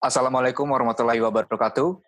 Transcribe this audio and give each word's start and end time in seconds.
Assalamualaikum 0.00 0.64
warahmatullahi 0.64 1.20
wabarakatuh. 1.20 2.00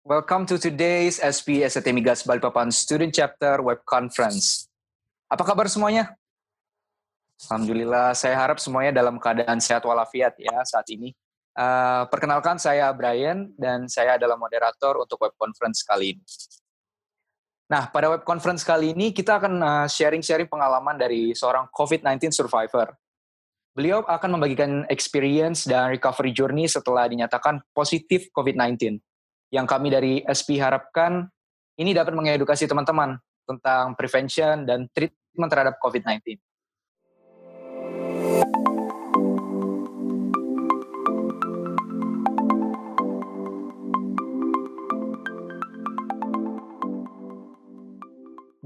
Welcome 0.00 0.48
to 0.48 0.56
today's 0.56 1.20
SP 1.20 1.60
ST 1.60 1.84
Migas 1.92 2.24
Balikpapan 2.24 2.72
Student 2.72 3.12
Chapter 3.12 3.60
Web 3.60 3.84
Conference. 3.84 4.64
Apa 5.28 5.44
kabar 5.44 5.68
semuanya? 5.68 6.16
Alhamdulillah, 7.44 8.16
saya 8.16 8.40
harap 8.40 8.56
semuanya 8.56 8.96
dalam 8.96 9.20
keadaan 9.20 9.60
sehat 9.60 9.84
walafiat 9.84 10.40
ya 10.40 10.56
saat 10.64 10.88
ini. 10.88 11.12
Uh, 11.52 12.08
perkenalkan 12.08 12.56
saya 12.56 12.88
Brian 12.96 13.52
dan 13.60 13.92
saya 13.92 14.16
adalah 14.16 14.40
moderator 14.40 14.96
untuk 14.96 15.20
web 15.20 15.36
conference 15.36 15.84
kali 15.84 16.16
ini. 16.16 16.24
Nah, 17.68 17.92
pada 17.92 18.08
web 18.08 18.24
conference 18.24 18.64
kali 18.64 18.96
ini 18.96 19.12
kita 19.12 19.36
akan 19.36 19.52
uh, 19.60 19.84
sharing-sharing 19.84 20.48
pengalaman 20.48 20.96
dari 20.96 21.36
seorang 21.36 21.68
COVID-19 21.76 22.32
survivor. 22.32 22.96
Beliau 23.76 24.00
akan 24.08 24.40
membagikan 24.40 24.88
experience 24.88 25.68
dan 25.68 25.92
recovery 25.92 26.32
journey 26.32 26.64
setelah 26.64 27.04
dinyatakan 27.12 27.60
positif 27.76 28.32
COVID-19 28.32 28.96
yang 29.52 29.68
kami 29.68 29.92
dari 29.92 30.24
SP 30.24 30.56
harapkan 30.56 31.28
ini 31.76 31.92
dapat 31.92 32.16
mengedukasi 32.16 32.64
teman-teman 32.64 33.20
tentang 33.44 33.92
prevention 33.92 34.64
dan 34.64 34.88
treatment 34.96 35.52
terhadap 35.52 35.76
COVID-19. 35.84 36.40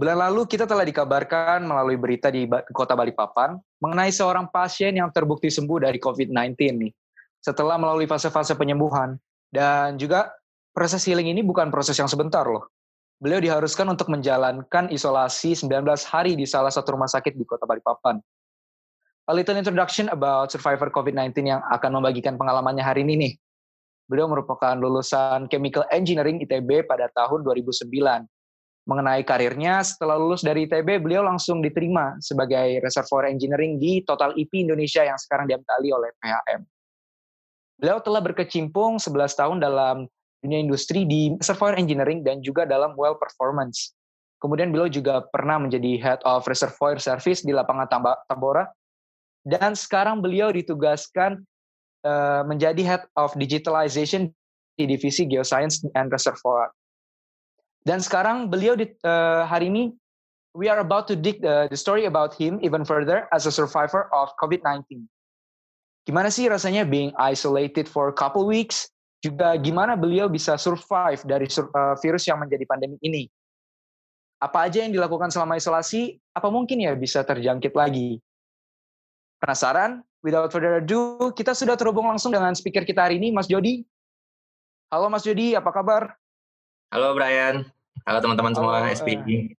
Bulan 0.00 0.16
lalu 0.16 0.48
kita 0.48 0.64
telah 0.64 0.80
dikabarkan 0.80 1.60
melalui 1.60 2.00
berita 2.00 2.32
di 2.32 2.48
kota 2.72 2.96
Balikpapan 2.96 3.60
mengenai 3.84 4.08
seorang 4.08 4.48
pasien 4.48 4.96
yang 4.96 5.12
terbukti 5.12 5.52
sembuh 5.52 5.84
dari 5.84 6.00
COVID-19 6.00 6.56
nih. 6.56 6.92
Setelah 7.44 7.76
melalui 7.76 8.08
fase-fase 8.08 8.56
penyembuhan 8.56 9.20
dan 9.52 10.00
juga 10.00 10.32
proses 10.72 11.04
healing 11.04 11.28
ini 11.28 11.44
bukan 11.44 11.68
proses 11.68 12.00
yang 12.00 12.08
sebentar 12.08 12.48
loh. 12.48 12.72
Beliau 13.20 13.44
diharuskan 13.44 13.92
untuk 13.92 14.08
menjalankan 14.08 14.88
isolasi 14.88 15.52
19 15.52 15.84
hari 16.08 16.32
di 16.32 16.48
salah 16.48 16.72
satu 16.72 16.96
rumah 16.96 17.12
sakit 17.12 17.36
di 17.36 17.44
kota 17.44 17.68
Balikpapan. 17.68 18.24
A 19.28 19.36
little 19.36 19.60
introduction 19.60 20.08
about 20.08 20.48
survivor 20.48 20.88
COVID-19 20.88 21.44
yang 21.44 21.60
akan 21.68 22.00
membagikan 22.00 22.40
pengalamannya 22.40 22.80
hari 22.80 23.04
ini 23.04 23.14
nih. 23.20 23.32
Beliau 24.08 24.32
merupakan 24.32 24.72
lulusan 24.80 25.44
Chemical 25.52 25.84
Engineering 25.92 26.40
ITB 26.40 26.88
pada 26.88 27.12
tahun 27.12 27.44
2009. 27.44 28.39
Mengenai 28.88 29.22
karirnya, 29.22 29.84
setelah 29.84 30.16
lulus 30.16 30.40
dari 30.40 30.64
ITB, 30.64 31.04
beliau 31.04 31.20
langsung 31.22 31.60
diterima 31.60 32.16
sebagai 32.18 32.80
Reservoir 32.80 33.28
Engineering 33.28 33.76
di 33.76 34.00
Total 34.02 34.32
IP 34.34 34.64
Indonesia 34.66 35.04
yang 35.04 35.20
sekarang 35.20 35.46
diamtali 35.46 35.92
oleh 35.92 36.10
PHM. 36.18 36.64
Beliau 37.80 38.00
telah 38.04 38.20
berkecimpung 38.24 39.00
11 39.00 39.40
tahun 39.40 39.56
dalam 39.60 40.04
dunia 40.40 40.60
industri 40.60 41.04
di 41.04 41.32
reservoir 41.36 41.76
engineering 41.76 42.24
dan 42.24 42.40
juga 42.40 42.64
dalam 42.64 42.96
well 42.96 43.16
performance. 43.16 43.92
Kemudian 44.40 44.72
beliau 44.72 44.88
juga 44.88 45.24
pernah 45.28 45.60
menjadi 45.60 46.00
head 46.00 46.20
of 46.24 46.48
reservoir 46.48 46.96
service 46.96 47.44
di 47.44 47.52
lapangan 47.52 47.88
Tambora 48.24 48.64
dan 49.44 49.76
sekarang 49.76 50.24
beliau 50.24 50.48
ditugaskan 50.48 51.44
uh, 52.04 52.42
menjadi 52.48 52.80
head 52.84 53.04
of 53.16 53.36
digitalization 53.36 54.32
di 54.80 54.88
divisi 54.88 55.28
geoscience 55.28 55.84
and 55.92 56.08
reservoir. 56.08 56.72
Dan 57.84 58.04
sekarang 58.04 58.52
beliau 58.52 58.76
di, 58.76 58.92
uh, 59.04 59.48
hari 59.48 59.72
ini 59.72 59.92
we 60.52 60.68
are 60.68 60.82
about 60.82 61.08
to 61.08 61.16
dig 61.16 61.40
the, 61.40 61.70
the 61.72 61.78
story 61.78 62.04
about 62.04 62.36
him 62.36 62.60
even 62.60 62.84
further 62.84 63.24
as 63.32 63.48
a 63.48 63.52
survivor 63.52 64.12
of 64.12 64.28
COVID-19. 64.36 65.08
Gimana 66.04 66.28
sih 66.28 66.48
rasanya 66.48 66.84
being 66.84 67.14
isolated 67.16 67.88
for 67.88 68.12
a 68.12 68.16
couple 68.16 68.44
weeks 68.44 68.88
juga 69.20 69.52
gimana 69.60 69.96
beliau 69.96 70.32
bisa 70.32 70.56
survive 70.56 71.20
dari 71.28 71.44
uh, 71.48 71.96
virus 72.00 72.24
yang 72.24 72.40
menjadi 72.40 72.64
pandemi 72.64 72.96
ini. 73.04 73.28
Apa 74.40 74.68
aja 74.68 74.80
yang 74.80 74.92
dilakukan 74.96 75.28
selama 75.28 75.60
isolasi, 75.60 76.16
apa 76.32 76.48
mungkin 76.48 76.80
ya 76.80 76.96
bisa 76.96 77.20
terjangkit 77.20 77.76
lagi. 77.76 78.16
Penasaran? 79.36 80.00
Without 80.20 80.52
further 80.52 80.84
ado, 80.84 81.32
kita 81.32 81.56
sudah 81.56 81.80
terhubung 81.80 82.04
langsung 82.04 82.28
dengan 82.28 82.52
speaker 82.52 82.84
kita 82.84 83.08
hari 83.08 83.16
ini, 83.16 83.32
Mas 83.32 83.48
Jody. 83.48 83.84
Halo 84.92 85.08
Mas 85.08 85.24
Jody, 85.24 85.56
apa 85.56 85.72
kabar? 85.72 86.19
Halo 86.90 87.14
Brian. 87.14 87.66
Halo 88.04 88.18
teman-teman 88.18 88.52
semua 88.54 88.82
uh, 88.82 88.90
SPG. 88.90 89.54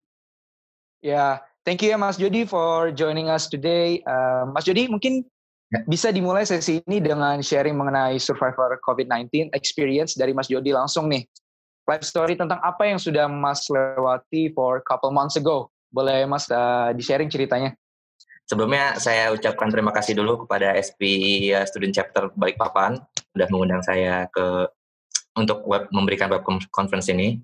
Ya, 0.99 1.39
thank 1.63 1.79
you 1.79 1.89
ya 1.89 1.97
Mas 1.97 2.19
Jody 2.19 2.43
for 2.43 2.91
joining 2.91 3.31
us 3.31 3.47
today. 3.47 4.03
Uh, 4.03 4.51
Mas 4.51 4.67
Jody, 4.67 4.91
mungkin 4.91 5.23
Ya. 5.71 5.79
Bisa 5.87 6.11
dimulai 6.11 6.43
sesi 6.43 6.83
ini 6.83 6.99
dengan 6.99 7.39
sharing 7.39 7.79
mengenai 7.79 8.19
survivor 8.19 8.75
COVID-19 8.83 9.55
experience 9.55 10.19
dari 10.19 10.35
Mas 10.35 10.51
Jody 10.51 10.75
langsung 10.75 11.07
nih. 11.07 11.23
Life 11.87 12.03
story 12.03 12.35
tentang 12.35 12.59
apa 12.59 12.91
yang 12.91 12.99
sudah 12.99 13.31
Mas 13.31 13.71
lewati 13.71 14.51
for 14.51 14.83
couple 14.83 15.15
months 15.15 15.39
ago. 15.39 15.71
Boleh 15.87 16.27
Mas 16.27 16.51
uh, 16.51 16.91
di-sharing 16.91 17.31
ceritanya? 17.31 17.71
Sebelumnya 18.51 18.99
saya 18.99 19.31
ucapkan 19.31 19.71
terima 19.71 19.95
kasih 19.95 20.19
dulu 20.19 20.43
kepada 20.43 20.75
SP 20.75 21.01
uh, 21.55 21.63
Student 21.63 21.95
Chapter 21.95 22.27
Balikpapan 22.35 22.99
sudah 23.31 23.47
mengundang 23.47 23.79
saya 23.79 24.27
ke 24.27 24.67
untuk 25.35 25.63
web 25.67 25.87
memberikan 25.91 26.27
web 26.31 26.43
conference 26.71 27.07
ini. 27.11 27.39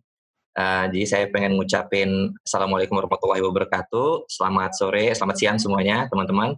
Uh, 0.57 0.89
jadi 0.89 1.05
saya 1.05 1.25
pengen 1.29 1.53
ngucapin 1.53 2.33
Assalamualaikum 2.41 2.97
warahmatullahi 2.97 3.45
wabarakatuh. 3.45 4.25
Selamat 4.25 4.73
sore, 4.73 5.13
selamat 5.13 5.35
siang 5.37 5.57
semuanya 5.61 6.09
teman-teman. 6.09 6.57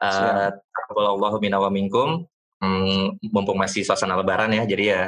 Uh, 0.00 0.48
Allahu 0.96 1.36
minna 1.42 1.60
wa 1.60 1.68
minkum. 1.68 2.24
Hmm, 2.58 3.14
mumpung 3.22 3.54
masih 3.54 3.86
suasana 3.86 4.18
lebaran 4.18 4.50
ya, 4.50 4.66
jadi 4.66 4.84
ya 4.90 5.02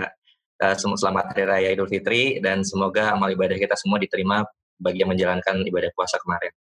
uh, 0.63 0.75
selamat 0.79 1.35
Hari 1.35 1.45
Raya 1.49 1.69
Idul 1.75 1.91
Fitri 1.91 2.39
dan 2.39 2.63
semoga 2.63 3.11
amal 3.11 3.33
ibadah 3.35 3.59
kita 3.59 3.75
semua 3.75 3.99
diterima 3.99 4.47
bagi 4.79 5.03
yang 5.03 5.11
menjalankan 5.11 5.67
ibadah 5.67 5.91
puasa 5.97 6.21
kemarin. 6.23 6.55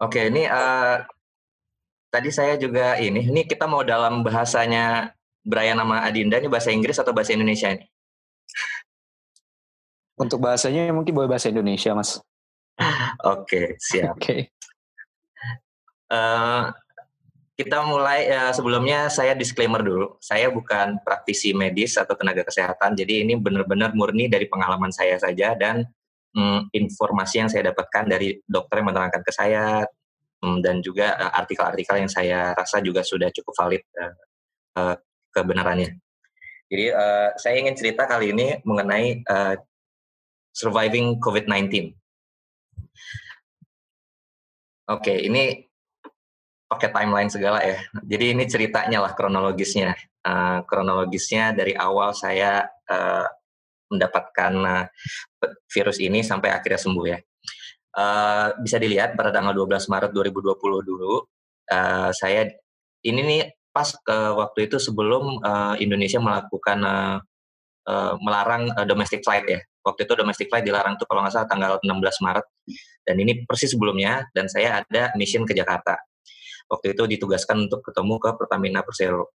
Oke, 0.00 0.28
ini 0.28 0.44
uh, 0.48 1.00
tadi 2.12 2.28
saya 2.28 2.60
juga 2.60 2.96
ini, 3.00 3.24
ini 3.24 3.44
kita 3.44 3.64
mau 3.64 3.80
dalam 3.84 4.20
bahasanya 4.20 5.16
Brian 5.40 5.76
nama 5.76 6.04
Adinda 6.04 6.36
ini 6.36 6.48
bahasa 6.48 6.68
Inggris 6.68 7.00
atau 7.00 7.12
bahasa 7.16 7.32
Indonesia 7.32 7.72
ini? 7.72 7.86
Untuk 10.20 10.36
bahasanya 10.36 10.92
mungkin 10.92 11.16
boleh 11.16 11.32
bahasa 11.32 11.48
Indonesia, 11.48 11.96
Mas. 11.96 12.20
Oke, 13.24 13.80
siap. 13.80 14.16
Oke. 14.16 14.20
Okay. 14.20 14.40
Uh, 16.10 16.68
kita 17.56 17.84
mulai 17.84 18.28
uh, 18.28 18.52
sebelumnya 18.52 19.12
saya 19.12 19.36
disclaimer 19.36 19.84
dulu. 19.84 20.16
Saya 20.20 20.48
bukan 20.48 21.00
praktisi 21.04 21.52
medis 21.52 21.96
atau 21.96 22.16
tenaga 22.16 22.44
kesehatan, 22.44 22.96
jadi 22.96 23.24
ini 23.24 23.36
benar-benar 23.36 23.92
murni 23.92 24.28
dari 24.28 24.48
pengalaman 24.48 24.88
saya 24.92 25.20
saja 25.20 25.52
dan 25.56 25.84
um, 26.36 26.68
informasi 26.72 27.44
yang 27.44 27.50
saya 27.52 27.72
dapatkan 27.72 28.08
dari 28.08 28.40
dokter 28.44 28.80
yang 28.80 28.88
menerangkan 28.92 29.22
ke 29.24 29.32
saya 29.32 29.84
um, 30.40 30.64
dan 30.64 30.80
juga 30.80 31.16
eh, 31.20 31.32
artikel-artikel 31.36 31.96
yang 32.00 32.10
saya 32.10 32.56
rasa 32.56 32.80
juga 32.80 33.04
sudah 33.04 33.28
cukup 33.28 33.54
valid 33.56 33.82
uh, 34.00 34.14
uh, 34.80 34.96
kebenarannya. 35.34 35.98
Jadi 36.70 36.84
uh, 36.94 37.34
saya 37.34 37.58
ingin 37.58 37.74
cerita 37.74 38.06
kali 38.06 38.30
ini 38.30 38.62
mengenai 38.62 39.26
uh, 39.26 39.58
surviving 40.54 41.18
COVID-19. 41.18 41.94
Oke, 44.90 45.06
okay, 45.06 45.18
ini 45.26 45.70
pakai 46.70 46.94
timeline 46.94 47.30
segala 47.30 47.58
ya. 47.66 47.82
Jadi 48.06 48.38
ini 48.38 48.46
ceritanya 48.46 49.02
lah 49.02 49.12
kronologisnya. 49.18 49.98
Uh, 50.22 50.62
kronologisnya 50.68 51.50
dari 51.56 51.74
awal 51.74 52.14
saya 52.14 52.62
uh, 52.86 53.26
mendapatkan 53.90 54.52
uh, 54.62 54.86
virus 55.66 55.98
ini 55.98 56.22
sampai 56.22 56.54
akhirnya 56.54 56.78
sembuh 56.78 57.06
ya. 57.10 57.18
Uh, 57.90 58.54
bisa 58.62 58.78
dilihat 58.78 59.18
pada 59.18 59.34
tanggal 59.34 59.50
12 59.50 59.90
Maret 59.90 60.10
2020 60.14 60.86
dulu, 60.86 61.26
uh, 61.74 62.10
saya 62.14 62.46
ini 63.02 63.20
nih 63.26 63.42
pas 63.70 63.86
ke 63.86 64.18
waktu 64.34 64.70
itu 64.70 64.76
sebelum 64.82 65.42
uh, 65.42 65.74
Indonesia 65.78 66.18
melakukan 66.18 66.78
uh, 66.82 67.16
uh, 67.86 68.14
melarang 68.20 68.70
uh, 68.74 68.86
domestic 68.86 69.22
flight 69.22 69.46
ya. 69.46 69.60
Waktu 69.80 70.04
itu 70.04 70.12
domestic 70.12 70.46
flight 70.52 70.66
dilarang 70.66 71.00
tuh 71.00 71.08
kalau 71.08 71.24
nggak 71.24 71.32
salah 71.32 71.48
tanggal 71.48 71.72
16 71.80 72.24
Maret. 72.26 72.46
Dan 73.00 73.16
ini 73.16 73.32
persis 73.48 73.72
sebelumnya 73.72 74.28
dan 74.36 74.46
saya 74.46 74.84
ada 74.84 75.10
mission 75.16 75.48
ke 75.48 75.56
Jakarta 75.56 75.96
waktu 76.70 76.94
itu 76.94 77.02
ditugaskan 77.18 77.66
untuk 77.66 77.82
ketemu 77.82 78.14
ke 78.22 78.30
Pertamina 78.38 78.80
Persero. 78.86 79.34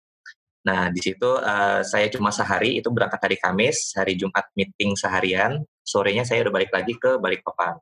Nah, 0.65 0.89
di 0.89 0.97
situ 1.03 1.29
uh, 1.29 1.85
saya 1.85 2.09
cuma 2.09 2.33
sehari, 2.33 2.81
itu 2.81 2.89
berangkat 2.89 3.21
hari 3.21 3.37
Kamis, 3.37 3.93
hari 3.93 4.17
Jumat 4.17 4.49
meeting 4.57 4.97
seharian, 4.97 5.61
sorenya 5.85 6.25
saya 6.25 6.41
udah 6.47 6.53
balik 6.55 6.71
lagi 6.73 6.97
ke 6.97 7.21
Balikpapan. 7.21 7.77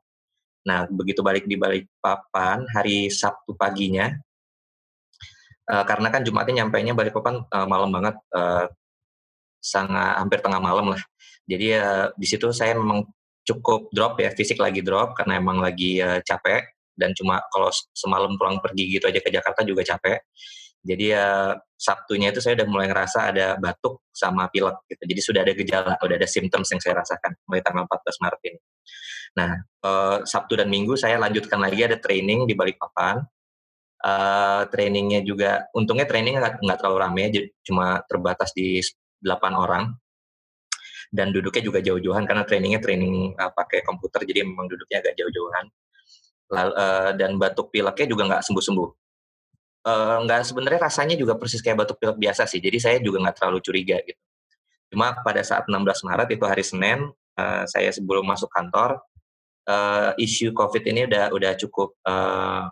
Nah, 0.68 0.84
begitu 0.92 1.24
balik 1.24 1.48
di 1.48 1.56
Balikpapan, 1.56 2.68
hari 2.76 3.08
Sabtu 3.08 3.56
paginya, 3.56 4.12
uh, 5.70 5.84
karena 5.84 6.08
kan 6.12 6.20
Jumatnya 6.24 6.64
nyampainya 6.64 6.92
Balikpapan 6.96 7.44
uh, 7.48 7.66
malam 7.68 7.90
banget, 7.92 8.16
uh, 8.34 8.66
sangat 9.60 10.20
hampir 10.20 10.44
tengah 10.44 10.60
malam 10.60 10.92
lah. 10.92 11.02
Jadi 11.44 11.76
uh, 11.76 12.08
di 12.16 12.26
situ 12.28 12.52
saya 12.52 12.76
memang 12.76 13.04
cukup 13.44 13.92
drop 13.92 14.20
ya, 14.20 14.32
fisik 14.32 14.60
lagi 14.60 14.80
drop 14.80 15.16
karena 15.16 15.40
emang 15.40 15.60
lagi 15.60 16.00
uh, 16.00 16.20
capek 16.24 16.64
dan 16.94 17.10
cuma 17.12 17.42
kalau 17.50 17.68
semalam 17.92 18.38
pulang 18.38 18.62
pergi 18.62 18.96
gitu 18.98 19.10
aja 19.10 19.20
ke 19.20 19.30
Jakarta 19.32 19.60
juga 19.66 19.82
capek. 19.84 20.22
Jadi 20.84 21.16
ya 21.16 21.56
Sabtunya 21.80 22.28
itu 22.32 22.40
saya 22.44 22.60
udah 22.60 22.68
mulai 22.68 22.86
ngerasa 22.88 23.32
ada 23.32 23.56
batuk 23.56 24.04
sama 24.12 24.48
pilek 24.48 24.84
gitu. 24.88 25.02
Jadi 25.04 25.20
sudah 25.20 25.40
ada 25.44 25.52
gejala, 25.52 25.92
udah 26.00 26.16
ada 26.16 26.28
symptoms 26.28 26.68
yang 26.72 26.80
saya 26.80 27.00
rasakan 27.00 27.32
mulai 27.48 27.60
tanggal 27.64 27.84
14 27.88 28.24
Maret 28.24 28.40
ini. 28.48 28.60
Nah, 29.34 29.50
eh, 29.60 30.18
Sabtu 30.24 30.54
dan 30.54 30.68
Minggu 30.70 30.94
saya 30.94 31.18
lanjutkan 31.18 31.58
lagi 31.60 31.84
ada 31.84 31.98
training 31.98 32.48
di 32.48 32.54
Balikpapan. 32.56 33.20
Eh, 34.04 34.62
trainingnya 34.68 35.24
juga, 35.24 35.64
untungnya 35.72 36.04
training 36.04 36.36
nggak, 36.36 36.76
terlalu 36.76 36.98
rame, 37.00 37.24
cuma 37.64 38.04
terbatas 38.04 38.52
di 38.52 38.76
8 39.24 39.56
orang. 39.56 39.96
Dan 41.08 41.32
duduknya 41.32 41.62
juga 41.64 41.78
jauh-jauhan 41.80 42.28
karena 42.28 42.44
trainingnya 42.44 42.82
training 42.84 43.32
uh, 43.38 43.48
pakai 43.54 43.80
komputer, 43.86 44.26
jadi 44.28 44.44
memang 44.44 44.66
duduknya 44.68 45.00
agak 45.00 45.14
jauh-jauhan. 45.16 45.66
uh, 46.54 47.16
dan 47.16 47.40
batuk 47.40 47.72
pileknya 47.72 48.06
juga 48.06 48.22
nggak 48.28 48.42
sembuh-sembuh 48.44 48.88
uh, 49.84 50.16
nggak 50.24 50.40
sebenarnya 50.48 50.80
rasanya 50.88 51.16
juga 51.16 51.36
persis 51.40 51.60
kayak 51.64 51.84
batuk 51.84 51.96
pilek 52.00 52.18
biasa 52.20 52.48
sih. 52.48 52.60
Jadi 52.60 52.78
saya 52.80 52.96
juga 53.00 53.20
nggak 53.24 53.36
terlalu 53.40 53.58
curiga 53.64 53.96
gitu. 54.04 54.20
Cuma 54.92 55.16
pada 55.24 55.42
saat 55.44 55.64
16 55.66 55.80
Maret 55.80 56.28
itu 56.36 56.44
hari 56.44 56.64
Senin, 56.64 57.08
uh, 57.40 57.64
saya 57.68 57.90
sebelum 57.92 58.24
masuk 58.28 58.48
kantor, 58.52 59.00
uh, 59.68 60.12
isu 60.20 60.52
COVID 60.52 60.82
ini 60.88 61.08
udah 61.08 61.24
udah 61.32 61.52
cukup 61.58 61.96
uh, 62.04 62.68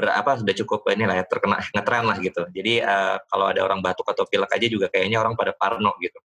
berapa 0.00 0.30
sudah 0.40 0.54
cukup 0.64 0.80
ini 0.96 1.04
lah 1.04 1.20
ya 1.20 1.24
terkena 1.28 1.60
ngetren 1.60 2.04
lah 2.08 2.16
gitu. 2.24 2.42
Jadi 2.48 2.80
uh, 2.80 3.20
kalau 3.28 3.52
ada 3.52 3.60
orang 3.60 3.84
batuk 3.84 4.08
atau 4.08 4.24
pilek 4.24 4.48
aja 4.48 4.66
juga 4.66 4.86
kayaknya 4.88 5.20
orang 5.20 5.36
pada 5.36 5.52
parno 5.52 5.92
gitu. 6.00 6.16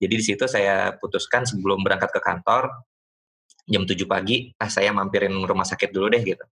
Jadi 0.00 0.14
di 0.16 0.24
situ 0.24 0.44
saya 0.48 0.96
putuskan 0.96 1.44
sebelum 1.44 1.84
berangkat 1.84 2.10
ke 2.10 2.20
kantor 2.24 2.72
jam 3.68 3.86
7 3.86 3.94
pagi, 4.10 4.50
ah 4.58 4.66
saya 4.66 4.90
mampirin 4.90 5.36
rumah 5.46 5.62
sakit 5.68 5.94
dulu 5.94 6.10
deh 6.10 6.24
gitu 6.24 6.42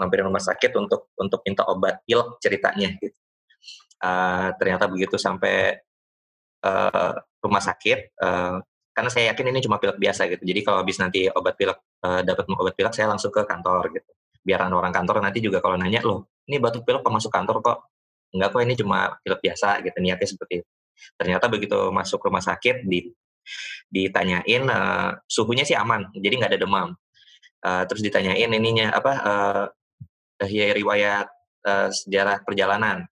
mampir 0.00 0.24
rumah 0.24 0.40
sakit 0.40 0.72
untuk 0.80 1.12
untuk 1.20 1.44
minta 1.44 1.68
obat 1.68 2.00
pilek 2.08 2.40
ceritanya 2.40 2.96
gitu. 2.96 3.12
Uh, 4.00 4.56
ternyata 4.56 4.88
begitu 4.88 5.20
sampai 5.20 5.76
uh, 6.64 7.12
rumah 7.44 7.60
sakit 7.60 8.16
uh, 8.16 8.56
karena 8.96 9.10
saya 9.12 9.36
yakin 9.36 9.52
ini 9.52 9.60
cuma 9.60 9.76
pilek 9.76 10.00
biasa 10.00 10.24
gitu. 10.32 10.40
Jadi 10.40 10.60
kalau 10.64 10.80
habis 10.80 10.96
nanti 10.96 11.28
obat 11.28 11.60
pilek 11.60 11.76
uh, 12.00 12.24
dapat 12.24 12.48
obat 12.48 12.72
pilek 12.72 12.96
saya 12.96 13.12
langsung 13.12 13.28
ke 13.28 13.44
kantor 13.44 13.92
gitu. 13.92 14.10
Biar 14.40 14.64
orang 14.66 14.92
kantor 14.92 15.20
nanti 15.20 15.44
juga 15.44 15.60
kalau 15.60 15.76
nanya 15.76 16.00
loh, 16.00 16.32
ini 16.48 16.56
batuk 16.56 16.82
pilek 16.88 17.04
masuk 17.04 17.28
kantor 17.28 17.60
kok? 17.60 17.78
Enggak 18.32 18.48
kok 18.54 18.62
ini 18.62 18.74
cuma 18.78 18.98
pilek 19.20 19.40
biasa 19.42 19.82
gitu 19.84 19.98
niatnya 20.00 20.28
seperti 20.28 20.62
itu. 20.62 20.70
Ternyata 21.16 21.44
begitu 21.48 21.78
masuk 21.92 22.20
rumah 22.24 22.44
sakit 22.44 22.84
di 22.84 23.10
ditanyain 23.90 24.62
uh, 24.68 25.16
suhunya 25.26 25.64
sih 25.66 25.74
aman, 25.74 26.12
jadi 26.14 26.34
nggak 26.38 26.50
ada 26.54 26.60
demam. 26.60 26.88
Uh, 27.60 27.84
terus 27.84 28.00
ditanyain 28.00 28.48
ininya 28.48 28.94
apa 28.94 29.12
uh, 29.20 29.64
ya 30.48 30.72
riwayat 30.72 31.26
uh, 31.66 31.88
sejarah 31.92 32.44
perjalanan. 32.44 33.04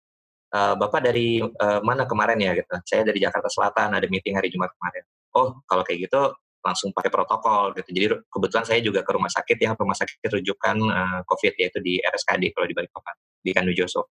Uh, 0.49 0.73
Bapak 0.81 1.05
dari 1.05 1.45
uh, 1.45 1.81
mana 1.85 2.09
kemarin 2.09 2.41
ya 2.41 2.57
gitu? 2.57 2.73
Saya 2.89 3.05
dari 3.05 3.21
Jakarta 3.21 3.53
Selatan, 3.53 3.93
ada 3.93 4.07
meeting 4.09 4.33
hari 4.33 4.49
Jumat 4.49 4.73
kemarin. 4.81 5.05
Oh, 5.37 5.61
kalau 5.69 5.85
kayak 5.85 6.09
gitu 6.09 6.33
langsung 6.69 6.93
pakai 6.93 7.09
protokol 7.09 7.73
gitu. 7.77 7.89
Jadi 7.91 8.07
kebetulan 8.29 8.65
saya 8.69 8.81
juga 8.85 9.01
ke 9.01 9.11
rumah 9.17 9.33
sakit 9.33 9.57
yang 9.59 9.73
rumah 9.75 9.97
sakit 9.97 10.29
rujukan 10.29 10.77
uh, 10.85 11.21
COVID 11.25 11.53
yaitu 11.57 11.79
di 11.81 11.99
RSKD 12.05 12.53
kalau 12.53 12.67
di 12.69 12.77
Balikpapan 12.77 13.15
di 13.41 13.51
Kandujoso. 13.57 14.13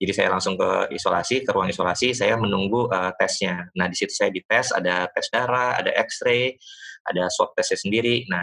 Jadi 0.00 0.12
saya 0.12 0.28
langsung 0.34 0.58
ke 0.58 0.90
isolasi, 0.90 1.46
ke 1.46 1.50
ruang 1.54 1.70
isolasi, 1.70 2.10
saya 2.16 2.34
menunggu 2.34 2.90
uh, 2.90 3.14
tesnya. 3.14 3.70
Nah 3.78 3.86
di 3.86 3.94
situ 3.94 4.10
saya 4.10 4.34
dites, 4.34 4.74
ada 4.74 5.06
tes 5.12 5.30
darah, 5.30 5.78
ada 5.78 5.94
X-ray, 6.02 6.58
ada 7.06 7.30
swab 7.30 7.54
tesnya 7.54 7.78
sendiri. 7.78 8.26
Nah 8.26 8.42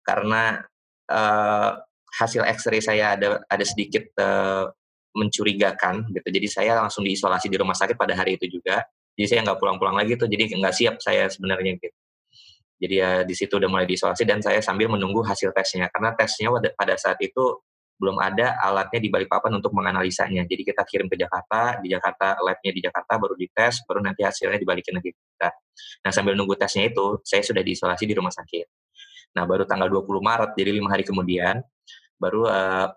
karena 0.00 0.64
uh, 1.12 1.70
hasil 2.16 2.46
X-ray 2.56 2.80
saya 2.80 3.18
ada 3.18 3.44
ada 3.50 3.64
sedikit 3.66 4.08
uh, 4.16 4.70
mencurigakan 5.16 6.08
gitu. 6.12 6.28
Jadi 6.28 6.48
saya 6.48 6.72
langsung 6.80 7.04
diisolasi 7.04 7.48
di 7.48 7.56
rumah 7.56 7.76
sakit 7.76 7.96
pada 7.96 8.16
hari 8.16 8.36
itu 8.40 8.48
juga. 8.48 8.84
Jadi 9.16 9.26
saya 9.32 9.40
nggak 9.48 9.58
pulang-pulang 9.60 9.96
lagi 9.96 10.16
tuh. 10.20 10.28
Jadi 10.28 10.56
nggak 10.56 10.74
siap 10.76 10.96
saya 11.00 11.28
sebenarnya 11.32 11.80
gitu. 11.80 11.96
Jadi 12.76 12.94
ya 13.00 13.24
di 13.24 13.32
situ 13.32 13.56
udah 13.56 13.68
mulai 13.72 13.88
diisolasi 13.88 14.28
dan 14.28 14.44
saya 14.44 14.60
sambil 14.60 14.92
menunggu 14.92 15.24
hasil 15.24 15.52
tesnya 15.56 15.88
karena 15.88 16.12
tesnya 16.12 16.52
pada 16.76 16.94
saat 17.00 17.16
itu 17.24 17.64
belum 17.96 18.20
ada 18.20 18.60
alatnya 18.60 19.00
di 19.00 19.08
Balikpapan 19.08 19.56
untuk 19.56 19.72
menganalisanya. 19.72 20.44
Jadi 20.44 20.62
kita 20.68 20.84
kirim 20.84 21.08
ke 21.08 21.16
Jakarta, 21.16 21.80
di 21.80 21.88
Jakarta 21.88 22.36
labnya 22.44 22.70
di 22.76 22.80
Jakarta 22.84 23.16
baru 23.16 23.32
dites, 23.32 23.80
baru 23.88 24.04
nanti 24.04 24.20
hasilnya 24.20 24.60
dibalikin 24.60 25.00
lagi 25.00 25.16
kita. 25.16 25.48
Nah 26.04 26.10
sambil 26.12 26.36
nunggu 26.36 26.60
tesnya 26.60 26.92
itu, 26.92 27.24
saya 27.24 27.40
sudah 27.40 27.64
diisolasi 27.64 28.04
di 28.04 28.12
rumah 28.12 28.32
sakit. 28.36 28.68
Nah 29.40 29.48
baru 29.48 29.64
tanggal 29.64 29.88
20 29.88 30.04
Maret, 30.20 30.50
jadi 30.52 30.76
lima 30.76 30.92
hari 30.92 31.08
kemudian, 31.08 31.64
baru 32.20 32.44
uh, 32.44 32.92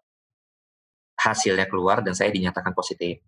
hasilnya 1.19 1.67
keluar 1.67 1.99
dan 1.99 2.15
saya 2.15 2.31
dinyatakan 2.31 2.71
positif. 2.71 3.19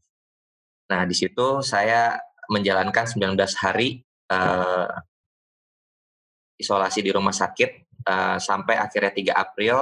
Nah, 0.88 1.04
di 1.04 1.16
situ 1.16 1.60
saya 1.64 2.20
menjalankan 2.52 3.08
19 3.08 3.36
hari 3.60 4.04
uh, 4.32 4.88
isolasi 6.62 7.02
di 7.02 7.12
rumah 7.12 7.34
sakit 7.34 7.70
uh, 8.06 8.38
sampai 8.38 8.78
akhirnya 8.78 9.12
3 9.12 9.34
April 9.34 9.76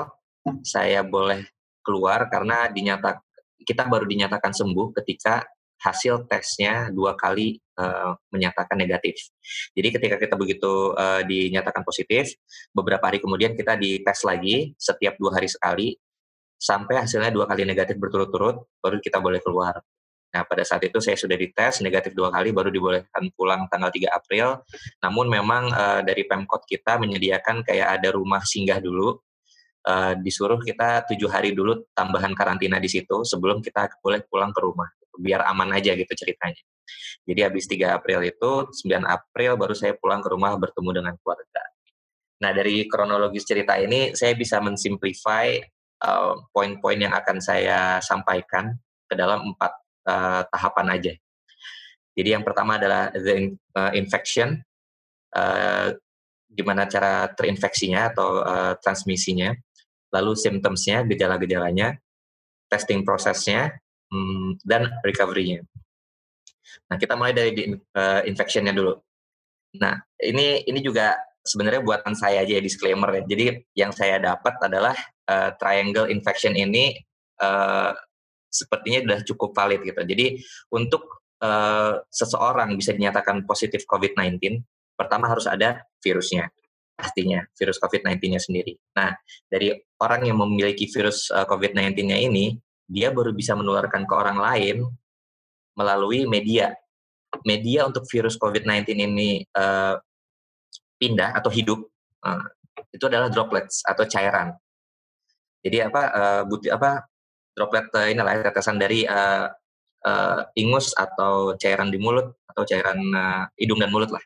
saya 0.63 1.03
boleh 1.03 1.43
keluar 1.83 2.31
karena 2.31 2.71
dinyatakan 2.71 3.21
kita 3.59 3.85
baru 3.85 4.07
dinyatakan 4.07 4.55
sembuh 4.55 4.95
ketika 5.03 5.43
hasil 5.79 6.27
tesnya 6.27 6.91
dua 6.91 7.15
kali 7.15 7.55
uh, 7.79 8.11
menyatakan 8.35 8.75
negatif. 8.75 9.31
Jadi 9.71 9.87
ketika 9.95 10.15
kita 10.19 10.35
begitu 10.35 10.91
uh, 10.91 11.23
dinyatakan 11.23 11.87
positif, 11.87 12.35
beberapa 12.75 13.07
hari 13.07 13.23
kemudian 13.23 13.55
kita 13.55 13.79
dites 13.79 14.27
lagi 14.27 14.75
setiap 14.75 15.15
dua 15.15 15.39
hari 15.39 15.47
sekali 15.47 15.95
sampai 16.59 17.07
hasilnya 17.07 17.31
dua 17.31 17.47
kali 17.47 17.63
negatif 17.63 17.95
berturut-turut, 17.95 18.67
baru 18.83 18.99
kita 18.99 19.23
boleh 19.23 19.39
keluar. 19.39 19.79
Nah, 20.29 20.45
pada 20.45 20.61
saat 20.61 20.85
itu 20.85 21.01
saya 21.01 21.17
sudah 21.17 21.33
dites 21.33 21.81
negatif 21.81 22.13
dua 22.13 22.29
kali, 22.29 22.53
baru 22.53 22.69
dibolehkan 22.69 23.33
pulang 23.33 23.65
tanggal 23.65 23.89
3 23.89 24.13
April. 24.13 24.61
Namun 25.01 25.25
memang 25.25 25.73
uh, 25.73 26.01
dari 26.05 26.21
Pemkot 26.29 26.69
kita 26.69 27.01
menyediakan 27.01 27.65
kayak 27.65 27.97
ada 27.97 28.13
rumah 28.13 28.45
singgah 28.45 28.77
dulu, 28.77 29.17
uh, 29.89 30.13
disuruh 30.21 30.61
kita 30.61 31.09
tujuh 31.09 31.29
hari 31.33 31.57
dulu 31.57 31.81
tambahan 31.97 32.37
karantina 32.37 32.77
di 32.77 32.85
situ 32.85 33.25
sebelum 33.25 33.65
kita 33.65 33.89
boleh 34.05 34.21
pulang 34.29 34.53
ke 34.53 34.61
rumah 34.61 34.89
biar 35.19 35.43
aman 35.51 35.75
aja 35.75 35.97
gitu 35.97 36.13
ceritanya. 36.15 36.63
Jadi 37.27 37.39
habis 37.43 37.65
3 37.67 37.97
April 37.97 38.23
itu, 38.25 38.51
9 38.85 39.05
April 39.05 39.51
baru 39.59 39.75
saya 39.75 39.93
pulang 39.99 40.23
ke 40.23 40.29
rumah 40.31 40.55
bertemu 40.55 40.89
dengan 41.03 41.13
keluarga. 41.19 41.63
Nah 42.39 42.55
dari 42.55 42.87
kronologis 42.87 43.43
cerita 43.43 43.75
ini 43.75 44.15
saya 44.15 44.31
bisa 44.33 44.63
mensimplify 44.63 45.59
uh, 46.07 46.39
poin-poin 46.55 46.97
yang 46.97 47.11
akan 47.11 47.43
saya 47.43 47.99
sampaikan 47.99 48.79
ke 49.09 49.13
dalam 49.19 49.53
empat 49.53 49.75
uh, 50.09 50.41
tahapan 50.50 50.88
aja. 50.97 51.13
Jadi 52.17 52.29
yang 52.33 52.41
pertama 52.41 52.81
adalah 52.81 53.13
the 53.13 53.53
uh, 53.77 53.94
infection, 53.94 54.57
uh, 55.38 55.93
gimana 56.50 56.89
cara 56.89 57.29
terinfeksinya 57.29 58.10
atau 58.10 58.41
uh, 58.41 58.74
transmisinya, 58.81 59.53
lalu 60.10 60.34
symptomsnya, 60.34 61.05
gejala-gejalanya, 61.05 62.01
testing 62.67 63.05
prosesnya, 63.05 63.77
Hmm, 64.10 64.57
dan 64.65 64.89
recovery-nya. 65.05 65.62
Nah, 66.89 66.98
kita 66.98 67.13
mulai 67.13 67.29
dari 67.29 67.53
di, 67.53 67.63
uh, 67.69 68.22
infection-nya 68.25 68.74
dulu. 68.74 68.98
Nah, 69.77 70.01
ini 70.17 70.65
ini 70.65 70.81
juga 70.81 71.13
sebenarnya 71.45 71.86
buatan 71.86 72.17
saya 72.17 72.41
aja 72.41 72.57
ya 72.57 72.62
disclaimer 72.62 73.05
ya. 73.13 73.24
Jadi 73.29 73.45
yang 73.77 73.93
saya 73.93 74.17
dapat 74.17 74.57
adalah 74.65 74.98
uh, 75.29 75.53
triangle 75.62 76.10
infection 76.10 76.57
ini 76.57 76.98
uh, 77.38 77.93
sepertinya 78.50 79.00
sudah 79.06 79.20
cukup 79.29 79.50
valid 79.53 79.82
gitu. 79.86 80.01
Jadi 80.01 80.41
untuk 80.74 81.24
uh, 81.39 82.01
seseorang 82.10 82.75
bisa 82.75 82.91
dinyatakan 82.91 83.46
positif 83.46 83.86
COVID-19, 83.86 84.41
pertama 84.98 85.29
harus 85.29 85.48
ada 85.48 85.86
virusnya 86.03 86.50
pastinya 87.00 87.39
virus 87.56 87.79
COVID-19-nya 87.79 88.44
sendiri. 88.44 88.75
Nah, 89.00 89.15
dari 89.48 89.72
orang 90.03 90.27
yang 90.27 90.36
memiliki 90.44 90.91
virus 90.91 91.32
uh, 91.32 91.48
COVID-19-nya 91.48 92.20
ini, 92.20 92.60
dia 92.84 93.15
baru 93.15 93.32
bisa 93.32 93.56
menularkan 93.56 94.03
ke 94.03 94.13
orang 94.13 94.36
lain 94.36 94.84
melalui 95.79 96.27
media. 96.27 96.75
Media 97.48 97.88
untuk 97.88 98.03
virus 98.12 98.36
COVID-19 98.36 99.00
ini 99.00 99.48
uh, 99.56 99.96
pindah 101.00 101.39
atau 101.39 101.48
hidup 101.48 101.79
uh, 102.27 102.44
itu 102.91 103.06
adalah 103.08 103.32
droplets 103.32 103.79
atau 103.88 104.03
cairan. 104.03 104.51
Jadi 105.63 105.88
apa 105.88 106.01
uh, 106.12 106.41
buti 106.44 106.68
apa 106.68 107.08
droplet 107.56 107.88
uh, 107.94 108.08
inilah 108.08 108.46
tetesan 108.46 108.77
dari 108.79 109.03
uh, 109.03 109.50
uh, 110.06 110.41
ingus 110.56 110.96
atau 110.96 111.56
cairan 111.60 111.91
di 111.91 112.00
mulut 112.00 112.39
atau 112.48 112.63
cairan 112.63 113.00
uh, 113.13 113.44
hidung 113.60 113.79
dan 113.79 113.91
mulut 113.91 114.12
lah. 114.12 114.24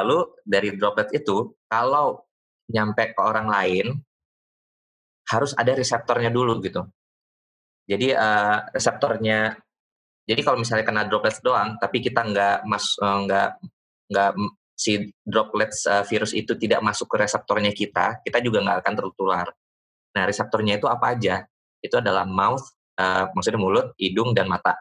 Lalu 0.00 0.38
dari 0.46 0.74
droplet 0.78 1.10
itu 1.14 1.54
kalau 1.66 2.22
nyampe 2.70 3.10
ke 3.10 3.20
orang 3.20 3.50
lain 3.50 3.86
harus 5.30 5.54
ada 5.58 5.74
reseptornya 5.74 6.30
dulu 6.30 6.58
gitu. 6.62 6.86
Jadi 7.90 8.14
uh, 8.14 8.70
reseptornya, 8.70 9.58
jadi 10.22 10.40
kalau 10.46 10.62
misalnya 10.62 10.86
kena 10.86 11.02
droplets 11.10 11.42
doang, 11.42 11.74
tapi 11.82 11.98
kita 11.98 12.22
nggak 12.22 12.58
mas 12.66 12.94
nggak 13.02 13.50
nggak 14.10 14.30
si 14.78 15.10
droplets 15.26 15.90
uh, 15.90 16.06
virus 16.06 16.32
itu 16.32 16.54
tidak 16.54 16.80
masuk 16.86 17.10
ke 17.10 17.26
reseptornya 17.26 17.74
kita, 17.74 18.22
kita 18.22 18.38
juga 18.38 18.62
nggak 18.62 18.78
akan 18.86 18.94
tertular. 18.94 19.46
Nah 20.14 20.22
reseptornya 20.26 20.78
itu 20.78 20.86
apa 20.86 21.18
aja? 21.18 21.42
Itu 21.80 21.98
adalah 21.98 22.28
mouth, 22.28 22.64
uh, 23.00 23.32
maksudnya 23.32 23.60
mulut, 23.60 23.92
hidung 23.96 24.36
dan 24.36 24.46
mata. 24.48 24.76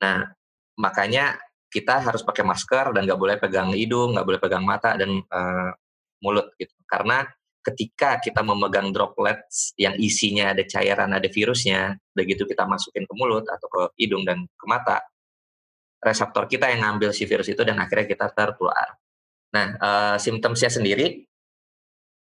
Nah, 0.00 0.30
makanya 0.78 1.36
kita 1.70 2.02
harus 2.02 2.26
pakai 2.26 2.42
masker 2.42 2.90
dan 2.94 3.06
nggak 3.06 3.20
boleh 3.20 3.36
pegang 3.38 3.70
hidung, 3.70 4.18
nggak 4.18 4.26
boleh 4.26 4.40
pegang 4.42 4.66
mata 4.66 4.98
dan 4.98 5.22
uh, 5.30 5.70
mulut 6.22 6.50
gitu. 6.58 6.74
Karena 6.84 7.22
ketika 7.60 8.18
kita 8.18 8.40
memegang 8.40 8.90
droplets 8.90 9.76
yang 9.76 9.94
isinya 10.00 10.50
ada 10.50 10.64
cairan, 10.64 11.12
ada 11.12 11.28
virusnya, 11.28 11.94
begitu 12.16 12.48
kita 12.48 12.64
masukin 12.64 13.04
ke 13.04 13.14
mulut 13.14 13.44
atau 13.46 13.68
ke 13.68 13.82
hidung 14.00 14.26
dan 14.26 14.48
ke 14.48 14.66
mata, 14.66 15.04
reseptor 16.00 16.48
kita 16.48 16.72
yang 16.72 16.82
ngambil 16.82 17.12
si 17.12 17.28
virus 17.28 17.52
itu 17.52 17.60
dan 17.62 17.76
akhirnya 17.78 18.08
kita 18.08 18.26
tertular. 18.32 18.96
Nah, 19.52 19.66
uh, 19.76 20.16
simptomsnya 20.16 20.72
sendiri 20.72 21.26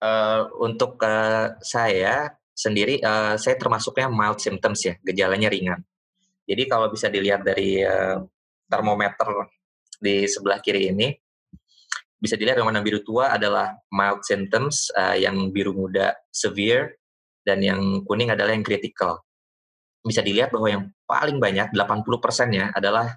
uh, 0.04 0.52
untuk 0.60 1.00
uh, 1.00 1.56
saya 1.64 2.28
sendiri, 2.62 3.02
uh, 3.02 3.34
saya 3.34 3.58
termasuknya 3.58 4.06
mild 4.06 4.38
symptoms 4.38 4.86
ya, 4.86 4.94
gejalanya 5.02 5.50
ringan. 5.50 5.82
Jadi 6.46 6.62
kalau 6.70 6.86
bisa 6.90 7.10
dilihat 7.10 7.42
dari 7.42 7.82
uh, 7.82 8.22
termometer 8.70 9.50
di 9.98 10.26
sebelah 10.30 10.62
kiri 10.62 10.94
ini, 10.94 11.10
bisa 12.22 12.38
dilihat 12.38 12.62
yang 12.62 12.70
warna 12.70 12.86
biru 12.86 13.02
tua 13.02 13.34
adalah 13.34 13.74
mild 13.90 14.22
symptoms, 14.22 14.94
uh, 14.94 15.18
yang 15.18 15.50
biru 15.50 15.74
muda 15.74 16.14
severe, 16.30 17.02
dan 17.42 17.58
yang 17.58 18.06
kuning 18.06 18.30
adalah 18.30 18.54
yang 18.54 18.62
critical. 18.62 19.26
Bisa 20.06 20.22
dilihat 20.22 20.54
bahwa 20.54 20.68
yang 20.70 20.84
paling 21.06 21.42
banyak, 21.42 21.74
80 21.74 22.54
ya 22.54 22.70
adalah 22.74 23.10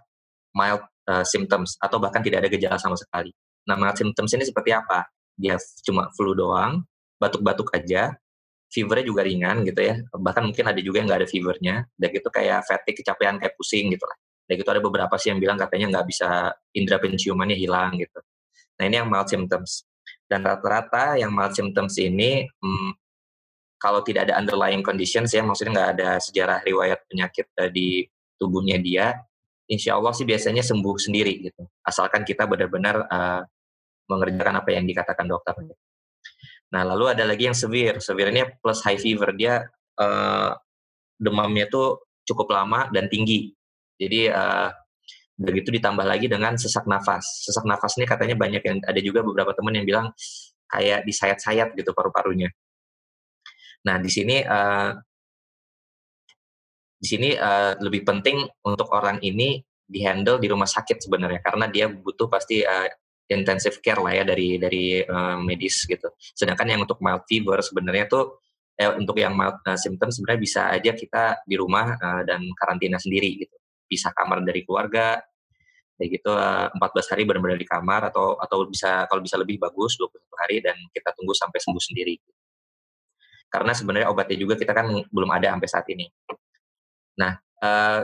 mild 0.57 0.81
uh, 1.05 1.21
symptoms, 1.21 1.77
atau 1.77 2.01
bahkan 2.01 2.25
tidak 2.25 2.45
ada 2.45 2.49
gejala 2.49 2.77
sama 2.81 2.97
sekali. 2.97 3.29
Nah, 3.69 3.77
mild 3.77 3.97
symptoms 3.97 4.33
ini 4.33 4.45
seperti 4.45 4.73
apa? 4.73 5.05
Dia 5.37 5.57
cuma 5.85 6.09
flu 6.17 6.33
doang, 6.33 6.81
batuk-batuk 7.21 7.73
aja, 7.77 8.13
fevernya 8.75 9.05
juga 9.07 9.23
ringan 9.23 9.63
gitu 9.63 9.79
ya. 9.79 9.95
Bahkan 10.11 10.43
mungkin 10.51 10.65
ada 10.67 10.79
juga 10.83 10.99
yang 10.99 11.07
nggak 11.07 11.21
ada 11.23 11.29
fevernya. 11.31 11.75
Dan 11.95 12.07
gitu 12.11 12.27
kayak 12.27 12.67
fatigue, 12.67 12.99
kecapean, 12.99 13.39
kayak 13.39 13.55
pusing 13.55 13.87
gitu 13.95 14.03
lah. 14.03 14.17
Dan 14.43 14.59
gitu 14.59 14.69
ada 14.75 14.83
beberapa 14.83 15.15
sih 15.15 15.31
yang 15.31 15.39
bilang 15.39 15.55
katanya 15.55 15.95
nggak 15.95 16.05
bisa 16.11 16.51
indera 16.75 16.99
penciumannya 16.99 17.55
hilang 17.55 17.95
gitu. 17.95 18.19
Nah 18.75 18.83
ini 18.83 18.95
yang 18.99 19.07
mild 19.07 19.31
symptoms. 19.31 19.87
Dan 20.27 20.43
rata-rata 20.43 21.15
yang 21.15 21.31
mild 21.31 21.55
symptoms 21.55 21.95
ini 21.95 22.43
hmm, 22.43 22.91
kalau 23.79 24.01
tidak 24.01 24.27
ada 24.27 24.35
underlying 24.41 24.81
conditions 24.81 25.31
ya, 25.31 25.45
maksudnya 25.45 25.71
nggak 25.77 25.91
ada 25.99 26.09
sejarah 26.19 26.59
riwayat 26.65 26.99
penyakit 27.07 27.47
uh, 27.61 27.69
di 27.69 28.03
tubuhnya 28.35 28.81
dia, 28.81 29.15
insya 29.69 29.95
Allah 29.95 30.11
sih 30.11 30.25
biasanya 30.25 30.65
sembuh 30.65 30.95
sendiri 30.97 31.45
gitu. 31.45 31.63
Asalkan 31.85 32.25
kita 32.25 32.49
benar-benar 32.49 33.05
uh, 33.05 33.41
mengerjakan 34.09 34.61
apa 34.61 34.69
yang 34.73 34.85
dikatakan 34.85 35.25
dokter. 35.29 35.53
Nah, 36.73 36.81
lalu 36.81 37.13
ada 37.13 37.23
lagi 37.27 37.45
yang 37.45 37.57
severe. 37.57 38.01
Severe 38.01 38.33
ini 38.33 38.41
plus 38.57 38.81
high 38.81 38.97
fever. 38.97 39.35
Dia 39.37 39.61
uh, 40.01 40.51
demamnya 41.19 41.69
tuh 41.69 42.09
cukup 42.25 42.49
lama 42.51 42.89
dan 42.89 43.05
tinggi. 43.11 43.53
Jadi 43.95 44.27
uh, 44.31 44.69
begitu 45.35 45.69
ditambah 45.75 46.03
lagi 46.03 46.25
dengan 46.31 46.55
sesak 46.57 46.87
nafas. 46.89 47.45
Sesak 47.45 47.63
nafas 47.67 47.95
ini 47.99 48.07
katanya 48.07 48.35
banyak 48.35 48.63
yang 48.65 48.77
ada 48.81 48.99
juga 48.99 49.21
beberapa 49.21 49.53
teman 49.53 49.77
yang 49.77 49.85
bilang 49.85 50.07
kayak 50.71 51.05
disayat-sayat 51.05 51.77
gitu 51.77 51.93
paru-parunya. 51.93 52.49
Nah, 53.85 54.01
di 54.01 54.09
sini 54.09 54.41
uh, 54.41 54.97
di 56.95 57.05
sini 57.05 57.29
uh, 57.37 57.77
lebih 57.77 58.01
penting 58.01 58.41
untuk 58.65 58.89
orang 58.89 59.21
ini 59.21 59.61
dihandle 59.85 60.41
di 60.41 60.49
rumah 60.49 60.65
sakit 60.65 61.05
sebenarnya 61.05 61.45
karena 61.45 61.69
dia 61.69 61.85
butuh 61.85 62.25
pasti 62.25 62.65
uh, 62.65 62.89
intensive 63.25 63.81
care 63.81 63.97
lah 63.97 64.13
ya 64.13 64.23
dari 64.23 64.61
dari 64.61 65.01
uh, 65.01 65.37
medis 65.41 65.85
gitu. 65.89 66.13
Sedangkan 66.17 66.69
yang 66.69 66.81
untuk 66.85 67.01
mild 67.01 67.25
fever 67.25 67.57
sebenarnya 67.65 68.05
tuh 68.05 68.37
eh, 68.77 68.91
untuk 68.93 69.17
yang 69.17 69.33
mild 69.33 69.57
uh, 69.65 69.77
symptom 69.79 70.13
sebenarnya 70.13 70.41
bisa 70.41 70.61
aja 70.69 70.91
kita 70.93 71.41
di 71.45 71.55
rumah 71.57 71.97
uh, 71.97 72.21
dan 72.21 72.45
karantina 72.53 73.01
sendiri 73.01 73.45
gitu. 73.45 73.55
Bisa 73.85 74.13
kamar 74.13 74.45
dari 74.45 74.61
keluarga, 74.61 75.17
kayak 75.97 76.09
gitu 76.21 76.31
uh, 76.33 76.69
14 76.77 77.11
hari 77.11 77.23
benar-benar 77.25 77.57
di 77.57 77.67
kamar 77.67 78.01
atau 78.13 78.37
atau 78.37 78.69
bisa 78.69 79.09
kalau 79.09 79.21
bisa 79.25 79.41
lebih 79.41 79.57
bagus 79.57 79.97
21 79.97 80.41
hari 80.41 80.57
dan 80.61 80.77
kita 80.93 81.09
tunggu 81.17 81.33
sampai 81.33 81.57
sembuh 81.57 81.81
sendiri. 81.81 82.15
Karena 83.49 83.71
sebenarnya 83.73 84.07
obatnya 84.11 84.37
juga 84.37 84.53
kita 84.59 84.73
kan 84.75 84.85
belum 85.09 85.29
ada 85.33 85.55
sampai 85.55 85.69
saat 85.69 85.87
ini. 85.89 86.05
Nah, 87.15 87.33
uh, 87.63 88.01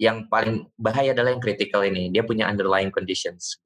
yang 0.00 0.30
paling 0.32 0.64
bahaya 0.80 1.12
adalah 1.12 1.34
yang 1.34 1.42
critical 1.44 1.84
ini. 1.84 2.08
Dia 2.08 2.24
punya 2.24 2.48
underlying 2.48 2.88
conditions 2.88 3.60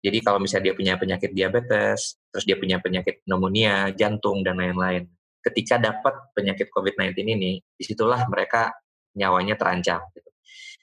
jadi 0.00 0.18
kalau 0.24 0.40
misalnya 0.40 0.72
dia 0.72 0.76
punya 0.76 0.94
penyakit 0.96 1.30
diabetes, 1.36 2.16
terus 2.32 2.44
dia 2.48 2.56
punya 2.56 2.80
penyakit 2.80 3.20
pneumonia, 3.28 3.92
jantung 3.92 4.40
dan 4.40 4.56
lain-lain. 4.56 5.04
Ketika 5.44 5.76
dapat 5.76 6.32
penyakit 6.32 6.72
COVID-19 6.72 7.12
ini, 7.20 7.60
di 7.60 7.84
situlah 7.84 8.24
mereka 8.32 8.72
nyawanya 9.16 9.60
terancam. 9.60 10.00
Gitu. 10.16 10.30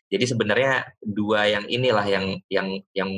Jadi 0.07 0.25
sebenarnya 0.29 0.74
dua 1.01 1.50
yang 1.50 1.65
inilah 1.65 2.05
yang 2.05 2.25
yang 2.47 2.67
yang 2.93 3.09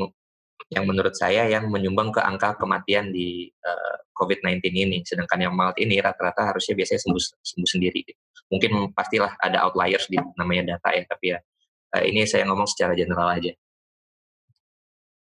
yang 0.70 0.84
menurut 0.86 1.14
saya 1.18 1.50
yang 1.50 1.68
menyumbang 1.68 2.14
ke 2.14 2.22
angka 2.22 2.56
kematian 2.56 3.12
di 3.12 3.52
uh, 3.66 3.96
COVID-19 4.16 4.64
ini. 4.72 4.98
Sedangkan 5.04 5.52
yang 5.52 5.54
mild 5.54 5.76
ini 5.84 6.00
rata-rata 6.00 6.56
harusnya 6.56 6.80
biasanya 6.80 7.02
sembuh 7.04 7.24
sembuh 7.44 7.70
sendiri. 7.76 8.00
Gitu. 8.08 8.20
Mungkin 8.56 8.72
pastilah 8.96 9.36
ada 9.36 9.68
outliers 9.68 10.08
di 10.08 10.16
namanya 10.40 10.76
data 10.76 10.96
ya, 10.96 11.04
tapi 11.06 11.26
ya 11.36 11.40
uh, 11.96 12.04
ini 12.08 12.24
saya 12.24 12.48
ngomong 12.48 12.72
secara 12.72 12.96
general 12.96 13.36
aja. 13.36 13.52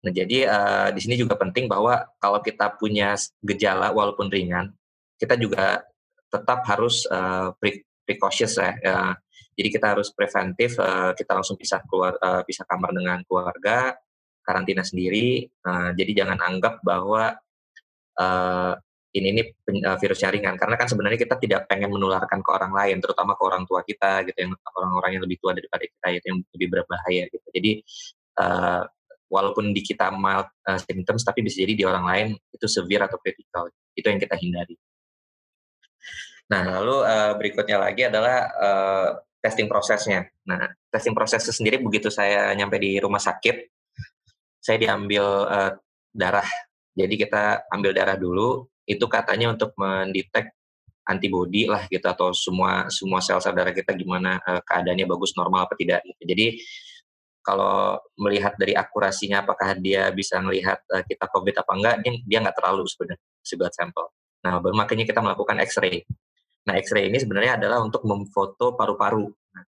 Nah, 0.04 0.12
jadi 0.12 0.38
uh, 0.52 0.90
di 0.92 1.00
sini 1.00 1.16
juga 1.16 1.40
penting 1.40 1.72
bahwa 1.72 2.04
kalau 2.20 2.44
kita 2.44 2.76
punya 2.76 3.16
gejala 3.40 3.96
walaupun 3.96 4.28
ringan, 4.28 4.76
kita 5.16 5.40
juga 5.40 5.80
tetap 6.28 6.68
harus 6.68 7.08
uh, 7.08 7.56
pre 7.56 7.88
precautious 8.04 8.60
ya. 8.60 8.76
Uh, 8.84 9.14
jadi 9.56 9.70
kita 9.80 9.96
harus 9.96 10.12
preventif, 10.12 10.76
uh, 10.76 11.16
kita 11.16 11.40
langsung 11.40 11.56
pisah 11.56 11.80
keluar, 11.88 12.20
uh, 12.20 12.44
kamar 12.44 12.92
dengan 12.92 13.24
keluarga, 13.24 13.96
karantina 14.44 14.84
sendiri. 14.84 15.48
Uh, 15.64 15.96
jadi 15.96 16.26
jangan 16.26 16.42
anggap 16.44 16.84
bahwa 16.84 17.40
uh, 18.20 18.74
ini 19.14 19.40
ini 19.40 19.42
uh, 19.86 19.96
ringan, 20.34 20.58
karena 20.58 20.76
kan 20.76 20.90
sebenarnya 20.90 21.22
kita 21.22 21.38
tidak 21.38 21.70
pengen 21.70 21.94
menularkan 21.94 22.42
ke 22.42 22.50
orang 22.50 22.74
lain, 22.74 22.98
terutama 23.00 23.38
ke 23.38 23.44
orang 23.46 23.64
tua 23.70 23.86
kita, 23.86 24.26
gitu, 24.26 24.36
yang 24.36 24.52
orang-orang 24.74 25.16
yang 25.16 25.24
lebih 25.24 25.38
tua 25.38 25.54
daripada 25.54 25.86
kita, 25.86 26.08
itu 26.18 26.26
yang 26.34 26.40
lebih 26.60 26.68
berbahaya, 26.74 27.24
gitu. 27.30 27.48
Jadi 27.54 27.72
uh, 28.42 28.84
walaupun 29.34 29.74
di 29.74 29.82
kita 29.82 30.14
mild 30.14 30.46
uh, 30.70 30.78
symptoms 30.78 31.26
tapi 31.26 31.42
bisa 31.42 31.66
jadi 31.66 31.74
di 31.74 31.84
orang 31.90 32.06
lain 32.06 32.28
itu 32.54 32.70
severe 32.70 33.10
atau 33.10 33.18
critical. 33.18 33.74
Itu 33.98 34.14
yang 34.14 34.22
kita 34.22 34.38
hindari. 34.38 34.78
Nah 36.54 36.78
lalu 36.78 37.02
uh, 37.02 37.34
berikutnya 37.34 37.82
lagi 37.82 38.06
adalah 38.06 38.54
uh, 38.54 39.10
testing 39.42 39.66
prosesnya. 39.66 40.30
Nah 40.46 40.70
testing 40.94 41.18
prosesnya 41.18 41.50
sendiri 41.50 41.82
begitu 41.82 42.14
saya 42.14 42.54
nyampe 42.54 42.78
di 42.78 43.02
rumah 43.02 43.18
sakit 43.18 43.74
saya 44.62 44.78
diambil 44.78 45.26
uh, 45.50 45.72
darah. 46.14 46.46
Jadi 46.94 47.18
kita 47.18 47.66
ambil 47.74 47.90
darah 47.98 48.14
dulu 48.14 48.70
itu 48.86 49.02
katanya 49.10 49.58
untuk 49.58 49.74
mendetek 49.82 50.54
antibody 51.10 51.66
lah 51.66 51.84
gitu 51.90 52.06
atau 52.06 52.32
semua 52.32 52.88
semua 52.88 53.20
sel-sel 53.20 53.52
darah 53.52 53.76
kita 53.76 53.92
gimana 53.92 54.40
keadaannya 54.40 55.04
bagus 55.04 55.36
normal 55.36 55.68
apa 55.68 55.76
tidak 55.76 56.00
gitu. 56.06 56.22
Jadi 56.24 56.46
kalau 57.44 58.00
melihat 58.16 58.56
dari 58.56 58.72
akurasinya 58.72 59.44
apakah 59.44 59.76
dia 59.76 60.08
bisa 60.16 60.40
melihat 60.40 60.80
uh, 60.90 61.04
kita 61.04 61.28
COVID 61.28 61.56
apa 61.60 61.72
enggak, 61.76 61.96
dia 62.02 62.12
dia 62.24 62.38
nggak 62.40 62.56
terlalu 62.56 62.88
sebenarnya 62.88 63.20
blood 63.60 63.76
sampel. 63.76 64.06
Nah, 64.44 64.60
makanya 64.60 65.04
kita 65.08 65.20
melakukan 65.20 65.60
X-ray. 65.64 66.04
Nah, 66.68 66.80
X-ray 66.80 67.12
ini 67.12 67.20
sebenarnya 67.20 67.60
adalah 67.60 67.84
untuk 67.84 68.08
memfoto 68.08 68.76
paru-paru. 68.76 69.28
Nah, 69.28 69.64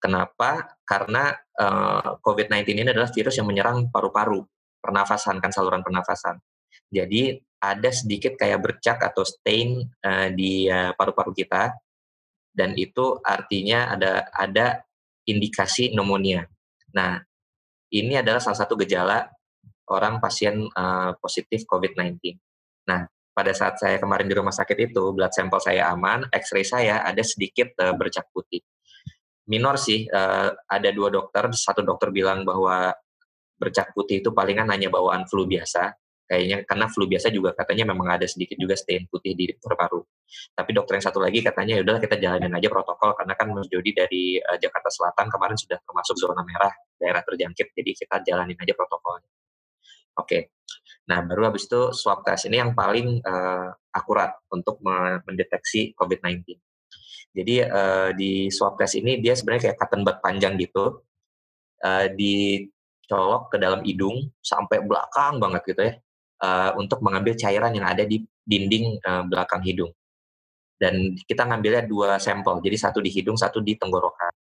kenapa? 0.00 0.80
Karena 0.84 1.32
uh, 1.60 2.16
COVID-19 2.24 2.64
ini 2.72 2.90
adalah 2.92 3.12
virus 3.12 3.36
yang 3.36 3.48
menyerang 3.48 3.92
paru-paru, 3.92 4.40
pernafasan 4.80 5.40
kan 5.40 5.52
saluran 5.52 5.84
pernafasan. 5.84 6.40
Jadi 6.88 7.36
ada 7.60 7.90
sedikit 7.92 8.36
kayak 8.36 8.60
bercak 8.64 9.00
atau 9.00 9.24
stain 9.24 9.84
uh, 10.04 10.28
di 10.32 10.68
uh, 10.68 10.96
paru-paru 10.96 11.32
kita, 11.36 11.76
dan 12.56 12.72
itu 12.76 13.20
artinya 13.20 13.92
ada 13.92 14.28
ada 14.32 14.80
indikasi 15.28 15.92
pneumonia. 15.92 16.48
Nah, 16.94 17.18
ini 17.90 18.18
adalah 18.18 18.38
salah 18.38 18.58
satu 18.62 18.78
gejala 18.78 19.26
orang 19.90 20.18
pasien 20.18 20.66
uh, 20.66 21.14
positif 21.18 21.62
COVID-19. 21.66 22.18
Nah, 22.90 23.06
pada 23.36 23.52
saat 23.52 23.78
saya 23.78 23.96
kemarin 24.02 24.26
di 24.26 24.34
rumah 24.34 24.54
sakit 24.54 24.90
itu, 24.90 25.12
blood 25.14 25.30
sampel 25.30 25.60
saya 25.62 25.92
aman, 25.92 26.26
X-ray 26.30 26.66
saya 26.66 27.02
ada 27.06 27.22
sedikit 27.22 27.74
uh, 27.82 27.94
bercak 27.94 28.26
putih. 28.34 28.62
Minor 29.46 29.78
sih, 29.78 30.10
uh, 30.10 30.50
ada 30.50 30.90
dua 30.90 31.12
dokter, 31.12 31.46
satu 31.54 31.86
dokter 31.86 32.10
bilang 32.10 32.42
bahwa 32.42 32.90
bercak 33.56 33.94
putih 33.94 34.20
itu 34.20 34.34
palingan 34.34 34.68
hanya 34.68 34.90
bawaan 34.90 35.24
flu 35.30 35.46
biasa, 35.46 35.94
kayaknya 36.26 36.66
karena 36.66 36.86
flu 36.90 37.06
biasa 37.06 37.30
juga 37.30 37.54
katanya 37.54 37.94
memang 37.94 38.18
ada 38.18 38.26
sedikit 38.26 38.58
juga 38.58 38.74
stain 38.74 39.06
putih 39.06 39.32
di 39.38 39.54
paru-paru. 39.54 40.02
Tapi 40.52 40.70
dokter 40.74 40.98
yang 40.98 41.06
satu 41.06 41.22
lagi 41.22 41.38
katanya 41.40 41.78
ya 41.78 41.82
udahlah 41.86 42.02
kita 42.02 42.18
jalanin 42.18 42.50
aja 42.50 42.68
protokol 42.68 43.14
karena 43.14 43.34
kan 43.38 43.46
Mas 43.54 43.70
Jody 43.70 43.94
dari 43.94 44.42
uh, 44.42 44.58
Jakarta 44.58 44.90
Selatan 44.90 45.26
kemarin 45.30 45.56
sudah 45.56 45.78
termasuk 45.78 46.18
zona 46.18 46.42
merah 46.42 46.74
daerah 46.98 47.22
terjangkit 47.22 47.70
jadi 47.72 47.90
kita 47.94 48.16
jalanin 48.26 48.58
aja 48.58 48.74
protokolnya. 48.74 49.30
Oke. 50.18 50.26
Okay. 50.26 50.42
Nah, 51.06 51.22
baru 51.22 51.54
habis 51.54 51.70
itu 51.70 51.94
swab 51.94 52.26
test 52.26 52.50
ini 52.50 52.58
yang 52.58 52.74
paling 52.74 53.22
uh, 53.22 53.70
akurat 53.94 54.34
untuk 54.50 54.82
mendeteksi 54.82 55.94
COVID-19. 55.94 56.58
Jadi 57.30 57.54
uh, 57.62 58.10
di 58.10 58.50
swab 58.50 58.74
test 58.74 58.98
ini 58.98 59.22
dia 59.22 59.38
sebenarnya 59.38 59.70
kayak 59.70 59.78
cotton 59.78 60.02
bud 60.02 60.18
panjang 60.18 60.58
gitu. 60.58 61.06
uh, 61.86 62.08
dicolok 62.10 63.52
ke 63.54 63.56
dalam 63.60 63.84
hidung 63.84 64.32
sampai 64.42 64.80
belakang 64.82 65.38
banget 65.38 65.62
gitu 65.70 65.82
ya 65.84 65.94
uh, 66.42 66.70
untuk 66.76 67.00
mengambil 67.04 67.36
cairan 67.36 67.72
yang 67.72 67.86
ada 67.86 68.04
di 68.04 68.24
dinding 68.44 69.00
uh, 69.02 69.24
belakang 69.26 69.62
hidung. 69.64 69.92
Dan 70.76 71.16
kita 71.24 71.48
ngambilnya 71.48 71.88
dua 71.88 72.20
sampel, 72.20 72.60
jadi 72.60 72.76
satu 72.76 73.00
di 73.00 73.08
hidung, 73.08 73.36
satu 73.36 73.64
di 73.64 73.80
tenggorokan. 73.80 74.32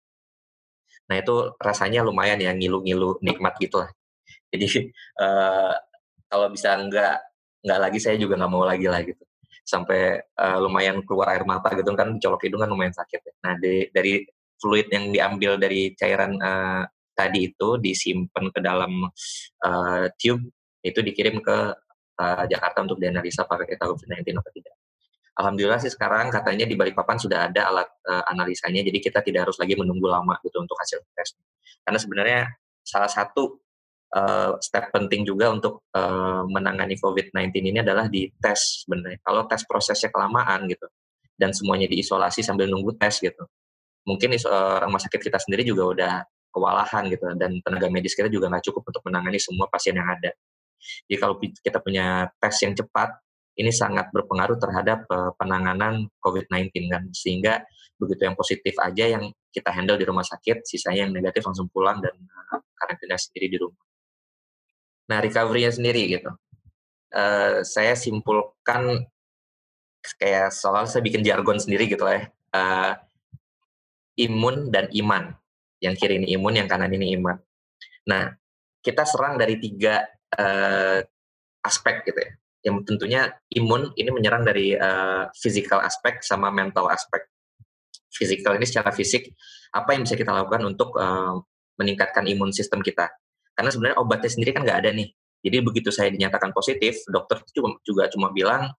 Nah 1.07 1.15
itu 1.21 1.55
rasanya 1.61 2.01
lumayan 2.03 2.41
ya 2.41 2.51
ngilu-ngilu 2.51 3.21
nikmat 3.23 3.55
gitu 3.61 3.81
lah. 3.81 3.89
Jadi 4.51 4.91
uh, 5.21 5.73
kalau 6.31 6.47
bisa 6.51 6.75
enggak 6.75 7.21
enggak 7.63 7.79
lagi 7.79 7.99
saya 8.01 8.15
juga 8.19 8.35
nggak 8.41 8.51
mau 8.51 8.65
lagi 8.67 8.87
lah 8.89 9.01
gitu. 9.05 9.23
Sampai 9.65 10.21
uh, 10.37 10.57
lumayan 10.61 11.01
keluar 11.07 11.33
air 11.33 11.47
mata 11.47 11.73
gitu 11.73 11.89
kan 11.97 12.19
colok 12.21 12.41
hidung 12.45 12.61
kan 12.61 12.69
lumayan 12.69 12.93
sakit 12.93 13.21
ya. 13.21 13.33
Nah 13.45 13.53
di, 13.57 13.87
dari 13.89 14.21
fluid 14.59 14.87
yang 14.91 15.13
diambil 15.13 15.57
dari 15.61 15.93
cairan 15.95 16.37
uh, 16.41 16.83
tadi 17.15 17.47
itu 17.53 17.79
disimpan 17.79 18.51
ke 18.51 18.59
dalam 18.59 19.07
uh, 19.63 20.05
tube 20.19 20.51
itu 20.85 20.99
dikirim 21.01 21.41
ke 21.41 21.57
uh, 22.19 22.45
Jakarta 22.47 22.83
untuk 22.83 22.97
dianalisa 22.99 23.43
apakah 23.43 23.67
kita 23.67 23.85
COVID-19 23.87 24.35
atau 24.39 24.53
tidak. 24.55 24.75
Alhamdulillah 25.35 25.83
sih 25.83 25.91
sekarang 25.91 26.31
katanya 26.31 26.63
di 26.63 26.79
Balikpapan 26.79 27.19
sudah 27.19 27.51
ada 27.51 27.67
alat 27.67 27.89
uh, 28.07 28.23
analisanya, 28.31 28.79
jadi 28.87 28.99
kita 29.03 29.19
tidak 29.19 29.51
harus 29.51 29.59
lagi 29.59 29.75
menunggu 29.75 30.07
lama 30.07 30.39
gitu 30.39 30.63
untuk 30.63 30.79
hasil 30.79 31.03
tes. 31.11 31.35
Karena 31.83 31.99
sebenarnya 31.99 32.39
salah 32.79 33.11
satu 33.11 33.59
uh, 34.15 34.55
step 34.63 34.95
penting 34.95 35.27
juga 35.27 35.51
untuk 35.51 35.83
uh, 35.91 36.47
menangani 36.47 36.95
COVID-19 36.95 37.51
ini 37.51 37.79
adalah 37.83 38.07
di 38.07 38.31
tes 38.39 38.87
sebenarnya. 38.87 39.19
Kalau 39.19 39.43
tes 39.43 39.67
prosesnya 39.67 40.07
kelamaan 40.07 40.71
gitu, 40.71 40.87
dan 41.35 41.51
semuanya 41.51 41.91
diisolasi 41.91 42.39
sambil 42.39 42.71
nunggu 42.71 42.95
tes 42.95 43.19
gitu, 43.19 43.43
mungkin 44.07 44.39
uh, 44.39 44.87
rumah 44.87 45.03
sakit 45.03 45.19
kita 45.19 45.35
sendiri 45.43 45.67
juga 45.67 45.83
udah 45.91 46.13
kewalahan 46.55 47.11
gitu, 47.11 47.27
dan 47.35 47.59
tenaga 47.59 47.91
medis 47.91 48.15
kita 48.15 48.31
juga 48.31 48.47
nggak 48.47 48.71
cukup 48.71 48.87
untuk 48.87 49.03
menangani 49.03 49.35
semua 49.35 49.67
pasien 49.67 49.99
yang 49.99 50.07
ada. 50.07 50.31
Jadi 51.05 51.17
kalau 51.17 51.35
kita 51.39 51.77
punya 51.81 52.29
tes 52.39 52.55
yang 52.61 52.73
cepat, 52.77 53.09
ini 53.55 53.71
sangat 53.71 54.11
berpengaruh 54.11 54.59
terhadap 54.59 55.07
uh, 55.07 55.31
penanganan 55.39 56.11
COVID-19 56.19 56.91
kan, 56.91 57.03
sehingga 57.15 57.63
begitu 57.95 58.27
yang 58.27 58.35
positif 58.35 58.75
aja 58.83 59.07
yang 59.07 59.31
kita 59.55 59.71
handle 59.71 59.95
di 59.95 60.03
rumah 60.03 60.27
sakit, 60.27 60.67
sisanya 60.67 61.07
yang 61.07 61.15
negatif 61.15 61.47
langsung 61.47 61.71
pulang 61.71 62.03
dan 62.03 62.11
uh, 62.51 62.59
karantina 62.75 63.15
sendiri 63.15 63.47
di 63.55 63.57
rumah. 63.63 63.83
Nah, 65.07 65.17
recovery-nya 65.23 65.71
sendiri 65.71 66.19
gitu. 66.19 66.31
Uh, 67.15 67.63
saya 67.63 67.95
simpulkan 67.95 69.07
kayak 70.19 70.51
soal 70.51 70.83
saya 70.85 70.99
bikin 70.99 71.23
jargon 71.23 71.55
sendiri 71.55 71.87
gitu 71.87 72.03
lah 72.03 72.19
ya. 72.19 72.23
Uh, 72.51 72.93
imun 74.19 74.67
dan 74.67 74.91
iman. 74.91 75.31
Yang 75.79 75.95
kiri 76.03 76.19
ini 76.19 76.35
imun, 76.35 76.59
yang 76.59 76.67
kanan 76.67 76.91
ini 76.91 77.15
iman. 77.15 77.39
Nah, 78.09 78.35
kita 78.83 79.07
serang 79.07 79.39
dari 79.39 79.57
tiga 79.57 80.03
uh, 80.33 80.99
aspek 81.61 82.05
gitu 82.05 82.19
ya. 82.19 82.31
Yang 82.65 82.75
tentunya 82.89 83.21
imun 83.53 83.93
ini 83.93 84.09
menyerang 84.09 84.41
dari 84.41 84.73
uh, 84.73 85.29
physical 85.37 85.85
aspek 85.85 86.21
sama 86.25 86.49
mental 86.49 86.89
aspek. 86.89 87.21
Physical 88.09 88.57
ini 88.57 88.65
secara 88.65 88.89
fisik 88.89 89.29
apa 89.75 89.93
yang 89.93 90.07
bisa 90.07 90.17
kita 90.17 90.33
lakukan 90.33 90.65
untuk 90.65 90.97
uh, 90.97 91.37
meningkatkan 91.77 92.25
imun 92.25 92.49
sistem 92.49 92.81
kita. 92.81 93.11
Karena 93.53 93.69
sebenarnya 93.69 93.97
obatnya 94.01 94.31
sendiri 94.31 94.51
kan 94.55 94.65
nggak 94.65 94.79
ada 94.81 94.91
nih. 94.95 95.09
Jadi 95.45 95.57
begitu 95.61 95.93
saya 95.93 96.09
dinyatakan 96.09 96.49
positif, 96.57 97.05
dokter 97.05 97.45
juga, 97.53 97.77
juga 97.85 98.03
cuma 98.09 98.33
bilang 98.33 98.73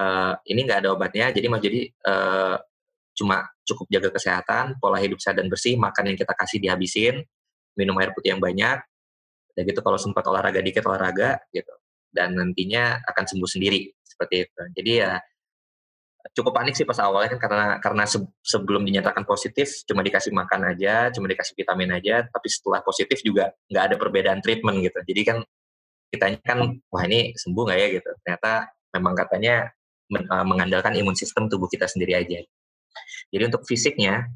uh, 0.00 0.34
ini 0.48 0.64
nggak 0.64 0.86
ada 0.86 0.90
obatnya. 0.96 1.28
Jadi 1.34 1.46
mau 1.52 1.60
jadi 1.60 1.84
uh, 2.08 2.56
cuma 3.12 3.44
cukup 3.68 3.86
jaga 3.92 4.08
kesehatan, 4.08 4.80
pola 4.80 4.96
hidup 4.96 5.20
sehat 5.20 5.36
dan 5.36 5.52
bersih, 5.52 5.76
makan 5.76 6.14
yang 6.14 6.18
kita 6.18 6.32
kasih 6.32 6.58
dihabisin, 6.64 7.20
minum 7.76 7.92
air 8.00 8.16
putih 8.16 8.32
yang 8.32 8.40
banyak, 8.40 8.80
dan 9.52 9.62
gitu 9.68 9.80
kalau 9.84 10.00
sempat 10.00 10.24
olahraga 10.28 10.60
dikit 10.64 10.84
olahraga 10.88 11.40
gitu. 11.52 11.72
Dan 12.12 12.36
nantinya 12.36 13.00
akan 13.08 13.24
sembuh 13.24 13.48
sendiri 13.48 13.88
seperti 14.04 14.48
itu. 14.48 14.62
Jadi 14.76 14.92
ya 15.00 15.16
cukup 16.32 16.54
panik 16.54 16.78
sih 16.78 16.86
pas 16.86 16.96
awalnya 17.02 17.34
kan 17.34 17.40
karena 17.42 17.66
karena 17.82 18.04
sebelum 18.46 18.86
dinyatakan 18.86 19.26
positif 19.26 19.82
cuma 19.84 20.06
dikasih 20.06 20.30
makan 20.30 20.70
aja 20.70 21.10
cuma 21.10 21.26
dikasih 21.26 21.58
vitamin 21.58 21.98
aja 21.98 22.22
tapi 22.30 22.46
setelah 22.46 22.78
positif 22.78 23.18
juga 23.26 23.50
nggak 23.66 23.84
ada 23.90 23.96
perbedaan 23.98 24.38
treatment 24.38 24.80
gitu. 24.86 24.98
Jadi 25.02 25.22
kan 25.26 25.38
kitanya 26.12 26.38
kan 26.44 26.58
wah 26.92 27.04
ini 27.08 27.34
sembuh 27.34 27.62
nggak 27.66 27.78
ya? 27.78 27.88
Gitu. 27.98 28.10
Ternyata 28.22 28.52
memang 28.94 29.14
katanya 29.16 29.54
men, 30.12 30.24
uh, 30.28 30.44
mengandalkan 30.46 30.92
imun 30.94 31.16
sistem 31.16 31.48
tubuh 31.48 31.66
kita 31.66 31.88
sendiri 31.88 32.14
aja. 32.16 32.44
Jadi 33.32 33.42
untuk 33.48 33.64
fisiknya 33.64 34.28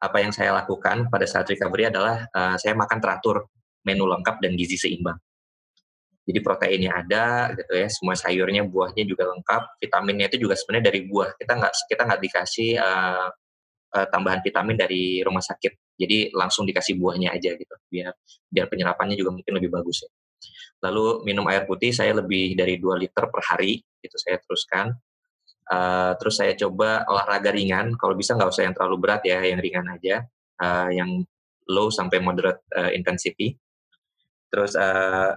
apa 0.00 0.18
yang 0.18 0.32
saya 0.34 0.50
lakukan 0.56 1.12
pada 1.12 1.26
saat 1.28 1.46
recovery 1.46 1.92
adalah 1.92 2.26
uh, 2.32 2.56
saya 2.58 2.74
makan 2.74 2.98
teratur 2.98 3.46
menu 3.84 4.04
lengkap 4.04 4.42
dan 4.44 4.52
gizi 4.56 4.76
seimbang. 4.76 5.16
Jadi 6.30 6.38
proteinnya 6.44 6.94
ada 6.94 7.50
gitu 7.58 7.72
ya, 7.74 7.88
semua 7.90 8.14
sayurnya, 8.14 8.62
buahnya 8.62 9.02
juga 9.02 9.26
lengkap, 9.34 9.82
vitaminnya 9.82 10.30
itu 10.30 10.46
juga 10.46 10.54
sebenarnya 10.54 10.92
dari 10.92 11.00
buah. 11.08 11.34
Kita 11.34 11.52
nggak 11.58 11.72
kita 11.90 12.02
nggak 12.06 12.20
dikasih 12.22 12.70
uh, 12.78 13.28
uh, 13.96 14.06
tambahan 14.12 14.38
vitamin 14.44 14.76
dari 14.78 15.24
rumah 15.26 15.42
sakit. 15.42 15.96
Jadi 15.98 16.30
langsung 16.30 16.68
dikasih 16.68 16.96
buahnya 17.00 17.34
aja 17.34 17.56
gitu, 17.56 17.74
biar 17.90 18.14
biar 18.46 18.66
penyerapannya 18.70 19.16
juga 19.18 19.34
mungkin 19.34 19.52
lebih 19.58 19.74
bagus 19.74 20.06
ya. 20.06 20.10
Lalu 20.86 21.28
minum 21.28 21.44
air 21.50 21.68
putih 21.68 21.92
saya 21.92 22.16
lebih 22.16 22.56
dari 22.56 22.80
2 22.80 22.96
liter 22.96 23.28
per 23.28 23.42
hari, 23.44 23.80
itu 24.00 24.16
saya 24.16 24.40
teruskan. 24.40 24.96
Uh, 25.70 26.18
terus 26.18 26.34
saya 26.40 26.54
coba 26.58 27.06
olahraga 27.06 27.52
ringan, 27.54 27.94
kalau 27.94 28.14
bisa 28.18 28.34
nggak 28.34 28.50
usah 28.50 28.64
yang 28.70 28.74
terlalu 28.74 28.96
berat 29.02 29.22
ya, 29.22 29.38
yang 29.44 29.60
ringan 29.60 29.86
aja, 29.92 30.24
uh, 30.62 30.88
yang 30.90 31.22
low 31.70 31.90
sampai 31.92 32.18
moderate 32.18 32.64
uh, 32.74 32.90
intensity 32.90 33.54
terus 34.50 34.74
uh, 34.74 35.32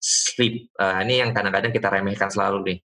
sleep 0.00 0.68
uh, 0.76 1.00
ini 1.02 1.24
yang 1.24 1.32
kadang-kadang 1.32 1.72
kita 1.72 1.88
remehkan 1.88 2.28
selalu 2.28 2.58
nih 2.72 2.78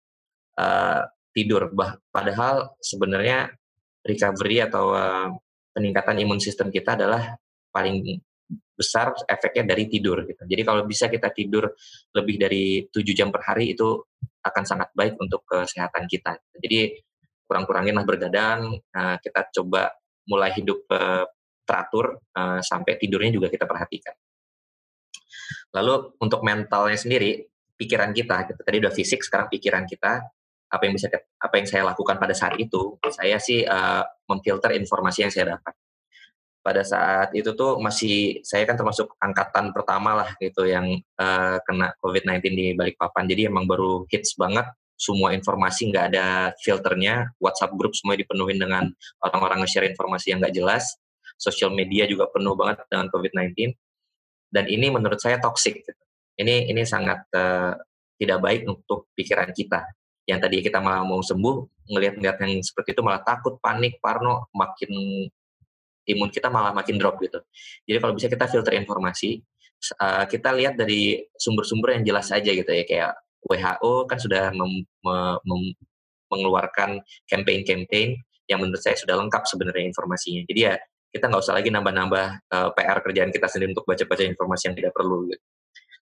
uh, 0.61 1.01
tidur 1.33 1.73
bah 1.73 1.97
padahal 2.13 2.77
sebenarnya 2.77 3.49
recovery 4.05 4.61
atau 4.61 4.93
uh, 4.93 5.29
peningkatan 5.73 6.21
imun 6.21 6.37
sistem 6.37 6.69
kita 6.69 6.93
adalah 6.93 7.33
paling 7.73 8.21
besar 8.73 9.13
efeknya 9.29 9.73
dari 9.73 9.89
tidur 9.89 10.25
gitu. 10.25 10.45
Jadi 10.45 10.61
kalau 10.61 10.85
bisa 10.85 11.09
kita 11.09 11.33
tidur 11.33 11.73
lebih 12.13 12.35
dari 12.37 12.85
7 12.85 13.01
jam 13.17 13.33
per 13.33 13.41
hari 13.45 13.73
itu 13.73 14.01
akan 14.45 14.63
sangat 14.65 14.89
baik 14.93 15.17
untuk 15.17 15.45
kesehatan 15.45 16.05
kita. 16.05 16.37
Jadi 16.57 16.93
kurang-kurangin 17.45 17.97
lah 17.97 18.05
bergadang, 18.05 18.77
kita 18.93 19.49
coba 19.61 19.93
mulai 20.29 20.53
hidup 20.53 20.85
teratur 21.65 22.21
sampai 22.61 22.97
tidurnya 22.97 23.33
juga 23.33 23.49
kita 23.49 23.65
perhatikan. 23.65 24.13
Lalu 25.73 26.17
untuk 26.21 26.41
mentalnya 26.45 26.97
sendiri, 26.97 27.43
pikiran 27.77 28.13
kita, 28.13 28.47
gitu. 28.49 28.61
tadi 28.61 28.77
udah 28.79 28.93
fisik, 28.93 29.19
sekarang 29.25 29.47
pikiran 29.49 29.83
kita, 29.89 30.21
apa 30.73 30.83
yang 30.89 30.93
bisa 30.97 31.07
apa 31.13 31.53
yang 31.61 31.67
saya 31.69 31.83
lakukan 31.85 32.17
pada 32.17 32.33
saat 32.33 32.57
itu, 32.57 32.97
saya 33.13 33.37
sih 33.37 33.61
uh, 33.61 34.01
memfilter 34.25 34.73
informasi 34.73 35.27
yang 35.27 35.31
saya 35.33 35.57
dapat. 35.57 35.73
Pada 36.63 36.81
saat 36.81 37.35
itu 37.35 37.51
tuh 37.53 37.75
masih 37.77 38.39
saya 38.41 38.63
kan 38.63 38.79
termasuk 38.79 39.19
angkatan 39.19 39.75
pertama 39.75 40.15
lah 40.23 40.29
gitu 40.39 40.63
yang 40.63 40.95
uh, 41.19 41.59
kena 41.67 41.91
COVID-19 41.99 42.39
di 42.55 42.67
Balikpapan. 42.71 43.27
Jadi 43.27 43.51
emang 43.51 43.67
baru 43.67 44.07
hits 44.07 44.39
banget 44.39 44.65
semua 44.95 45.35
informasi 45.35 45.91
nggak 45.91 46.05
ada 46.15 46.55
filternya, 46.63 47.35
WhatsApp 47.43 47.75
grup 47.75 47.91
semua 47.91 48.15
dipenuhin 48.15 48.55
dengan 48.55 48.87
orang-orang 49.19 49.67
nge-share 49.67 49.91
informasi 49.91 50.31
yang 50.31 50.39
nggak 50.39 50.55
jelas, 50.55 50.95
sosial 51.35 51.75
media 51.75 52.07
juga 52.07 52.31
penuh 52.31 52.55
banget 52.55 52.79
dengan 52.87 53.11
COVID-19 53.11 53.75
dan 54.53 54.69
ini 54.69 54.93
menurut 54.93 55.17
saya 55.17 55.41
toxic 55.41 55.81
gitu. 55.81 55.91
ini 56.37 56.69
ini 56.69 56.85
sangat 56.85 57.25
uh, 57.33 57.73
tidak 58.17 58.39
baik 58.41 58.61
untuk 58.69 59.09
pikiran 59.17 59.49
kita. 59.53 59.85
Yang 60.29 60.39
tadi 60.47 60.57
kita 60.63 60.79
malah 60.79 61.03
mau 61.03 61.19
sembuh 61.19 61.85
ngelihat-ngelihat 61.91 62.37
yang 62.45 62.53
seperti 62.63 62.95
itu 62.95 63.01
malah 63.03 63.21
takut 63.25 63.59
panik 63.59 63.99
parno 63.99 64.47
makin 64.55 64.89
imun 66.07 66.29
kita 66.31 66.47
malah 66.47 66.71
makin 66.71 66.95
drop 66.95 67.19
gitu. 67.19 67.41
Jadi 67.89 67.97
kalau 67.99 68.13
bisa 68.15 68.27
kita 68.31 68.45
filter 68.47 68.73
informasi 68.77 69.41
uh, 69.99 70.25
kita 70.29 70.55
lihat 70.55 70.79
dari 70.79 71.19
sumber-sumber 71.35 71.99
yang 71.99 72.03
jelas 72.07 72.31
saja 72.31 72.49
gitu 72.53 72.69
ya. 72.69 72.85
Kayak 72.87 73.11
WHO 73.43 74.07
kan 74.07 74.17
sudah 74.21 74.55
mem, 74.55 74.87
mem, 75.43 75.61
mengeluarkan 76.31 77.03
campaign-campaign 77.27 78.15
yang 78.47 78.59
menurut 78.63 78.79
saya 78.79 78.95
sudah 78.95 79.19
lengkap 79.19 79.43
sebenarnya 79.43 79.83
informasinya. 79.91 80.41
Jadi 80.47 80.59
ya 80.63 80.75
kita 81.13 81.29
nggak 81.29 81.43
usah 81.45 81.53
lagi 81.53 81.69
nambah-nambah 81.69 82.25
uh, 82.49 82.57
eh, 82.57 82.69
PR 82.73 82.97
kerjaan 83.05 83.29
kita 83.29 83.45
sendiri 83.45 83.77
untuk 83.77 83.85
baca-baca 83.85 84.25
informasi 84.25 84.63
yang 84.73 84.75
tidak 84.81 84.91
perlu. 84.97 85.29
Gitu. 85.29 85.45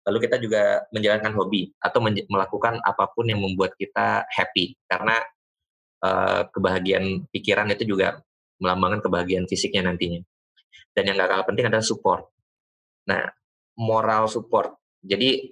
Lalu 0.08 0.18
kita 0.24 0.36
juga 0.40 0.64
menjalankan 0.90 1.32
hobi 1.36 1.70
atau 1.78 2.00
melakukan 2.08 2.80
apa 2.80 3.12
pun 3.12 3.28
yang 3.28 3.44
membuat 3.44 3.76
kita 3.76 4.26
happy 4.32 4.74
karena 4.88 5.20
uh, 6.02 6.48
kebahagiaan 6.50 7.28
pikiran 7.30 7.70
itu 7.76 7.86
juga 7.86 8.24
melambangkan 8.64 9.04
kebahagiaan 9.04 9.46
fisiknya 9.46 9.92
nantinya. 9.92 10.24
Dan 10.96 11.12
yang 11.12 11.16
gak 11.20 11.30
kalah 11.30 11.46
penting 11.46 11.66
adalah 11.68 11.86
support. 11.86 12.32
Nah, 13.12 13.28
moral 13.78 14.32
support. 14.32 14.80
Jadi 15.04 15.52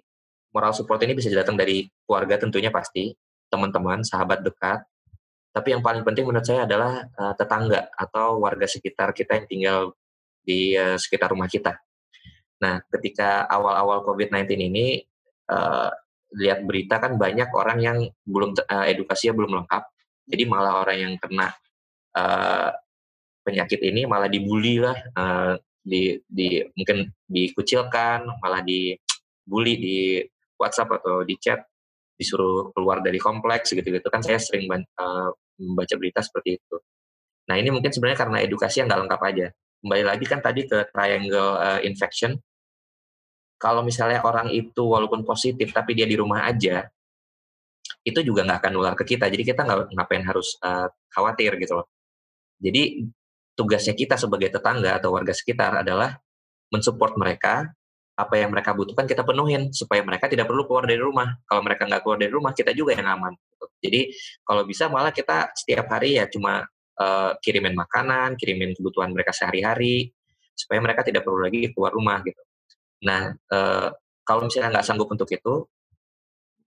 moral 0.55 0.73
support 0.73 1.03
ini 1.03 1.13
bisa 1.13 1.29
datang 1.29 1.59
dari 1.59 1.85
keluarga 2.07 2.41
tentunya 2.41 2.73
pasti, 2.73 3.13
teman-teman, 3.49 4.01
sahabat 4.01 4.41
dekat, 4.41 4.81
tapi 5.49 5.73
yang 5.73 5.81
paling 5.81 6.05
penting 6.05 6.29
menurut 6.29 6.45
saya 6.45 6.69
adalah 6.69 7.05
uh, 7.17 7.33
tetangga 7.33 7.89
atau 7.97 8.37
warga 8.37 8.69
sekitar 8.69 9.17
kita 9.17 9.41
yang 9.41 9.47
tinggal 9.49 9.79
di 10.45 10.77
uh, 10.77 10.95
sekitar 10.95 11.33
rumah 11.33 11.49
kita. 11.49 11.77
Nah, 12.59 12.83
ketika 12.91 13.47
awal-awal 13.49 14.05
COVID-19 14.05 14.45
ini 14.59 15.01
uh, 15.49 15.89
lihat 16.37 16.61
berita 16.67 17.01
kan 17.01 17.17
banyak 17.17 17.49
orang 17.55 17.79
yang 17.81 17.97
belum 18.27 18.53
uh, 18.61 18.85
edukasinya 18.85 19.33
belum 19.33 19.51
lengkap, 19.63 19.83
jadi 20.29 20.43
malah 20.45 20.85
orang 20.85 20.97
yang 21.01 21.13
kena 21.17 21.49
uh, 22.13 22.69
penyakit 23.41 23.81
ini 23.81 24.05
malah 24.05 24.29
dibully 24.29 24.77
lah, 24.77 24.97
uh, 25.17 25.57
di, 25.81 26.21
di 26.29 26.61
mungkin 26.77 27.09
dikucilkan, 27.25 28.29
malah 28.37 28.61
dibully 28.61 29.73
di 29.85 29.97
WhatsApp 30.59 31.01
atau 31.01 31.25
di 31.25 31.33
chat, 31.41 31.63
disuruh 32.19 32.75
keluar 32.75 32.99
dari 32.99 33.15
kompleks 33.15 33.71
gitu-gitu 33.71 34.03
kan 34.11 34.19
saya 34.19 34.35
sering 34.35 34.67
uh, 34.67 35.31
membaca 35.55 35.95
berita 35.95 36.19
seperti 36.19 36.59
itu. 36.59 36.75
Nah 37.47 37.55
ini 37.55 37.71
mungkin 37.71 37.95
sebenarnya 37.95 38.19
karena 38.27 38.37
edukasi 38.43 38.83
yang 38.83 38.91
nggak 38.91 39.01
lengkap 39.07 39.21
aja. 39.23 39.47
Kembali 39.79 40.03
lagi 40.03 40.25
kan 40.27 40.43
tadi 40.43 40.67
ke 40.67 40.91
triangle 40.91 41.55
uh, 41.55 41.79
infection, 41.79 42.35
kalau 43.55 43.79
misalnya 43.79 44.19
orang 44.27 44.51
itu 44.51 44.83
walaupun 44.83 45.23
positif 45.23 45.71
tapi 45.71 45.95
dia 45.95 46.03
di 46.03 46.19
rumah 46.19 46.43
aja, 46.43 46.83
itu 48.03 48.19
juga 48.19 48.43
nggak 48.43 48.59
akan 48.59 48.71
nular 48.75 48.95
ke 48.99 49.15
kita. 49.15 49.31
Jadi 49.31 49.43
kita 49.47 49.63
nggak 49.63 49.95
ngapain 49.95 50.23
harus 50.27 50.59
uh, 50.59 50.91
khawatir 51.07 51.55
gitu 51.55 51.79
loh. 51.79 51.87
Jadi 52.59 53.07
tugasnya 53.55 53.95
kita 53.95 54.19
sebagai 54.19 54.51
tetangga 54.51 54.99
atau 54.99 55.15
warga 55.15 55.31
sekitar 55.31 55.79
adalah 55.79 56.19
mensupport 56.71 57.15
mereka 57.15 57.71
apa 58.19 58.35
yang 58.35 58.51
mereka 58.51 58.75
butuhkan 58.75 59.07
kita 59.07 59.23
penuhin 59.23 59.71
supaya 59.71 60.03
mereka 60.03 60.27
tidak 60.27 60.51
perlu 60.51 60.67
keluar 60.67 60.83
dari 60.83 60.99
rumah. 60.99 61.39
Kalau 61.47 61.63
mereka 61.63 61.87
nggak 61.87 62.01
keluar 62.03 62.19
dari 62.19 62.31
rumah 62.35 62.51
kita 62.51 62.75
juga 62.75 62.91
yang 62.99 63.07
aman. 63.07 63.31
Jadi 63.79 64.11
kalau 64.43 64.67
bisa 64.67 64.91
malah 64.91 65.15
kita 65.15 65.55
setiap 65.55 65.87
hari 65.87 66.19
ya 66.19 66.27
cuma 66.27 66.67
uh, 66.99 67.31
kirimin 67.39 67.71
makanan, 67.79 68.35
kirimin 68.35 68.75
kebutuhan 68.75 69.15
mereka 69.15 69.31
sehari-hari 69.31 70.11
supaya 70.51 70.83
mereka 70.83 71.07
tidak 71.07 71.23
perlu 71.23 71.39
lagi 71.39 71.71
keluar 71.71 71.95
rumah 71.95 72.19
gitu. 72.27 72.41
Nah, 73.07 73.31
uh, 73.55 73.87
kalau 74.27 74.51
misalnya 74.51 74.75
nggak 74.75 74.85
sanggup 74.85 75.07
untuk 75.07 75.31
itu, 75.31 75.63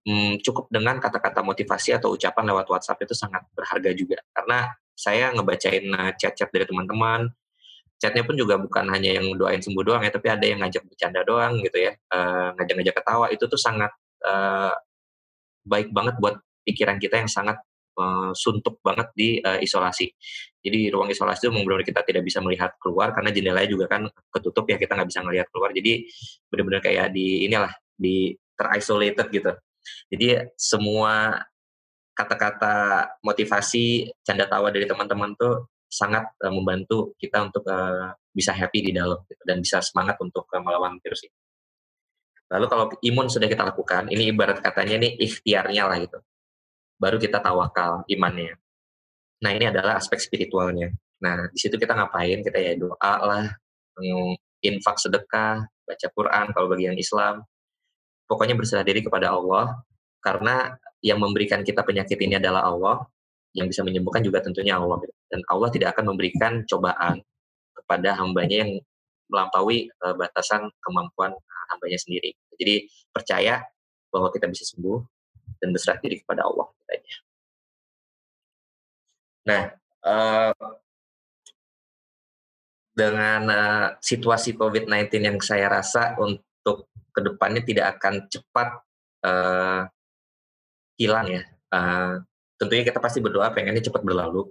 hmm, 0.09 0.41
cukup 0.41 0.65
dengan 0.73 0.97
kata-kata 0.97 1.45
motivasi 1.45 1.93
atau 2.01 2.17
ucapan 2.17 2.49
lewat 2.49 2.65
WhatsApp 2.65 3.05
itu 3.05 3.13
sangat 3.13 3.45
berharga 3.53 3.93
juga. 3.93 4.17
Karena 4.33 4.73
saya 4.97 5.29
ngebacain 5.37 5.85
uh, 5.93 6.11
chat-chat 6.17 6.49
dari 6.49 6.65
teman-teman, 6.65 7.29
chatnya 8.03 8.27
pun 8.27 8.35
juga 8.35 8.59
bukan 8.59 8.91
hanya 8.91 9.15
yang 9.15 9.31
doain 9.39 9.63
sembuh 9.63 9.83
doang 9.87 10.03
ya, 10.03 10.11
tapi 10.11 10.27
ada 10.27 10.43
yang 10.43 10.59
ngajak 10.59 10.83
bercanda 10.83 11.23
doang 11.23 11.63
gitu 11.63 11.79
ya, 11.79 11.95
uh, 12.11 12.51
ngajak-ngajak 12.59 12.95
ketawa, 12.99 13.31
itu 13.31 13.47
tuh 13.47 13.55
sangat 13.55 13.95
uh, 14.27 14.75
baik 15.63 15.95
banget 15.95 16.19
buat 16.19 16.35
pikiran 16.67 16.99
kita 16.99 17.23
yang 17.23 17.31
sangat 17.31 17.63
uh, 17.95 18.35
suntuk 18.35 18.83
banget 18.83 19.07
di 19.15 19.39
uh, 19.39 19.55
isolasi. 19.63 20.11
Jadi 20.59 20.91
ruang 20.91 21.07
isolasi 21.11 21.47
itu 21.47 21.51
benar-benar 21.51 21.87
kita 21.87 22.01
tidak 22.03 22.23
bisa 22.27 22.39
melihat 22.43 22.75
keluar 22.79 23.15
karena 23.15 23.31
jendelanya 23.31 23.69
juga 23.71 23.85
kan 23.87 24.07
ketutup 24.31 24.67
ya 24.67 24.75
kita 24.79 24.95
nggak 24.95 25.09
bisa 25.11 25.21
melihat 25.23 25.47
keluar. 25.51 25.71
Jadi 25.71 26.07
benar-benar 26.51 26.81
kayak 26.83 27.07
di 27.15 27.47
inilah 27.47 27.71
di 27.95 28.35
terisolated 28.55 29.27
gitu. 29.31 29.51
Jadi 30.11 30.27
semua 30.55 31.35
kata-kata 32.13 33.09
motivasi, 33.25 34.13
canda 34.23 34.45
tawa 34.47 34.69
dari 34.69 34.85
teman-teman 34.87 35.33
tuh 35.35 35.72
sangat 35.93 36.25
uh, 36.41 36.49
membantu 36.49 37.13
kita 37.21 37.45
untuk 37.45 37.61
uh, 37.69 38.17
bisa 38.33 38.49
happy 38.49 38.89
di 38.89 38.91
dalam 38.97 39.21
gitu, 39.29 39.43
dan 39.45 39.61
bisa 39.61 39.77
semangat 39.85 40.17
untuk 40.17 40.49
uh, 40.49 40.61
melawan 40.61 40.97
virus 40.97 41.29
ini. 41.29 41.37
Lalu 42.49 42.65
kalau 42.69 42.85
imun 43.01 43.29
sudah 43.29 43.45
kita 43.45 43.61
lakukan, 43.61 44.09
ini 44.09 44.33
ibarat 44.33 44.61
katanya 44.61 45.05
nih 45.05 45.17
ikhtiarnya 45.21 45.85
lah 45.85 45.97
gitu 46.01 46.17
baru 47.03 47.19
kita 47.19 47.43
tawakal 47.43 48.07
imannya. 48.07 48.55
Nah 49.43 49.51
ini 49.51 49.67
adalah 49.67 49.99
aspek 49.99 50.23
spiritualnya. 50.23 50.87
Nah 51.19 51.51
di 51.51 51.59
situ 51.59 51.75
kita 51.75 51.91
ngapain? 51.91 52.39
Kita 52.39 52.55
ya 52.55 52.79
doa 52.79 53.13
lah, 53.19 53.45
infak 54.63 54.95
sedekah, 55.03 55.67
baca 55.67 56.07
Quran 56.15 56.45
kalau 56.55 56.67
bagi 56.71 56.87
yang 56.87 56.95
Islam. 56.95 57.43
Pokoknya 58.23 58.55
berserah 58.55 58.87
diri 58.87 59.03
kepada 59.03 59.35
Allah 59.35 59.83
karena 60.23 60.79
yang 61.03 61.19
memberikan 61.19 61.59
kita 61.67 61.83
penyakit 61.83 62.15
ini 62.23 62.39
adalah 62.39 62.71
Allah, 62.71 63.03
yang 63.53 63.69
bisa 63.69 63.85
menyembuhkan 63.85 64.25
juga 64.25 64.41
tentunya 64.41 64.77
Allah. 64.77 65.01
Dan 65.29 65.41
Allah 65.49 65.69
tidak 65.69 65.97
akan 65.97 66.13
memberikan 66.13 66.65
cobaan 66.65 67.21
kepada 67.73 68.17
hambanya 68.17 68.65
yang 68.65 68.81
melampaui 69.29 69.89
uh, 70.05 70.13
batasan 70.13 70.69
kemampuan 70.81 71.33
hambanya 71.73 71.97
sendiri. 71.97 72.33
Jadi 72.57 72.85
percaya 73.09 73.65
bahwa 74.13 74.29
kita 74.29 74.45
bisa 74.45 74.61
sembuh, 74.65 75.01
dan 75.63 75.71
berserah 75.71 75.99
diri 76.03 76.19
kepada 76.19 76.43
Allah 76.43 76.67
kitanya. 76.75 77.15
Nah, 79.43 79.63
uh, 80.03 80.67
dengan 82.91 83.41
uh, 83.47 83.87
situasi 84.03 84.59
COVID-19 84.59 85.23
yang 85.23 85.39
saya 85.39 85.71
rasa 85.71 86.19
untuk 86.19 86.91
ke 87.15 87.19
depannya 87.23 87.63
tidak 87.63 87.97
akan 87.97 88.27
cepat 88.27 88.69
uh, 89.23 89.87
hilang 90.99 91.27
ya. 91.31 91.43
Uh, 91.71 92.19
tentunya 92.63 92.87
kita 92.87 93.03
pasti 93.03 93.19
berdoa 93.19 93.51
pengennya 93.51 93.83
cepat 93.83 94.01
berlalu. 94.01 94.47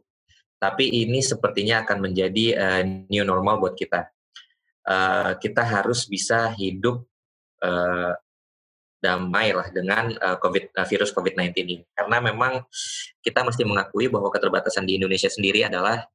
Tapi 0.60 0.86
ini 0.86 1.18
sepertinya 1.24 1.82
akan 1.82 1.98
menjadi 1.98 2.46
uh, 2.54 2.82
new 3.10 3.24
normal 3.26 3.58
buat 3.58 3.74
kita. 3.74 4.06
Uh, 4.86 5.34
kita 5.42 5.64
harus 5.64 6.06
bisa 6.06 6.52
hidup 6.54 7.02
uh, 7.64 8.14
damai 9.02 9.50
lah 9.50 9.66
dengan 9.74 10.14
uh, 10.14 10.38
COVID, 10.38 10.78
uh, 10.78 10.86
virus 10.86 11.10
COVID-19 11.10 11.50
ini. 11.66 11.82
Karena 11.90 12.22
memang 12.22 12.62
kita 13.18 13.42
mesti 13.42 13.66
mengakui 13.66 14.06
bahwa 14.06 14.30
keterbatasan 14.30 14.86
di 14.86 14.94
Indonesia 15.02 15.26
sendiri 15.26 15.66
adalah 15.66 16.06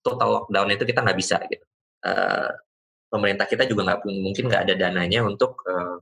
total 0.00 0.40
lockdown 0.40 0.72
itu 0.72 0.88
kita 0.88 1.04
nggak 1.04 1.18
bisa 1.20 1.36
gitu. 1.52 1.66
Uh, 2.00 2.48
pemerintah 3.12 3.44
kita 3.44 3.68
juga 3.68 3.92
nggak 3.92 4.00
mungkin 4.08 4.44
nggak 4.48 4.62
ada 4.64 4.74
dananya 4.78 5.20
untuk 5.28 5.60
uh, 5.68 6.00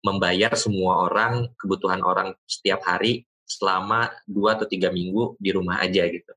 membayar 0.00 0.56
semua 0.56 1.04
orang 1.10 1.52
kebutuhan 1.60 2.00
orang 2.00 2.32
setiap 2.48 2.80
hari 2.88 3.28
selama 3.50 4.06
dua 4.22 4.54
atau 4.54 4.70
tiga 4.70 4.94
minggu 4.94 5.34
di 5.42 5.50
rumah 5.50 5.82
aja 5.82 6.06
gitu. 6.06 6.32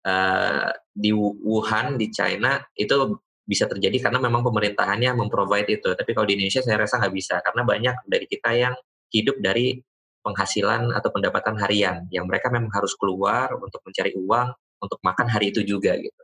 Uh, 0.00 0.68
di 0.92 1.12
Wuhan 1.16 1.96
di 1.96 2.12
China 2.12 2.60
itu 2.76 3.16
bisa 3.44 3.64
terjadi 3.66 4.08
karena 4.08 4.20
memang 4.20 4.44
pemerintahannya 4.44 5.16
memprovide 5.16 5.80
itu. 5.80 5.96
Tapi 5.96 6.10
kalau 6.12 6.28
di 6.28 6.36
Indonesia 6.36 6.60
saya 6.60 6.76
rasa 6.84 7.00
nggak 7.00 7.14
bisa 7.16 7.40
karena 7.40 7.62
banyak 7.64 7.96
dari 8.04 8.26
kita 8.28 8.50
yang 8.52 8.74
hidup 9.10 9.40
dari 9.40 9.80
penghasilan 10.20 10.92
atau 10.92 11.10
pendapatan 11.10 11.56
harian 11.58 12.04
yang 12.12 12.28
mereka 12.28 12.52
memang 12.52 12.68
harus 12.76 12.92
keluar 12.94 13.56
untuk 13.56 13.80
mencari 13.82 14.12
uang 14.12 14.48
untuk 14.84 15.00
makan 15.00 15.26
hari 15.26 15.50
itu 15.50 15.64
juga 15.64 15.96
gitu. 15.96 16.22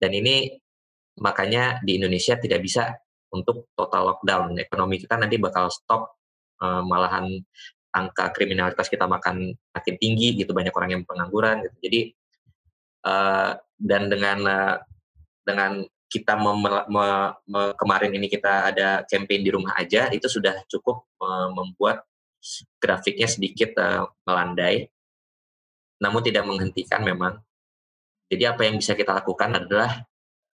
Dan 0.00 0.16
ini 0.16 0.50
makanya 1.20 1.78
di 1.84 2.00
Indonesia 2.00 2.34
tidak 2.40 2.64
bisa 2.64 2.90
untuk 3.30 3.70
total 3.76 4.12
lockdown. 4.12 4.58
Ekonomi 4.58 4.98
kita 4.98 5.14
nanti 5.20 5.38
bakal 5.38 5.70
stop 5.70 6.16
uh, 6.60 6.82
malahan 6.82 7.28
angka 7.92 8.32
kriminalitas 8.32 8.88
kita 8.88 9.04
makan 9.04 9.52
makin 9.52 9.94
tinggi 10.00 10.34
gitu 10.40 10.56
banyak 10.56 10.72
orang 10.72 10.90
yang 10.98 11.02
pengangguran 11.04 11.60
gitu. 11.68 11.76
Jadi 11.88 12.00
uh, 13.04 13.52
dan 13.76 14.08
dengan 14.08 14.38
uh, 14.48 14.76
dengan 15.44 15.84
kita 16.08 16.36
mem, 16.36 16.60
me, 16.92 17.06
me, 17.48 17.62
kemarin 17.76 18.12
ini 18.12 18.28
kita 18.28 18.68
ada 18.72 19.04
campaign 19.08 19.40
di 19.44 19.50
rumah 19.52 19.72
aja 19.80 20.12
itu 20.12 20.28
sudah 20.28 20.60
cukup 20.68 21.08
uh, 21.20 21.48
membuat 21.52 22.04
grafiknya 22.80 23.28
sedikit 23.28 23.76
uh, 23.80 24.08
melandai. 24.28 24.88
Namun 26.02 26.20
tidak 26.20 26.44
menghentikan 26.44 27.00
memang. 27.06 27.38
Jadi 28.28 28.44
apa 28.48 28.64
yang 28.64 28.80
bisa 28.80 28.96
kita 28.96 29.12
lakukan 29.12 29.60
adalah 29.60 30.02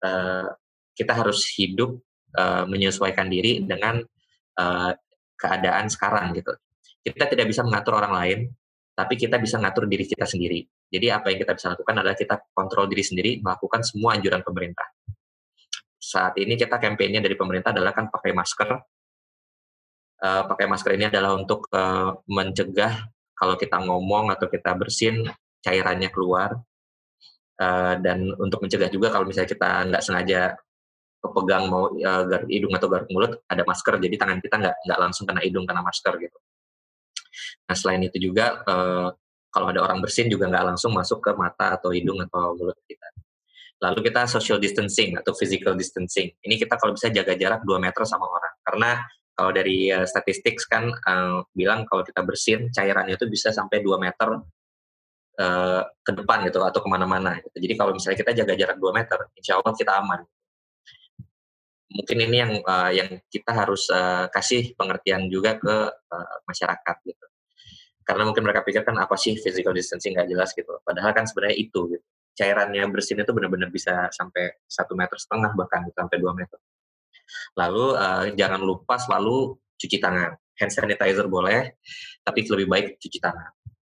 uh, 0.05 0.49
kita 0.97 1.13
harus 1.13 1.45
hidup 1.57 2.01
uh, 2.37 2.65
menyesuaikan 2.65 3.29
diri 3.29 3.61
dengan 3.65 4.01
uh, 4.61 4.93
keadaan 5.37 5.93
sekarang 5.93 6.33
gitu 6.33 6.57
kita 7.13 7.31
tidak 7.31 7.47
bisa 7.47 7.63
mengatur 7.63 7.95
orang 8.03 8.15
lain 8.15 8.39
tapi 8.97 9.15
kita 9.15 9.37
bisa 9.39 9.61
mengatur 9.61 9.87
diri 9.87 10.05
kita 10.09 10.27
sendiri 10.27 10.67
jadi 10.91 11.21
apa 11.21 11.31
yang 11.31 11.39
kita 11.47 11.53
bisa 11.55 11.77
lakukan 11.77 11.95
adalah 12.03 12.17
kita 12.19 12.35
kontrol 12.51 12.91
diri 12.91 13.05
sendiri 13.07 13.31
melakukan 13.39 13.87
semua 13.87 14.19
anjuran 14.19 14.43
pemerintah 14.43 14.89
saat 16.07 16.39
ini 16.39 16.55
kita 16.55 16.79
kampanye 16.79 17.19
dari 17.19 17.35
pemerintah 17.35 17.75
adalah 17.75 17.91
kan 17.91 18.07
pakai 18.07 18.31
masker. 18.31 18.71
Uh, 20.17 20.43
pakai 20.49 20.71
masker 20.71 20.97
ini 20.97 21.11
adalah 21.11 21.37
untuk 21.37 21.69
uh, 21.75 22.15
mencegah 22.31 23.11
kalau 23.37 23.59
kita 23.59 23.77
ngomong 23.85 24.33
atau 24.33 24.49
kita 24.49 24.73
bersin 24.73 25.29
cairannya 25.61 26.09
keluar 26.09 26.57
uh, 27.61 27.95
dan 28.01 28.33
untuk 28.41 28.65
mencegah 28.65 28.89
juga 28.89 29.13
kalau 29.13 29.29
misalnya 29.29 29.51
kita 29.53 29.69
nggak 29.93 30.01
sengaja 30.01 30.57
kepegang 31.21 31.69
mau 31.69 31.93
uh, 31.93 32.23
garuk 32.25 32.49
hidung 32.49 32.73
atau 32.73 32.89
garuk 32.89 33.09
mulut 33.13 33.33
ada 33.45 33.61
masker 33.61 34.01
jadi 34.01 34.15
tangan 34.17 34.41
kita 34.41 34.57
nggak 34.57 34.77
nggak 34.89 34.99
langsung 35.05 35.29
kena 35.29 35.43
hidung 35.45 35.69
kena 35.69 35.85
masker 35.85 36.17
gitu. 36.17 36.39
Nah 37.67 37.77
selain 37.77 38.03
itu 38.05 38.19
juga 38.21 38.61
uh, 38.67 39.09
kalau 39.51 39.73
ada 39.73 39.81
orang 39.89 40.05
bersin 40.05 40.29
juga 40.29 40.53
nggak 40.53 40.77
langsung 40.77 40.93
masuk 40.93 41.25
ke 41.25 41.33
mata 41.33 41.81
atau 41.81 41.89
hidung 41.89 42.21
atau 42.21 42.53
mulut 42.53 42.77
kita. 42.85 43.09
Lalu 43.81 44.09
kita 44.09 44.29
social 44.29 44.57
distancing 44.61 45.17
atau 45.17 45.33
physical 45.37 45.77
distancing. 45.77 46.33
Ini 46.41 46.55
kita 46.57 46.81
kalau 46.81 46.97
bisa 46.97 47.13
jaga 47.13 47.37
jarak 47.37 47.65
2 47.65 47.77
meter 47.81 48.03
sama 48.09 48.25
orang. 48.29 48.55
Karena 48.65 48.91
kalau 49.37 49.53
dari 49.53 49.93
uh, 49.93 50.05
statistik 50.09 50.57
kan 50.69 50.89
uh, 50.93 51.45
bilang 51.53 51.85
kalau 51.85 52.01
kita 52.05 52.25
bersin 52.25 52.73
cairannya 52.73 53.21
itu 53.21 53.29
bisa 53.29 53.53
sampai 53.53 53.85
2 53.85 53.97
meter 54.01 54.29
uh, 55.41 55.83
ke 56.01 56.13
depan 56.17 56.49
gitu 56.49 56.65
atau 56.65 56.81
ke 56.81 56.89
mana-mana. 56.89 57.37
Gitu. 57.41 57.57
Jadi 57.69 57.75
kalau 57.77 57.93
misalnya 57.93 58.17
kita 58.17 58.33
jaga 58.33 58.55
jarak 58.57 58.77
2 58.81 58.97
meter, 58.97 59.19
insya 59.37 59.61
Allah 59.61 59.73
kita 59.77 59.93
aman. 60.01 60.21
Mungkin 61.91 62.17
ini 62.19 62.37
yang 62.43 62.53
uh, 62.67 62.91
yang 62.91 63.09
kita 63.31 63.53
harus 63.55 63.87
uh, 63.91 64.27
kasih 64.31 64.75
pengertian 64.75 65.31
juga 65.31 65.55
ke 65.59 65.75
uh, 65.91 66.37
masyarakat 66.47 66.97
gitu. 67.07 67.27
Karena 68.07 68.23
mungkin 68.23 68.47
mereka 68.47 68.63
pikir 68.63 68.87
kan 68.87 68.95
apa 68.99 69.19
sih 69.19 69.35
physical 69.39 69.75
distancing 69.75 70.15
nggak 70.15 70.31
jelas? 70.31 70.51
gitu. 70.55 70.79
Padahal 70.83 71.11
kan 71.15 71.27
sebenarnya 71.27 71.59
itu 71.59 71.81
gitu. 71.91 72.07
Cairannya 72.37 72.85
bersihnya 72.93 73.25
itu 73.25 73.33
benar-benar 73.33 73.73
bisa 73.73 74.13
sampai 74.13 74.61
satu 74.69 74.93
meter 74.93 75.17
setengah 75.17 75.57
bahkan 75.57 75.89
gitu, 75.89 75.97
sampai 75.97 76.19
dua 76.21 76.33
meter. 76.37 76.59
Lalu 77.59 77.87
uh, 77.97 78.25
jangan 78.37 78.61
lupa 78.63 79.01
selalu 79.01 79.59
cuci 79.79 79.99
tangan. 79.99 80.37
Hand 80.57 80.73
sanitizer 80.73 81.29
boleh 81.29 81.77
tapi 82.25 82.41
lebih 82.49 82.67
baik 82.69 82.87
cuci 82.97 83.19
tangan. 83.21 83.51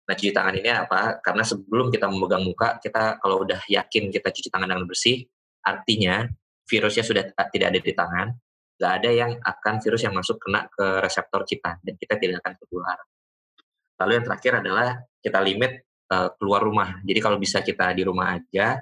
Nah 0.07 0.15
cuci 0.15 0.33
tangan 0.33 0.55
ini 0.55 0.71
apa? 0.71 1.19
Karena 1.21 1.43
sebelum 1.43 1.91
kita 1.91 2.07
memegang 2.07 2.47
muka 2.47 2.79
kita 2.79 3.19
kalau 3.19 3.43
udah 3.43 3.61
yakin 3.67 4.09
kita 4.15 4.29
cuci 4.31 4.49
tangan 4.49 4.71
dengan 4.71 4.87
bersih 4.87 5.27
artinya 5.67 6.31
virusnya 6.67 7.05
sudah 7.07 7.23
tidak 7.55 7.69
ada 7.73 7.81
di 7.81 7.93
tangan 7.95 8.29
nggak 8.77 8.93
ada 9.01 9.11
yang 9.11 9.33
akan 9.41 9.75
virus 9.81 10.05
yang 10.05 10.13
masuk 10.13 10.37
kena 10.37 10.69
ke 10.69 11.01
reseptor 11.01 11.49
kita 11.49 11.81
dan 11.81 11.95
kita 11.97 12.15
tidak 12.21 12.45
akan 12.45 12.55
tertular 12.61 12.99
Lalu 13.97 14.13
yang 14.21 14.25
terakhir 14.29 14.53
adalah 14.61 14.89
kita 15.25 15.39
limit 15.41 15.73
uh, 16.13 16.29
keluar 16.37 16.61
rumah. 16.61 17.01
Jadi 17.03 17.19
kalau 17.21 17.41
bisa 17.41 17.65
kita 17.65 17.97
di 17.97 18.03
rumah 18.05 18.37
aja, 18.37 18.77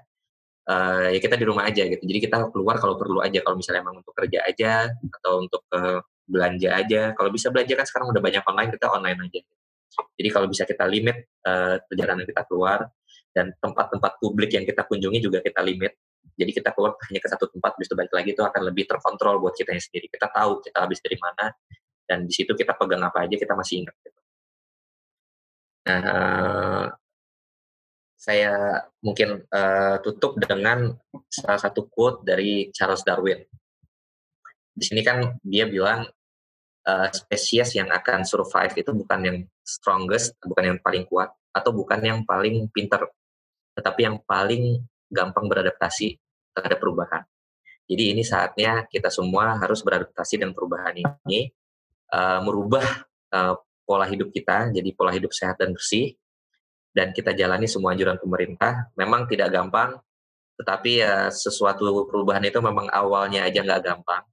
uh, 0.67 1.09
ya 1.11 1.19
kita 1.23 1.39
di 1.39 1.47
rumah 1.47 1.71
aja 1.71 1.87
gitu. 1.87 2.03
Jadi 2.03 2.19
kita 2.19 2.51
keluar 2.51 2.83
kalau 2.83 2.99
perlu 2.99 3.23
aja. 3.23 3.39
Kalau 3.41 3.55
misalnya 3.55 3.87
emang 3.87 4.03
untuk 4.03 4.15
kerja 4.15 4.43
aja 4.43 4.91
atau 4.91 5.47
untuk 5.47 5.63
uh, 5.71 6.03
belanja 6.27 6.71
aja. 6.75 7.15
Kalau 7.15 7.31
bisa 7.31 7.55
belanja 7.55 7.75
kan 7.79 7.87
sekarang 7.87 8.11
udah 8.11 8.23
banyak 8.23 8.43
online, 8.43 8.71
kita 8.75 8.87
online 8.91 9.19
aja. 9.31 9.41
Jadi 10.19 10.29
kalau 10.35 10.47
bisa 10.51 10.67
kita 10.67 10.85
limit 10.91 11.31
uh, 11.47 11.79
perjalanan 11.87 12.27
kita 12.27 12.43
keluar 12.51 12.91
dan 13.31 13.55
tempat-tempat 13.63 14.19
publik 14.19 14.51
yang 14.51 14.67
kita 14.67 14.83
kunjungi 14.83 15.23
juga 15.23 15.39
kita 15.39 15.63
limit. 15.63 15.95
Jadi 16.35 16.51
kita 16.51 16.75
keluar 16.75 16.99
hanya 17.11 17.21
ke 17.23 17.29
satu 17.31 17.47
tempat, 17.47 17.79
bisa 17.79 17.95
balik 17.95 18.11
lagi 18.11 18.35
itu 18.35 18.43
akan 18.43 18.63
lebih 18.67 18.91
terkontrol 18.91 19.39
buat 19.39 19.55
kita 19.55 19.71
sendiri. 19.77 20.11
Kita 20.11 20.33
tahu 20.33 20.65
kita 20.65 20.83
habis 20.83 20.99
dari 20.99 21.19
mana 21.21 21.55
dan 22.05 22.27
di 22.27 22.33
situ 22.35 22.53
kita 22.57 22.75
pegang 22.75 23.05
apa 23.05 23.25
aja 23.29 23.37
kita 23.39 23.55
masih 23.55 23.87
ingat. 23.87 23.95
Gitu. 24.03 24.21
Nah, 25.85 26.01
uh, 26.01 26.85
saya 28.17 28.81
mungkin 29.05 29.45
uh, 29.53 29.97
tutup 30.01 30.41
dengan 30.41 30.97
salah 31.29 31.61
satu 31.61 31.85
quote 31.93 32.25
dari 32.25 32.73
Charles 32.73 33.05
Darwin. 33.05 33.45
Di 34.75 34.85
sini 34.85 35.05
kan 35.05 35.39
dia 35.45 35.69
bilang 35.69 36.09
uh, 36.89 37.09
spesies 37.13 37.77
yang 37.77 37.93
akan 37.93 38.25
survive 38.25 38.73
itu 38.75 38.91
bukan 38.97 39.21
yang 39.23 39.39
strongest, 39.61 40.41
bukan 40.41 40.75
yang 40.75 40.79
paling 40.81 41.05
kuat, 41.05 41.31
atau 41.53 41.71
bukan 41.71 42.01
yang 42.01 42.21
paling 42.25 42.67
pinter, 42.73 43.05
tetapi 43.77 44.09
yang 44.09 44.17
paling 44.25 44.83
gampang 45.15 45.47
beradaptasi 45.47 46.19
terhadap 46.51 46.79
perubahan. 46.83 47.23
Jadi 47.87 48.17
ini 48.17 48.23
saatnya 48.27 48.89
kita 48.91 49.13
semua 49.13 49.61
harus 49.61 49.85
beradaptasi 49.85 50.41
dengan 50.41 50.57
perubahan 50.57 50.97
ini, 50.99 51.53
uh, 52.11 52.41
merubah 52.43 52.85
uh, 53.31 53.55
pola 53.85 54.09
hidup 54.09 54.33
kita 54.33 54.73
jadi 54.73 54.89
pola 54.97 55.13
hidup 55.13 55.31
sehat 55.31 55.61
dan 55.61 55.77
bersih 55.77 56.17
dan 56.97 57.13
kita 57.13 57.37
jalani 57.37 57.69
semua 57.69 57.93
anjuran 57.93 58.17
pemerintah. 58.19 58.91
Memang 58.99 59.29
tidak 59.31 59.53
gampang 59.55 60.01
tetapi 60.55 61.03
ya 61.03 61.29
sesuatu 61.35 62.07
perubahan 62.07 62.47
itu 62.47 62.63
memang 62.63 62.87
awalnya 62.91 63.45
aja 63.47 63.61
nggak 63.63 63.83
gampang. 63.85 64.25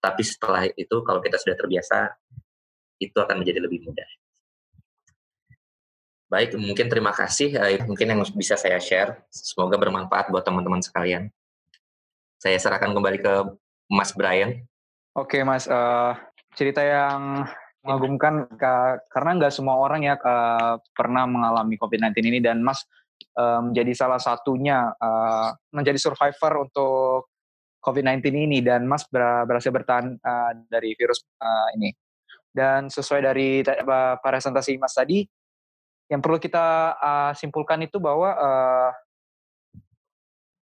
Tapi 0.00 0.22
setelah 0.22 0.64
itu 0.70 0.96
kalau 1.02 1.18
kita 1.18 1.36
sudah 1.40 1.56
terbiasa 1.58 2.14
itu 3.02 3.16
akan 3.16 3.42
menjadi 3.42 3.60
lebih 3.60 3.84
mudah 3.84 4.08
baik 6.26 6.58
mungkin 6.58 6.90
terima 6.90 7.14
kasih 7.14 7.54
eh, 7.54 7.82
mungkin 7.86 8.10
yang 8.10 8.20
bisa 8.34 8.58
saya 8.58 8.82
share. 8.82 9.22
Semoga 9.30 9.78
bermanfaat 9.78 10.30
buat 10.30 10.42
teman-teman 10.42 10.82
sekalian. 10.82 11.30
Saya 12.36 12.58
serahkan 12.58 12.92
kembali 12.92 13.18
ke 13.22 13.34
Mas 13.90 14.12
Brian. 14.12 14.66
Oke 15.16 15.40
Mas 15.46 15.64
uh, 15.70 16.12
cerita 16.52 16.82
yang 16.84 17.46
mengagumkan 17.86 18.50
karena 19.08 19.30
nggak 19.38 19.54
semua 19.54 19.78
orang 19.78 20.02
ya 20.02 20.18
pernah 20.90 21.22
mengalami 21.24 21.78
COVID-19 21.78 22.18
ini 22.34 22.40
dan 22.42 22.58
Mas 22.58 22.82
menjadi 23.36 23.94
salah 23.94 24.18
satunya 24.18 24.90
menjadi 25.70 25.94
survivor 26.00 26.66
untuk 26.66 27.30
COVID-19 27.78 28.26
ini 28.34 28.58
dan 28.58 28.90
Mas 28.90 29.06
berhasil 29.06 29.70
bertahan 29.70 30.18
dari 30.66 30.98
virus 30.98 31.22
ini. 31.78 31.94
Dan 32.50 32.90
sesuai 32.90 33.20
dari 33.22 33.62
presentasi 34.24 34.80
Mas 34.82 34.98
tadi, 34.98 35.22
yang 36.06 36.22
perlu 36.22 36.38
kita 36.38 36.94
simpulkan 37.34 37.82
itu 37.82 37.98
bahwa 37.98 38.30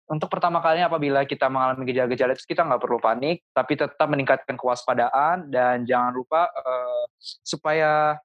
untuk 0.10 0.26
pertama 0.26 0.58
kalinya 0.58 0.90
apabila 0.90 1.22
kita 1.22 1.46
mengalami 1.54 1.86
gejala-gejala 1.86 2.34
itu 2.34 2.50
kita 2.50 2.66
nggak 2.66 2.82
perlu 2.82 2.98
panik, 2.98 3.46
tapi 3.54 3.78
tetap 3.78 4.10
meningkatkan 4.10 4.58
kewaspadaan 4.58 5.54
dan 5.54 5.86
jangan 5.86 6.18
lupa 6.18 6.50
uh, 6.50 7.06
supaya 7.46 8.18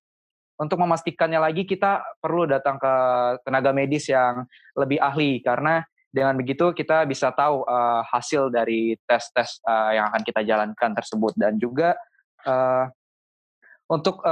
untuk 0.57 0.81
memastikannya 0.81 1.37
lagi 1.37 1.69
kita 1.69 2.01
perlu 2.25 2.49
datang 2.49 2.81
ke 2.81 2.95
tenaga 3.45 3.77
medis 3.77 4.09
yang 4.09 4.49
lebih 4.73 4.97
ahli. 4.97 5.45
Karena 5.45 5.85
dengan 6.09 6.41
begitu 6.41 6.73
kita 6.73 7.05
bisa 7.05 7.37
tahu 7.37 7.69
uh, 7.69 8.01
hasil 8.09 8.49
dari 8.49 8.97
tes-tes 9.05 9.61
uh, 9.69 9.93
yang 9.93 10.09
akan 10.09 10.25
kita 10.25 10.41
jalankan 10.41 10.97
tersebut. 10.97 11.37
Dan 11.37 11.61
juga 11.61 12.01
uh, 12.49 12.89
untuk 13.85 14.25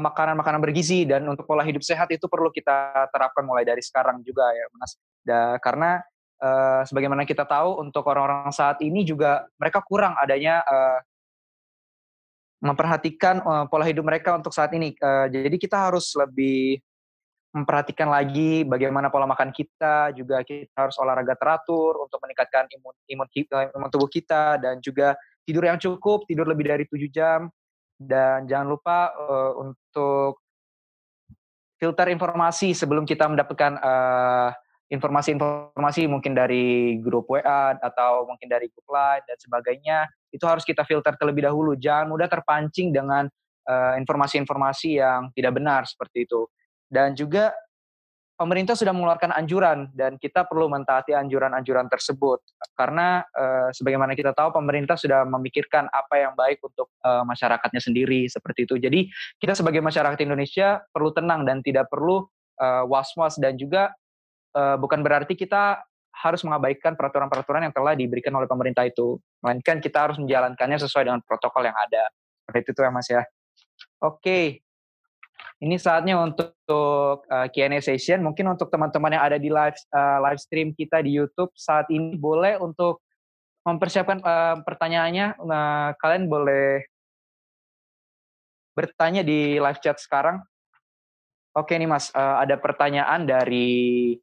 makanan-makanan 0.00 0.60
uh, 0.60 0.64
bergizi 0.68 1.08
dan 1.08 1.24
untuk 1.24 1.48
pola 1.48 1.64
hidup 1.64 1.80
sehat 1.80 2.12
itu 2.12 2.28
perlu 2.28 2.52
kita 2.52 3.08
terapkan 3.08 3.48
mulai 3.48 3.64
dari 3.64 3.80
sekarang 3.80 4.20
juga 4.20 4.44
ya 4.52 4.66
Mas. 4.76 4.92
Da, 5.24 5.56
karena 5.56 6.04
uh, 6.40 6.82
sebagaimana 6.84 7.24
kita 7.24 7.48
tahu 7.48 7.80
untuk 7.80 8.04
orang-orang 8.08 8.52
saat 8.52 8.76
ini 8.84 9.00
juga 9.08 9.48
mereka 9.56 9.80
kurang 9.80 10.16
adanya 10.20 10.60
uh, 10.68 11.00
memperhatikan 12.60 13.40
uh, 13.40 13.64
pola 13.72 13.88
hidup 13.88 14.04
mereka 14.04 14.36
untuk 14.36 14.52
saat 14.52 14.72
ini. 14.76 14.92
Uh, 15.00 15.32
jadi 15.32 15.56
kita 15.56 15.88
harus 15.88 16.12
lebih 16.12 16.76
memperhatikan 17.50 18.06
lagi 18.06 18.62
bagaimana 18.62 19.08
pola 19.08 19.26
makan 19.26 19.50
kita, 19.50 20.14
juga 20.14 20.44
kita 20.44 20.76
harus 20.76 20.94
olahraga 21.00 21.34
teratur 21.34 21.98
untuk 21.98 22.20
meningkatkan 22.22 22.68
imun 22.78 22.94
imun, 23.10 23.26
imun 23.74 23.90
tubuh 23.90 24.06
kita 24.06 24.60
dan 24.60 24.78
juga 24.78 25.18
tidur 25.42 25.66
yang 25.66 25.80
cukup, 25.80 26.28
tidur 26.30 26.46
lebih 26.46 26.68
dari 26.68 26.84
7 26.86 27.10
jam 27.10 27.50
dan 28.00 28.48
jangan 28.48 28.72
lupa 28.72 29.12
uh, 29.12 29.52
untuk 29.60 30.40
filter 31.76 32.08
informasi 32.08 32.72
sebelum 32.72 33.04
kita 33.04 33.28
mendapatkan 33.28 33.76
uh, 33.76 34.48
informasi-informasi 34.88 36.08
mungkin 36.08 36.32
dari 36.32 36.96
grup 36.98 37.28
WA 37.28 37.76
atau 37.76 38.24
mungkin 38.24 38.48
dari 38.48 38.72
grup 38.72 38.88
lain 38.90 39.22
dan 39.28 39.36
sebagainya 39.36 39.98
itu 40.32 40.42
harus 40.48 40.64
kita 40.64 40.82
filter 40.82 41.14
terlebih 41.20 41.46
dahulu. 41.46 41.76
Jangan 41.76 42.08
mudah 42.08 42.26
terpancing 42.26 42.90
dengan 42.90 43.28
uh, 43.68 43.94
informasi-informasi 44.00 44.98
yang 44.98 45.28
tidak 45.36 45.60
benar 45.60 45.84
seperti 45.86 46.24
itu. 46.26 46.48
Dan 46.90 47.14
juga 47.14 47.54
pemerintah 48.40 48.72
sudah 48.72 48.96
mengeluarkan 48.96 49.36
anjuran 49.36 49.92
dan 49.92 50.16
kita 50.16 50.48
perlu 50.48 50.72
mentaati 50.72 51.12
anjuran-anjuran 51.12 51.92
tersebut 51.92 52.40
karena 52.72 53.20
uh, 53.36 53.68
sebagaimana 53.68 54.16
kita 54.16 54.32
tahu 54.32 54.56
pemerintah 54.56 54.96
sudah 54.96 55.28
memikirkan 55.28 55.92
apa 55.92 56.14
yang 56.16 56.32
baik 56.32 56.64
untuk 56.64 56.88
uh, 57.04 57.20
masyarakatnya 57.28 57.84
sendiri 57.84 58.24
seperti 58.32 58.64
itu 58.64 58.80
jadi 58.80 59.04
kita 59.36 59.52
sebagai 59.52 59.84
masyarakat 59.84 60.16
Indonesia 60.24 60.80
perlu 60.88 61.12
tenang 61.12 61.44
dan 61.44 61.60
tidak 61.60 61.92
perlu 61.92 62.24
was-was 62.60 63.40
dan 63.40 63.56
juga 63.56 63.88
uh, 64.52 64.76
bukan 64.76 65.00
berarti 65.00 65.32
kita 65.32 65.80
harus 66.20 66.44
mengabaikan 66.44 66.98
peraturan-peraturan 66.98 67.70
yang 67.70 67.74
telah 67.74 67.96
diberikan 67.96 68.34
oleh 68.36 68.44
pemerintah 68.44 68.84
itu. 68.84 69.16
Melainkan 69.40 69.80
kita 69.80 70.10
harus 70.10 70.20
menjalankannya 70.20 70.78
sesuai 70.82 71.08
dengan 71.08 71.20
protokol 71.24 71.64
yang 71.64 71.76
ada. 71.78 72.12
Seperti 72.44 72.76
itu 72.76 72.80
ya 72.84 72.90
Mas 72.92 73.08
ya. 73.08 73.22
Oke. 74.04 74.60
Ini 75.60 75.76
saatnya 75.76 76.16
untuk, 76.16 76.56
untuk 76.64 77.26
uh, 77.26 77.46
Q&A 77.50 77.82
session. 77.84 78.24
Mungkin 78.24 78.46
untuk 78.48 78.70
teman-teman 78.70 79.18
yang 79.18 79.24
ada 79.26 79.36
di 79.36 79.50
live 79.50 79.76
uh, 79.92 80.18
live 80.24 80.40
stream 80.40 80.72
kita 80.72 81.02
di 81.02 81.18
YouTube 81.18 81.52
saat 81.52 81.90
ini 81.92 82.16
boleh 82.16 82.56
untuk 82.56 83.04
mempersiapkan 83.66 84.24
uh, 84.24 84.56
pertanyaannya. 84.64 85.42
Nah, 85.44 85.92
kalian 85.98 86.30
boleh 86.30 86.86
bertanya 88.72 89.20
di 89.20 89.60
live 89.60 89.82
chat 89.82 90.00
sekarang. 90.00 90.40
Oke 91.52 91.74
nih 91.74 91.90
Mas, 91.90 92.08
uh, 92.14 92.40
ada 92.40 92.56
pertanyaan 92.56 93.26
dari 93.26 94.14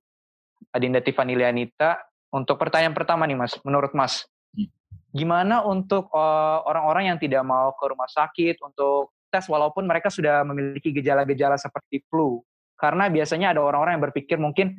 Adinda 0.73 1.03
Tiffany 1.03 1.37
Lianita. 1.37 2.01
Untuk 2.33 2.57
pertanyaan 2.57 2.95
pertama 2.97 3.29
nih 3.29 3.37
Mas, 3.37 3.53
menurut 3.61 3.93
Mas, 3.93 4.25
hmm. 4.51 4.67
gimana 5.15 5.63
untuk 5.63 6.11
eh, 6.11 6.59
orang-orang 6.67 7.15
yang 7.15 7.17
tidak 7.23 7.39
mau 7.47 7.71
ke 7.71 7.87
rumah 7.87 8.09
sakit 8.11 8.59
untuk 8.59 9.15
tes 9.27 9.45
walaupun 9.47 9.83
mereka 9.85 10.07
sudah 10.07 10.43
memiliki 10.47 10.91
gejala-gejala 10.95 11.59
seperti 11.59 12.03
flu? 12.07 12.41
Karena 12.77 13.09
biasanya 13.09 13.55
ada 13.55 13.61
orang-orang 13.65 13.97
yang 13.97 14.05
berpikir 14.09 14.37
mungkin 14.37 14.77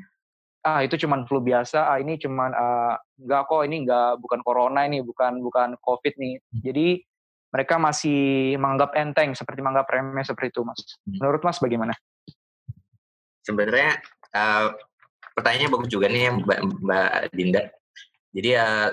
ah 0.63 0.83
itu 0.83 0.99
cuma 0.99 1.23
flu 1.25 1.39
biasa, 1.39 1.87
ah 1.87 1.99
ini 2.03 2.19
cuma 2.19 2.51
uh, 2.51 2.95
enggak 3.19 3.47
kok 3.47 3.63
ini 3.63 3.77
enggak 3.87 4.19
bukan 4.19 4.41
corona 4.43 4.85
ini, 4.85 5.01
bukan 5.01 5.39
bukan 5.43 5.79
covid 5.81 6.15
nih. 6.19 6.39
Hmm. 6.39 6.61
Jadi 6.63 6.87
mereka 7.49 7.75
masih 7.81 8.55
menganggap 8.61 8.93
enteng 8.99 9.33
seperti 9.33 9.65
menganggap 9.65 9.89
remeh 9.89 10.27
seperti 10.27 10.53
itu, 10.53 10.63
Mas. 10.67 10.83
Hmm. 11.07 11.23
Menurut 11.23 11.43
Mas 11.47 11.59
bagaimana? 11.63 11.95
Sebenarnya 13.47 13.97
uh, 14.35 14.77
pertanyaannya 15.33 15.71
bagus 15.73 15.89
juga 15.89 16.07
nih 16.11 16.43
Mbak, 16.43 16.59
Mbak 16.85 17.11
Dinda. 17.33 17.63
Jadi 18.35 18.49
ya 18.53 18.93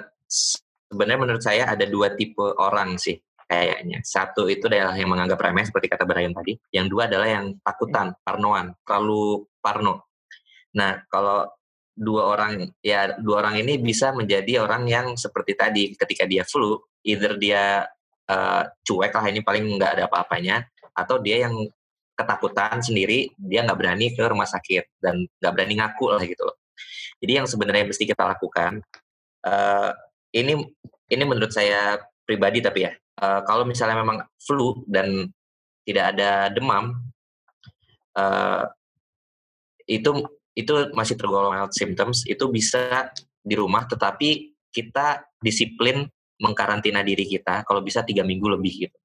sebenarnya 0.89 1.19
menurut 1.19 1.43
saya 1.43 1.67
ada 1.67 1.83
dua 1.83 2.13
tipe 2.15 2.45
orang 2.55 2.95
sih 2.95 3.19
kayaknya. 3.45 4.01
Satu 4.01 4.49
itu 4.49 4.65
adalah 4.67 4.97
yang 4.97 5.09
menganggap 5.13 5.39
remeh 5.39 5.65
seperti 5.65 5.87
kata 5.89 6.03
Brian 6.05 6.33
tadi. 6.33 6.57
Yang 6.73 6.85
dua 6.91 7.09
adalah 7.09 7.27
yang 7.29 7.45
takutan, 7.61 8.17
parnoan, 8.25 8.73
terlalu 8.85 9.45
parno. 9.61 10.09
Nah, 10.75 11.01
kalau 11.07 11.47
dua 11.95 12.35
orang 12.35 12.67
ya 12.83 13.15
dua 13.15 13.39
orang 13.45 13.63
ini 13.63 13.79
bisa 13.79 14.11
menjadi 14.11 14.67
orang 14.67 14.83
yang 14.83 15.15
seperti 15.15 15.55
tadi 15.55 15.95
ketika 15.95 16.27
dia 16.27 16.43
flu, 16.43 16.75
either 17.07 17.39
dia 17.39 17.87
uh, 18.27 18.63
cuek 18.83 19.15
lah 19.15 19.25
ini 19.31 19.39
paling 19.39 19.63
nggak 19.79 19.91
ada 19.95 20.03
apa-apanya, 20.11 20.67
atau 20.91 21.23
dia 21.23 21.47
yang 21.47 21.55
ketakutan 22.15 22.79
sendiri, 22.83 23.31
dia 23.35 23.63
nggak 23.63 23.79
berani 23.79 24.11
ke 24.11 24.23
rumah 24.23 24.47
sakit 24.47 24.99
dan 24.99 25.27
nggak 25.39 25.53
berani 25.55 25.73
ngaku 25.79 26.05
lah 26.11 26.23
gitu 26.23 26.43
loh. 26.43 26.57
Jadi 27.23 27.31
yang 27.31 27.47
sebenarnya 27.47 27.87
mesti 27.87 28.03
kita 28.03 28.23
lakukan 28.27 28.83
uh, 29.47 29.91
ini 30.35 30.67
ini 31.07 31.23
menurut 31.23 31.51
saya 31.55 31.95
pribadi 32.25 32.59
tapi 32.59 32.89
ya. 32.89 32.91
Uh, 33.15 33.39
kalau 33.47 33.63
misalnya 33.63 33.95
memang 34.03 34.19
flu 34.35 34.83
dan 34.91 35.31
tidak 35.87 36.17
ada 36.17 36.51
demam 36.51 36.99
uh, 38.17 38.67
itu 39.87 40.11
itu 40.57 40.73
masih 40.91 41.15
tergolong 41.15 41.55
mild 41.55 41.71
symptoms 41.71 42.27
itu 42.27 42.43
bisa 42.51 43.07
di 43.39 43.55
rumah 43.55 43.85
tetapi 43.87 44.51
kita 44.73 45.23
disiplin 45.39 46.03
mengkarantina 46.41 46.99
diri 47.05 47.23
kita 47.23 47.63
kalau 47.63 47.79
bisa 47.79 48.03
tiga 48.03 48.27
minggu 48.27 48.51
lebih 48.51 48.89
gitu. 48.89 48.97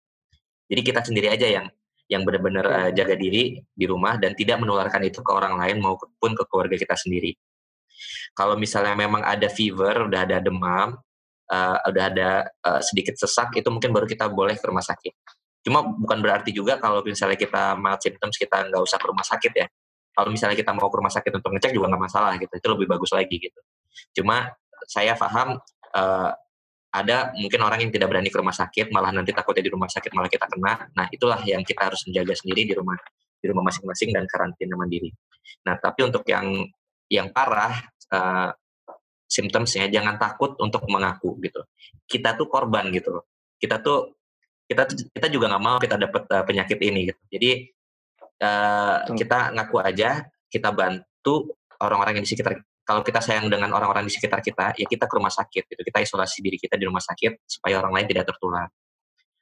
Jadi 0.67 0.81
kita 0.83 1.01
sendiri 1.07 1.31
aja 1.31 1.47
yang 1.47 1.67
yang 2.11 2.27
benar-benar 2.27 2.67
uh, 2.67 2.91
jaga 2.91 3.15
diri 3.15 3.63
di 3.71 3.87
rumah 3.87 4.19
dan 4.19 4.35
tidak 4.35 4.59
menularkan 4.59 5.07
itu 5.07 5.23
ke 5.23 5.31
orang 5.31 5.55
lain 5.55 5.79
maupun 5.79 6.35
ke 6.35 6.43
keluarga 6.51 6.75
kita 6.75 6.99
sendiri. 6.99 7.39
Kalau 8.35 8.59
misalnya 8.59 8.99
memang 8.99 9.23
ada 9.23 9.47
fever 9.47 10.11
udah 10.11 10.27
ada 10.27 10.43
demam 10.43 10.99
uh, 11.51 11.77
udah 11.91 12.05
ada 12.15 12.31
uh, 12.65 12.81
sedikit 12.81 13.19
sesak 13.19 13.53
itu 13.59 13.67
mungkin 13.69 13.91
baru 13.91 14.07
kita 14.07 14.31
boleh 14.31 14.57
ke 14.57 14.65
rumah 14.65 14.85
sakit. 14.85 15.13
Cuma 15.67 15.85
bukan 15.85 16.19
berarti 16.25 16.55
juga 16.57 16.81
kalau 16.81 17.05
misalnya 17.05 17.37
kita 17.37 17.77
mild 17.77 18.01
symptoms 18.01 18.41
kita 18.41 18.71
nggak 18.71 18.81
usah 18.81 18.97
ke 18.97 19.07
rumah 19.11 19.27
sakit 19.27 19.53
ya. 19.53 19.67
Kalau 20.11 20.29
misalnya 20.33 20.57
kita 20.57 20.73
mau 20.73 20.89
ke 20.89 20.97
rumah 20.97 21.13
sakit 21.13 21.33
untuk 21.37 21.51
ngecek 21.53 21.71
juga 21.77 21.87
nggak 21.93 22.03
masalah 22.03 22.33
gitu. 22.41 22.53
Itu 22.57 22.69
lebih 22.73 22.87
bagus 22.89 23.11
lagi 23.13 23.37
gitu. 23.37 23.61
Cuma 24.17 24.49
saya 24.89 25.13
paham 25.19 25.61
uh, 25.93 26.31
ada 26.91 27.31
mungkin 27.39 27.61
orang 27.63 27.87
yang 27.87 27.93
tidak 27.95 28.11
berani 28.11 28.27
ke 28.33 28.39
rumah 28.41 28.55
sakit 28.55 28.91
malah 28.91 29.15
nanti 29.15 29.31
takutnya 29.31 29.63
di 29.63 29.71
rumah 29.71 29.87
sakit 29.87 30.11
malah 30.11 30.31
kita 30.33 30.47
kena. 30.51 30.91
Nah 30.97 31.07
itulah 31.13 31.39
yang 31.47 31.63
kita 31.63 31.93
harus 31.93 32.03
menjaga 32.09 32.35
sendiri 32.35 32.67
di 32.67 32.75
rumah 32.75 32.99
di 33.41 33.47
rumah 33.47 33.71
masing-masing 33.71 34.11
dan 34.11 34.27
karantina 34.27 34.75
mandiri. 34.75 35.13
Nah 35.69 35.79
tapi 35.79 36.09
untuk 36.09 36.27
yang 36.27 36.67
yang 37.07 37.31
parah 37.31 37.75
uh, 38.11 38.51
symptomsnya 39.31 39.87
jangan 39.87 40.19
takut 40.19 40.59
untuk 40.59 40.83
mengaku 40.91 41.39
gitu. 41.47 41.63
Kita 42.11 42.35
tuh 42.35 42.51
korban 42.51 42.91
gitu 42.91 43.23
kita 43.61 43.77
tuh 43.85 44.17
kita 44.65 44.89
kita 44.89 45.27
juga 45.29 45.53
nggak 45.53 45.63
mau 45.63 45.77
kita 45.77 46.01
dapat 46.01 46.23
uh, 46.33 46.45
penyakit 46.49 46.79
ini 46.81 47.13
gitu. 47.13 47.21
Jadi 47.29 47.51
uh, 48.41 49.05
kita 49.13 49.53
ngaku 49.53 49.77
aja 49.85 50.25
kita 50.49 50.73
bantu 50.73 51.53
orang-orang 51.85 52.19
yang 52.19 52.25
di 52.25 52.31
sekitar 52.33 52.65
kalau 52.83 53.05
kita 53.07 53.21
sayang 53.23 53.47
dengan 53.53 53.71
orang-orang 53.77 54.09
di 54.09 54.13
sekitar 54.17 54.41
kita 54.43 54.75
ya 54.75 54.87
kita 54.89 55.05
ke 55.05 55.15
rumah 55.15 55.31
sakit 55.31 55.69
gitu. 55.69 55.83
Kita 55.85 56.01
isolasi 56.01 56.41
diri 56.41 56.57
kita 56.57 56.81
di 56.81 56.89
rumah 56.89 57.05
sakit 57.05 57.45
supaya 57.45 57.85
orang 57.85 58.01
lain 58.01 58.07
tidak 58.09 58.33
tertular. 58.33 58.67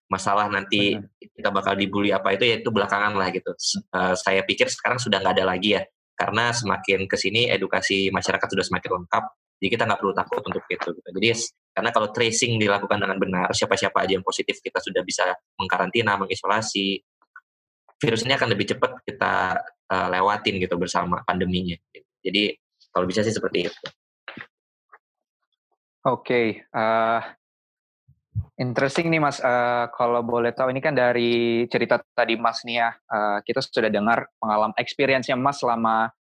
Masalah 0.09 0.48
nanti 0.48 0.96
Benar. 0.96 1.37
kita 1.37 1.48
bakal 1.53 1.77
dibully 1.77 2.11
apa 2.16 2.33
itu 2.33 2.48
ya 2.48 2.64
itu 2.64 2.72
belakangan 2.72 3.12
lah 3.12 3.29
gitu. 3.29 3.53
Uh, 3.92 4.16
saya 4.16 4.42
pikir 4.42 4.72
sekarang 4.72 4.98
sudah 4.98 5.20
nggak 5.20 5.37
ada 5.38 5.46
lagi 5.46 5.77
ya. 5.79 5.85
Karena 6.18 6.51
semakin 6.51 7.07
ke 7.07 7.14
sini 7.14 7.46
edukasi 7.46 8.11
masyarakat 8.11 8.48
sudah 8.51 8.64
semakin 8.66 8.90
lengkap 9.05 9.24
jadi 9.59 9.68
kita 9.75 9.83
nggak 9.90 9.99
perlu 9.99 10.14
takut 10.14 10.42
untuk 10.47 10.64
itu. 10.71 10.88
Gitu. 10.94 11.09
Jadi 11.18 11.29
karena 11.75 11.90
kalau 11.90 12.09
tracing 12.14 12.62
dilakukan 12.62 12.99
dengan 12.99 13.18
benar, 13.18 13.51
siapa-siapa 13.51 14.07
aja 14.07 14.14
yang 14.14 14.27
positif 14.27 14.62
kita 14.62 14.79
sudah 14.79 15.03
bisa 15.03 15.35
mengkarantina, 15.59 16.14
mengisolasi. 16.14 17.03
Virus 17.99 18.23
ini 18.23 18.38
akan 18.38 18.55
lebih 18.55 18.71
cepat 18.71 19.03
kita 19.03 19.59
uh, 19.90 20.07
lewatin 20.14 20.62
gitu 20.62 20.79
bersama 20.79 21.27
pandeminya. 21.27 21.75
Jadi 22.23 22.55
kalau 22.94 23.11
bisa 23.11 23.27
sih 23.27 23.35
seperti 23.35 23.66
itu. 23.66 23.83
Oke, 26.07 26.23
okay. 26.23 26.47
uh, 26.71 27.18
eh, 27.18 27.23
interesting 28.62 29.11
nih 29.11 29.18
Mas. 29.18 29.42
Uh, 29.42 29.90
kalau 29.99 30.23
boleh 30.23 30.55
tahu 30.55 30.71
ini 30.71 30.79
kan 30.79 30.94
dari 30.94 31.66
cerita 31.66 31.99
tadi 32.14 32.38
Mas 32.38 32.62
nih 32.62 32.87
uh, 32.87 33.42
kita 33.42 33.59
sudah 33.59 33.90
dengar 33.90 34.31
pengalaman 34.38 34.79
experience-nya 34.79 35.35
Mas 35.35 35.59
selama 35.59 36.14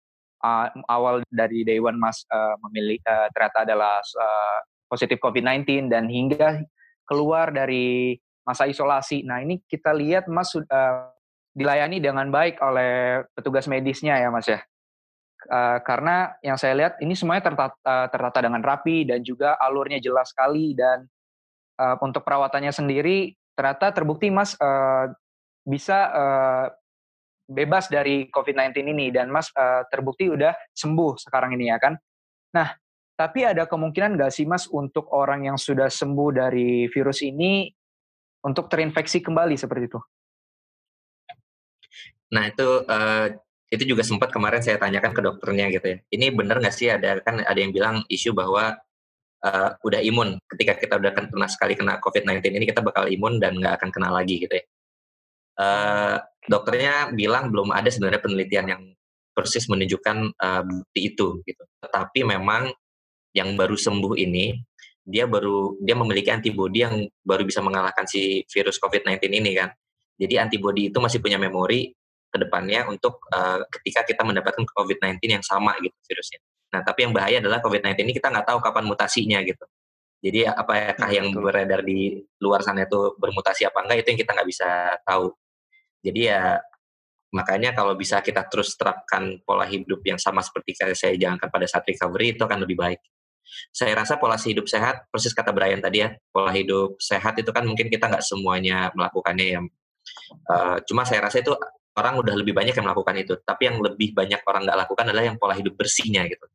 uh, 0.46 0.68
awal 0.94 1.26
dari 1.34 1.66
day 1.66 1.82
one 1.82 1.98
Mas 1.98 2.22
uh, 2.30 2.54
memilih 2.70 3.02
uh, 3.10 3.28
ternyata 3.34 3.66
adalah 3.66 3.98
uh, 4.02 4.60
positif 4.86 5.18
COVID-19 5.18 5.90
dan 5.90 6.06
hingga 6.06 6.62
keluar 7.10 7.50
dari 7.50 8.14
masa 8.46 8.70
isolasi. 8.70 9.26
Nah 9.26 9.42
ini 9.42 9.58
kita 9.66 9.90
lihat 9.90 10.30
Mas 10.30 10.54
sudah 10.54 11.10
dilayani 11.58 11.98
dengan 11.98 12.30
baik 12.30 12.62
oleh 12.62 13.26
petugas 13.34 13.66
medisnya 13.66 14.22
ya 14.22 14.30
Mas 14.30 14.46
ya. 14.46 14.62
Uh, 15.46 15.78
karena 15.86 16.34
yang 16.42 16.58
saya 16.58 16.74
lihat 16.74 16.94
ini 17.02 17.14
semuanya 17.14 17.54
tertata, 17.54 18.10
tertata 18.10 18.40
dengan 18.42 18.62
rapi 18.66 19.06
dan 19.06 19.22
juga 19.22 19.54
alurnya 19.62 20.02
jelas 20.02 20.34
sekali 20.34 20.74
dan 20.74 21.06
uh, 21.78 21.98
untuk 22.02 22.26
perawatannya 22.26 22.74
sendiri 22.74 23.34
ternyata 23.54 23.94
terbukti 23.94 24.34
Mas 24.34 24.58
uh, 24.58 25.14
bisa 25.66 25.98
uh, 26.14 26.66
bebas 27.46 27.88
dari 27.88 28.28
COVID-19 28.30 28.74
ini 28.90 29.14
dan 29.14 29.30
Mas 29.30 29.54
uh, 29.54 29.86
terbukti 29.90 30.30
udah 30.30 30.54
sembuh 30.74 31.22
sekarang 31.22 31.54
ini 31.54 31.70
ya 31.70 31.78
kan. 31.78 31.94
Nah, 32.58 32.74
tapi 33.16 33.48
ada 33.48 33.64
kemungkinan 33.70 34.20
nggak 34.20 34.32
sih 34.34 34.44
Mas 34.44 34.68
untuk 34.68 35.08
orang 35.16 35.48
yang 35.48 35.56
sudah 35.56 35.88
sembuh 35.88 36.30
dari 36.36 36.90
virus 36.92 37.24
ini 37.24 37.70
untuk 38.44 38.68
terinfeksi 38.68 39.24
kembali 39.24 39.56
seperti 39.56 39.86
itu? 39.88 40.00
Nah 42.36 42.44
itu 42.50 42.68
uh, 42.86 43.28
itu 43.72 43.84
juga 43.88 44.04
sempat 44.06 44.30
kemarin 44.30 44.62
saya 44.62 44.78
tanyakan 44.78 45.16
ke 45.16 45.22
dokternya 45.24 45.66
gitu 45.74 45.86
ya. 45.96 45.98
Ini 46.12 46.26
benar 46.36 46.60
nggak 46.62 46.76
sih 46.76 46.92
ada 46.92 47.24
kan 47.24 47.42
ada 47.42 47.56
yang 47.58 47.72
bilang 47.72 48.04
isu 48.12 48.36
bahwa 48.36 48.76
uh, 49.42 49.70
udah 49.82 50.04
imun 50.04 50.38
ketika 50.52 50.78
kita 50.78 50.94
udah 51.00 51.12
kena 51.16 51.48
sekali 51.48 51.74
kena 51.74 51.98
COVID-19 52.04 52.52
ini 52.52 52.66
kita 52.68 52.84
bakal 52.86 53.10
imun 53.10 53.40
dan 53.40 53.58
nggak 53.58 53.82
akan 53.82 53.90
kena 53.96 54.10
lagi 54.12 54.44
gitu 54.44 54.54
ya. 54.54 54.66
Uh, 55.56 56.20
dokternya 56.46 57.14
bilang 57.14 57.50
belum 57.50 57.74
ada 57.74 57.90
sebenarnya 57.90 58.22
penelitian 58.22 58.66
yang 58.70 58.82
persis 59.36 59.68
menunjukkan 59.68 60.32
uh, 60.40 60.64
bukti 60.64 61.12
itu 61.12 61.44
gitu. 61.44 61.64
Tetapi 61.84 62.24
memang 62.24 62.72
yang 63.36 63.60
baru 63.60 63.76
sembuh 63.76 64.16
ini 64.16 64.56
dia 65.06 65.30
baru 65.30 65.78
dia 65.84 65.94
memiliki 65.94 66.34
antibodi 66.34 66.82
yang 66.82 67.06
baru 67.22 67.46
bisa 67.46 67.62
mengalahkan 67.62 68.10
si 68.10 68.42
virus 68.50 68.82
COVID-19 68.82 69.22
ini 69.30 69.52
kan. 69.54 69.70
Jadi 70.16 70.40
antibodi 70.40 70.90
itu 70.90 70.98
masih 71.04 71.20
punya 71.20 71.36
memori 71.36 71.92
ke 72.32 72.38
depannya 72.40 72.88
untuk 72.88 73.20
uh, 73.32 73.62
ketika 73.80 74.08
kita 74.08 74.24
mendapatkan 74.24 74.64
COVID-19 74.64 75.20
yang 75.28 75.46
sama 75.46 75.76
gitu 75.84 75.94
virusnya. 76.08 76.40
Nah, 76.76 76.82
tapi 76.84 77.08
yang 77.08 77.14
bahaya 77.16 77.40
adalah 77.40 77.64
COVID-19 77.64 77.96
ini 78.04 78.14
kita 78.16 78.28
nggak 78.28 78.48
tahu 78.52 78.60
kapan 78.60 78.84
mutasinya 78.88 79.40
gitu. 79.44 79.64
Jadi 80.26 80.42
apakah 80.50 81.10
yang 81.14 81.30
beredar 81.38 81.86
di 81.86 82.18
luar 82.42 82.66
sana 82.66 82.90
itu 82.90 83.14
bermutasi 83.22 83.70
apa 83.70 83.86
enggak 83.86 84.02
itu 84.02 84.08
yang 84.10 84.20
kita 84.26 84.32
nggak 84.34 84.50
bisa 84.50 84.70
tahu. 85.06 85.32
Jadi 86.06 86.30
ya 86.30 86.62
makanya 87.34 87.74
kalau 87.74 87.98
bisa 87.98 88.22
kita 88.22 88.46
terus 88.48 88.78
terapkan 88.78 89.42
pola 89.42 89.66
hidup 89.66 90.00
yang 90.06 90.22
sama 90.22 90.46
seperti 90.46 90.78
saya 90.78 91.18
jalankan 91.18 91.50
pada 91.50 91.66
saat 91.66 91.84
recovery 91.90 92.38
itu 92.38 92.46
akan 92.46 92.62
lebih 92.64 92.78
baik. 92.78 93.02
Saya 93.74 93.94
rasa 93.94 94.18
pola 94.18 94.38
hidup 94.38 94.66
sehat, 94.66 95.06
persis 95.10 95.34
kata 95.34 95.54
Brian 95.54 95.82
tadi 95.82 96.02
ya, 96.02 96.14
pola 96.34 96.50
hidup 96.54 96.98
sehat 96.98 97.38
itu 97.38 97.50
kan 97.54 97.66
mungkin 97.66 97.90
kita 97.90 98.10
nggak 98.10 98.26
semuanya 98.26 98.90
melakukannya 98.94 99.46
ya. 99.46 99.60
Uh, 100.46 100.78
cuma 100.86 101.06
saya 101.06 101.26
rasa 101.26 101.42
itu 101.42 101.54
orang 101.96 102.20
udah 102.20 102.34
lebih 102.36 102.54
banyak 102.58 102.74
yang 102.74 102.86
melakukan 102.86 103.16
itu, 103.22 103.34
tapi 103.46 103.70
yang 103.70 103.78
lebih 103.82 104.18
banyak 104.18 104.42
orang 104.46 104.66
nggak 104.66 104.80
lakukan 104.86 105.06
adalah 105.10 105.26
yang 105.26 105.38
pola 105.38 105.54
hidup 105.54 105.78
bersihnya 105.78 106.26
gitu. 106.26 106.46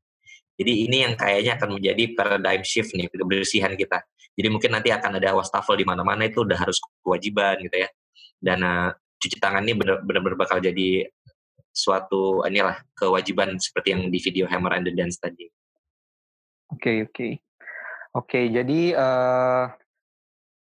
Jadi 0.61 0.73
ini 0.85 0.97
yang 1.09 1.15
kayaknya 1.17 1.57
akan 1.57 1.81
menjadi 1.81 2.05
paradigm 2.13 2.63
shift 2.67 2.93
nih 2.93 3.09
kebersihan 3.09 3.73
kita. 3.79 4.05
Jadi 4.37 4.49
mungkin 4.53 4.71
nanti 4.77 4.93
akan 4.93 5.17
ada 5.17 5.33
wastafel 5.33 5.73
di 5.79 5.89
mana-mana 5.89 6.29
itu 6.29 6.45
udah 6.45 6.59
harus 6.59 6.77
kewajiban 7.01 7.57
gitu 7.65 7.77
ya. 7.81 7.89
Dan 8.37 8.61
uh, 8.61 8.93
cuci 9.21 9.37
tangan 9.37 9.63
ini 9.69 9.77
benar-benar 9.77 10.35
bakal 10.35 10.59
jadi 10.59 11.05
suatu 11.71 12.43
inilah 12.49 12.81
kewajiban 12.97 13.55
seperti 13.61 13.95
yang 13.95 14.03
di 14.11 14.19
video 14.19 14.49
Hammer 14.51 14.75
and 14.75 14.89
the 14.89 14.93
Dance 14.97 15.21
tadi. 15.21 15.47
Oke 16.73 16.81
okay, 16.81 16.97
oke 17.05 17.13
okay. 17.13 17.33
oke 18.17 18.27
okay, 18.27 18.45
jadi 18.49 18.81
uh, 18.97 19.65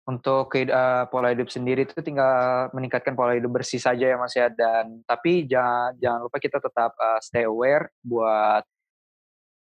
untuk 0.06 0.54
uh, 0.54 1.04
pola 1.10 1.34
hidup 1.34 1.50
sendiri 1.50 1.82
itu 1.82 1.98
tinggal 1.98 2.70
meningkatkan 2.70 3.18
pola 3.18 3.34
hidup 3.34 3.50
bersih 3.50 3.82
saja 3.82 4.14
ya 4.14 4.16
mas 4.16 4.32
ya 4.38 4.46
dan 4.46 5.02
tapi 5.02 5.50
jangan 5.50 5.98
jangan 5.98 6.20
lupa 6.22 6.38
kita 6.38 6.62
tetap 6.62 6.94
uh, 6.94 7.18
stay 7.18 7.42
aware 7.42 7.90
buat 8.06 8.62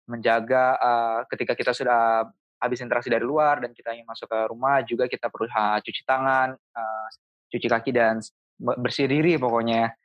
menjaga 0.07 0.79
uh, 0.79 1.19
ketika 1.29 1.53
kita 1.53 1.75
sudah 1.75 2.25
habis 2.59 2.79
interaksi 2.79 3.11
dari 3.11 3.23
luar 3.23 3.63
dan 3.63 3.71
kita 3.71 3.91
ingin 3.95 4.07
masuk 4.07 4.27
ke 4.27 4.39
rumah 4.47 4.83
juga 4.83 5.07
kita 5.07 5.31
perlu 5.31 5.47
uh, 5.47 5.79
cuci 5.79 6.01
tangan, 6.03 6.55
uh, 6.55 7.07
cuci 7.51 7.67
kaki 7.67 7.91
dan 7.91 8.19
bersih 8.59 9.07
diri 9.07 9.39
pokoknya. 9.39 9.95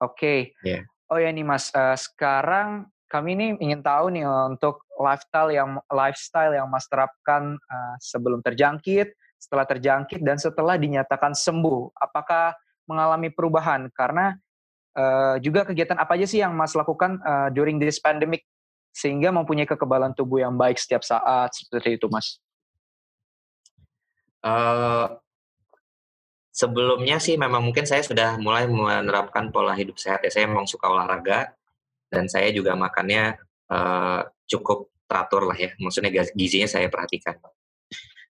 Oke. 0.00 0.16
Okay. 0.16 0.38
Ya. 0.64 0.80
Yeah. 0.80 0.82
Oh 1.08 1.16
ya 1.16 1.32
nih 1.32 1.44
Mas, 1.44 1.72
uh, 1.72 1.96
sekarang 1.96 2.84
kami 3.08 3.32
ini 3.32 3.46
ingin 3.64 3.80
tahu 3.80 4.12
nih 4.12 4.28
untuk 4.28 4.84
lifestyle 5.00 5.48
yang 5.48 5.80
lifestyle 5.88 6.52
yang 6.52 6.68
Mas 6.68 6.84
terapkan 6.84 7.56
uh, 7.56 7.96
sebelum 7.96 8.44
terjangkit, 8.44 9.16
setelah 9.40 9.64
terjangkit 9.64 10.20
dan 10.20 10.36
setelah 10.36 10.76
dinyatakan 10.76 11.32
sembuh. 11.32 11.96
Apakah 11.96 12.52
mengalami 12.84 13.32
perubahan? 13.32 13.88
Karena 13.96 14.36
uh, 14.92 15.40
juga 15.40 15.64
kegiatan 15.64 15.96
apa 15.96 16.20
aja 16.20 16.28
sih 16.28 16.44
yang 16.44 16.52
Mas 16.52 16.76
lakukan 16.76 17.16
uh, 17.24 17.48
during 17.48 17.80
this 17.80 17.96
pandemic 17.96 18.44
sehingga 18.92 19.32
mempunyai 19.32 19.64
kekebalan 19.64 20.12
tubuh 20.12 20.44
yang 20.44 20.60
baik 20.60 20.76
setiap 20.76 21.00
saat 21.00 21.56
seperti 21.56 21.96
itu, 21.96 22.12
Mas? 22.12 22.36
Uh, 24.44 25.16
sebelumnya 26.58 27.22
sih 27.22 27.38
memang 27.38 27.62
mungkin 27.62 27.86
saya 27.86 28.02
sudah 28.02 28.34
mulai 28.42 28.66
menerapkan 28.66 29.54
pola 29.54 29.78
hidup 29.78 29.94
sehat 29.94 30.26
ya. 30.26 30.30
Saya 30.34 30.50
memang 30.50 30.66
suka 30.66 30.90
olahraga 30.90 31.54
dan 32.10 32.26
saya 32.26 32.50
juga 32.50 32.74
makannya 32.74 33.38
uh, 33.70 34.26
cukup 34.50 34.90
teratur 35.06 35.46
lah 35.46 35.54
ya, 35.54 35.70
maksudnya 35.78 36.10
gizinya 36.34 36.66
saya 36.66 36.90
perhatikan. 36.90 37.38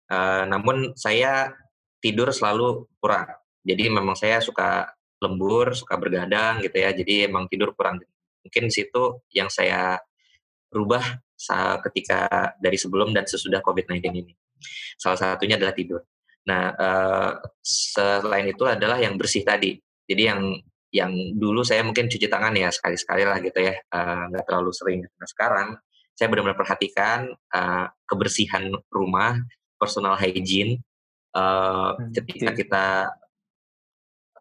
Uh, 0.08 0.44
namun 0.44 0.92
saya 0.92 1.56
tidur 1.98 2.30
selalu 2.30 2.86
kurang, 3.02 3.26
jadi 3.66 3.90
memang 3.90 4.14
saya 4.14 4.38
suka 4.38 4.92
lembur, 5.18 5.74
suka 5.74 5.98
bergadang 5.98 6.62
gitu 6.62 6.78
ya, 6.78 6.94
jadi 6.94 7.26
emang 7.26 7.50
tidur 7.50 7.74
kurang. 7.74 7.98
Mungkin 8.46 8.70
situ 8.70 9.24
yang 9.34 9.50
saya 9.50 9.98
rubah 10.70 11.02
ketika 11.90 12.54
dari 12.58 12.78
sebelum 12.78 13.10
dan 13.10 13.26
sesudah 13.26 13.62
COVID-19 13.62 13.98
ini. 14.14 14.32
Salah 14.98 15.18
satunya 15.18 15.58
adalah 15.58 15.74
tidur. 15.74 16.02
Nah, 16.48 16.72
uh, 16.72 17.30
selain 17.60 18.48
itu 18.48 18.64
adalah 18.64 18.96
yang 18.96 19.20
bersih 19.20 19.44
tadi. 19.44 19.76
Jadi 20.08 20.22
yang 20.24 20.40
yang 20.88 21.12
dulu 21.36 21.60
saya 21.60 21.84
mungkin 21.84 22.08
cuci 22.08 22.32
tangan 22.32 22.56
ya 22.56 22.72
sekali-sekali 22.72 23.28
lah 23.28 23.36
gitu 23.44 23.60
ya, 23.60 23.76
nggak 24.32 24.44
uh, 24.44 24.46
terlalu 24.48 24.72
sering. 24.72 25.04
Nah 25.04 25.28
sekarang 25.28 25.68
saya 26.16 26.32
benar-benar 26.32 26.56
perhatikan 26.56 27.28
uh, 27.52 27.86
kebersihan 28.08 28.72
rumah, 28.88 29.36
personal 29.76 30.16
hygiene, 30.16 30.80
uh, 31.36 31.92
ketika 32.16 32.56
kita 32.56 32.86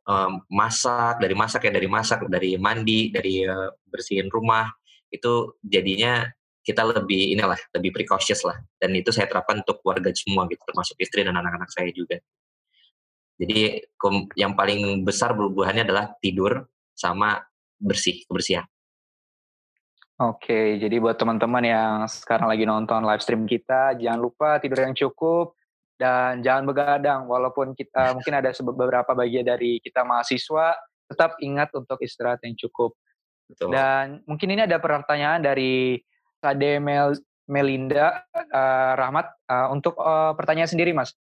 um, 0.07 0.39
masak, 0.47 1.19
dari 1.19 1.35
masak 1.35 1.67
ya 1.67 1.71
dari 1.75 1.89
masak, 1.91 2.23
dari 2.31 2.55
mandi, 2.55 3.11
dari 3.11 3.43
uh, 3.43 3.75
bersihin 3.83 4.31
rumah, 4.31 4.71
itu 5.11 5.59
jadinya 5.59 6.23
kita 6.68 6.84
lebih 6.84 7.32
inilah 7.32 7.55
lebih 7.72 7.95
precautious 7.95 8.43
lah 8.43 8.59
dan 8.76 8.91
itu 8.91 9.15
saya 9.15 9.32
terapkan 9.32 9.63
untuk 9.63 9.80
keluarga 9.80 10.11
semua 10.11 10.43
gitu 10.51 10.59
termasuk 10.68 10.99
istri 10.99 11.24
dan 11.24 11.39
anak-anak 11.39 11.72
saya 11.72 11.88
juga 11.95 12.20
jadi 13.38 13.86
yang 14.34 14.57
paling 14.57 15.05
besar 15.05 15.38
perubahannya 15.38 15.86
adalah 15.86 16.18
tidur 16.18 16.65
sama 16.97 17.38
bersih, 17.78 18.26
kebersihan. 18.26 18.65
Oke, 20.18 20.82
jadi 20.82 20.97
buat 20.97 21.22
teman-teman 21.22 21.61
yang 21.61 21.93
sekarang 22.09 22.49
lagi 22.49 22.65
nonton 22.65 23.05
live 23.05 23.22
stream 23.22 23.45
kita, 23.45 23.93
jangan 24.01 24.18
lupa 24.18 24.57
tidur 24.57 24.82
yang 24.82 24.97
cukup 24.97 25.53
dan 26.01 26.41
jangan 26.41 26.65
begadang. 26.65 27.30
Walaupun 27.30 27.78
kita 27.78 28.18
mungkin 28.18 28.34
ada 28.41 28.49
beberapa 28.49 29.13
bagian 29.13 29.45
dari 29.45 29.78
kita 29.78 30.01
mahasiswa, 30.01 30.74
tetap 31.05 31.38
ingat 31.38 31.70
untuk 31.78 32.01
istirahat 32.01 32.41
yang 32.41 32.57
cukup. 32.57 32.97
Betul. 33.45 33.70
Dan 33.70 34.26
mungkin 34.26 34.57
ini 34.57 34.65
ada 34.65 34.82
pertanyaan 34.82 35.45
dari 35.45 36.01
Kade 36.39 36.79
Mel 36.83 37.17
Melinda 37.47 38.23
uh, 38.33 38.93
Rahmat 38.99 39.31
uh, 39.47 39.67
untuk 39.71 39.95
uh, 39.97 40.35
pertanyaan 40.35 40.67
sendiri, 40.67 40.91
Mas 40.91 41.15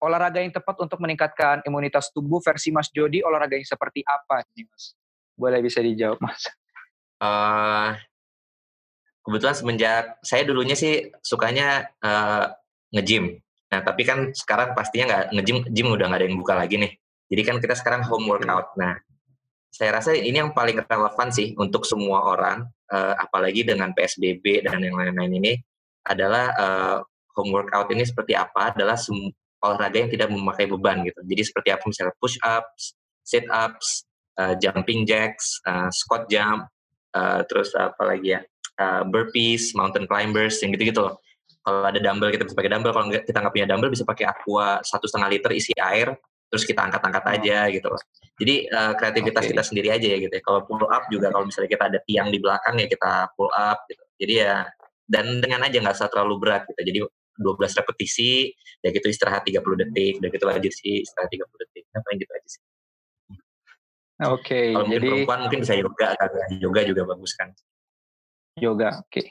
olahraga 0.00 0.44
yang 0.44 0.52
tepat 0.52 0.76
untuk 0.84 1.00
meningkatkan 1.00 1.64
imunitas 1.64 2.12
tubuh 2.12 2.40
versi 2.44 2.68
Mas 2.68 2.92
Jody 2.92 3.24
olahraga 3.24 3.56
yang 3.56 3.66
seperti 3.66 4.04
apa 4.04 4.44
nih 4.52 4.68
Mas? 4.68 4.92
Boleh 5.36 5.60
bisa 5.64 5.80
dijawab 5.80 6.20
Mas? 6.20 6.48
Uh, 7.16 7.96
kebetulan 9.24 9.56
semenjak 9.56 10.02
saya 10.20 10.44
dulunya 10.44 10.76
sih 10.76 11.08
sukanya 11.24 11.88
uh, 12.04 12.52
nge-gym. 12.92 13.40
Nah 13.72 13.80
tapi 13.80 14.04
kan 14.04 14.36
sekarang 14.36 14.76
pastinya 14.76 15.04
nggak 15.08 15.24
nge-gym, 15.40 15.58
gym 15.72 15.88
udah 15.88 16.06
nggak 16.12 16.20
ada 16.20 16.26
yang 16.28 16.38
buka 16.38 16.54
lagi 16.54 16.76
nih. 16.76 16.92
Jadi 17.32 17.42
kan 17.42 17.56
kita 17.58 17.74
sekarang 17.74 18.04
home 18.04 18.28
workout. 18.28 18.76
Nah 18.76 19.00
saya 19.70 20.00
rasa 20.00 20.16
ini 20.16 20.40
yang 20.40 20.56
paling 20.56 20.80
relevan 20.80 21.28
sih 21.28 21.52
untuk 21.60 21.84
semua 21.84 22.24
orang, 22.24 22.64
uh, 22.90 23.14
apalagi 23.20 23.66
dengan 23.66 23.92
PSBB 23.92 24.64
dan 24.64 24.80
yang 24.80 24.96
lain-lain 24.96 25.32
ini 25.36 25.52
adalah 26.06 26.46
uh, 26.56 26.98
home 27.36 27.52
workout 27.52 27.92
ini 27.92 28.06
seperti 28.06 28.32
apa 28.32 28.72
adalah 28.72 28.96
olahraga 29.60 29.96
yang 30.00 30.10
tidak 30.10 30.28
memakai 30.32 30.64
beban 30.70 31.04
gitu. 31.04 31.20
Jadi 31.26 31.42
seperti 31.44 31.68
apa 31.74 31.84
misalnya 31.84 32.14
push 32.16 32.40
ups, 32.40 32.96
sit 33.26 33.44
ups, 33.50 34.06
uh, 34.40 34.54
jumping 34.56 35.04
jacks, 35.04 35.60
uh, 35.68 35.92
squat 35.92 36.30
jump, 36.32 36.64
uh, 37.12 37.44
terus 37.50 37.74
apa 37.76 38.00
lagi 38.06 38.38
ya, 38.38 38.40
uh, 38.80 39.02
burpees, 39.04 39.76
mountain 39.76 40.08
climbers, 40.08 40.62
yang 40.64 40.72
gitu-gitu 40.72 41.04
loh. 41.04 41.20
Kalau 41.66 41.82
ada 41.82 41.98
dumbbell 41.98 42.30
kita 42.30 42.46
bisa 42.46 42.54
pakai 42.54 42.70
dumbbell, 42.70 42.94
kalau 42.94 43.06
kita 43.10 43.38
nggak 43.42 43.54
punya 43.54 43.66
dumbbell 43.66 43.90
bisa 43.90 44.06
pakai 44.06 44.24
aqua 44.30 44.78
satu 44.86 45.10
setengah 45.10 45.28
liter 45.34 45.50
isi 45.50 45.74
air, 45.74 46.14
terus 46.46 46.64
kita 46.64 46.80
angkat-angkat 46.86 47.24
oh. 47.26 47.34
aja 47.38 47.58
gitu 47.70 47.86
loh. 47.90 48.02
Jadi 48.36 48.54
uh, 48.68 48.92
kreativitas 48.94 49.42
okay. 49.42 49.50
kita 49.56 49.62
sendiri 49.64 49.88
aja 49.90 50.06
ya 50.06 50.18
gitu 50.20 50.32
ya. 50.32 50.42
Kalau 50.44 50.60
pull 50.68 50.84
up 50.86 51.08
juga 51.08 51.32
kalau 51.32 51.48
misalnya 51.48 51.70
kita 51.72 51.84
ada 51.88 51.98
tiang 52.04 52.28
di 52.28 52.38
belakang 52.38 52.74
ya 52.78 52.86
kita 52.86 53.12
pull 53.34 53.50
up 53.50 53.84
gitu. 53.88 54.04
Jadi 54.20 54.34
ya 54.44 54.64
dan 55.06 55.38
dengan 55.38 55.64
aja 55.64 55.76
nggak 55.78 55.96
usah 55.96 56.10
terlalu 56.12 56.34
berat 56.42 56.62
gitu. 56.68 56.82
Jadi 56.82 56.98
12 57.36 57.78
repetisi, 57.84 58.48
ya 58.80 58.88
gitu 58.88 59.06
istirahat 59.12 59.44
30 59.44 59.60
detik, 59.60 60.24
udah 60.24 60.30
gitu 60.32 60.44
lanjut 60.48 60.72
sih 60.72 61.04
istirahat 61.04 61.28
30 61.28 61.44
detik. 61.68 61.84
Nah, 61.92 62.00
paling 62.00 62.18
gitu 62.20 62.32
aja 62.32 62.48
sih. 62.48 62.62
Oke, 64.16 64.32
okay, 64.32 64.66
Kalau 64.72 64.88
jadi 64.88 65.08
perempuan 65.12 65.40
mungkin 65.44 65.60
bisa 65.60 65.74
yoga 65.76 66.08
kan, 66.16 66.30
yoga 66.56 66.80
juga 66.88 67.02
bagus 67.04 67.36
kan. 67.36 67.52
Yoga, 68.56 69.04
oke. 69.04 69.12
Okay. 69.12 69.26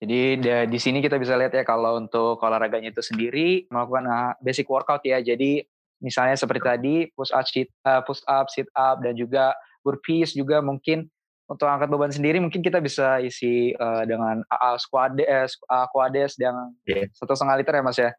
Jadi 0.00 0.40
di 0.70 0.78
sini 0.80 1.04
kita 1.04 1.20
bisa 1.20 1.36
lihat 1.36 1.52
ya 1.52 1.66
kalau 1.66 2.00
untuk 2.00 2.40
olahraganya 2.40 2.88
itu 2.88 3.04
sendiri 3.04 3.68
melakukan 3.68 4.04
uh, 4.08 4.32
basic 4.40 4.64
workout 4.70 5.04
ya. 5.04 5.20
Jadi 5.20 5.60
misalnya 6.00 6.36
seperti 6.36 6.60
tadi 6.64 6.94
push 7.12 7.32
up, 7.32 7.46
sit, 7.46 7.68
uh, 7.84 8.00
push 8.02 8.24
up, 8.26 8.48
sit 8.48 8.66
up 8.74 9.04
dan 9.04 9.14
juga 9.14 9.52
burpees 9.84 10.32
juga 10.32 10.60
mungkin 10.64 11.08
untuk 11.50 11.66
angkat 11.66 11.90
beban 11.90 12.14
sendiri 12.14 12.38
mungkin 12.38 12.62
kita 12.62 12.78
bisa 12.78 13.18
isi 13.18 13.74
uh, 13.74 14.06
dengan 14.06 14.46
AA 14.46 14.70
squades, 14.78 15.58
eh, 15.58 15.86
quades 15.90 16.38
yang 16.38 16.78
yeah. 16.86 17.10
satu 17.10 17.34
setengah 17.34 17.58
liter 17.58 17.74
ya 17.74 17.82
mas 17.82 17.98
ya. 17.98 18.10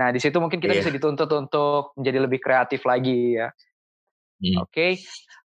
Nah 0.00 0.08
di 0.08 0.16
situ 0.16 0.40
mungkin 0.40 0.64
kita 0.64 0.72
yeah. 0.72 0.80
bisa 0.80 0.90
dituntut 0.90 1.28
untuk 1.36 1.92
menjadi 2.00 2.18
lebih 2.24 2.40
kreatif 2.40 2.80
lagi 2.88 3.36
ya. 3.36 3.52
Mm. 4.40 4.64
Oke, 4.64 4.72
okay. 4.72 4.92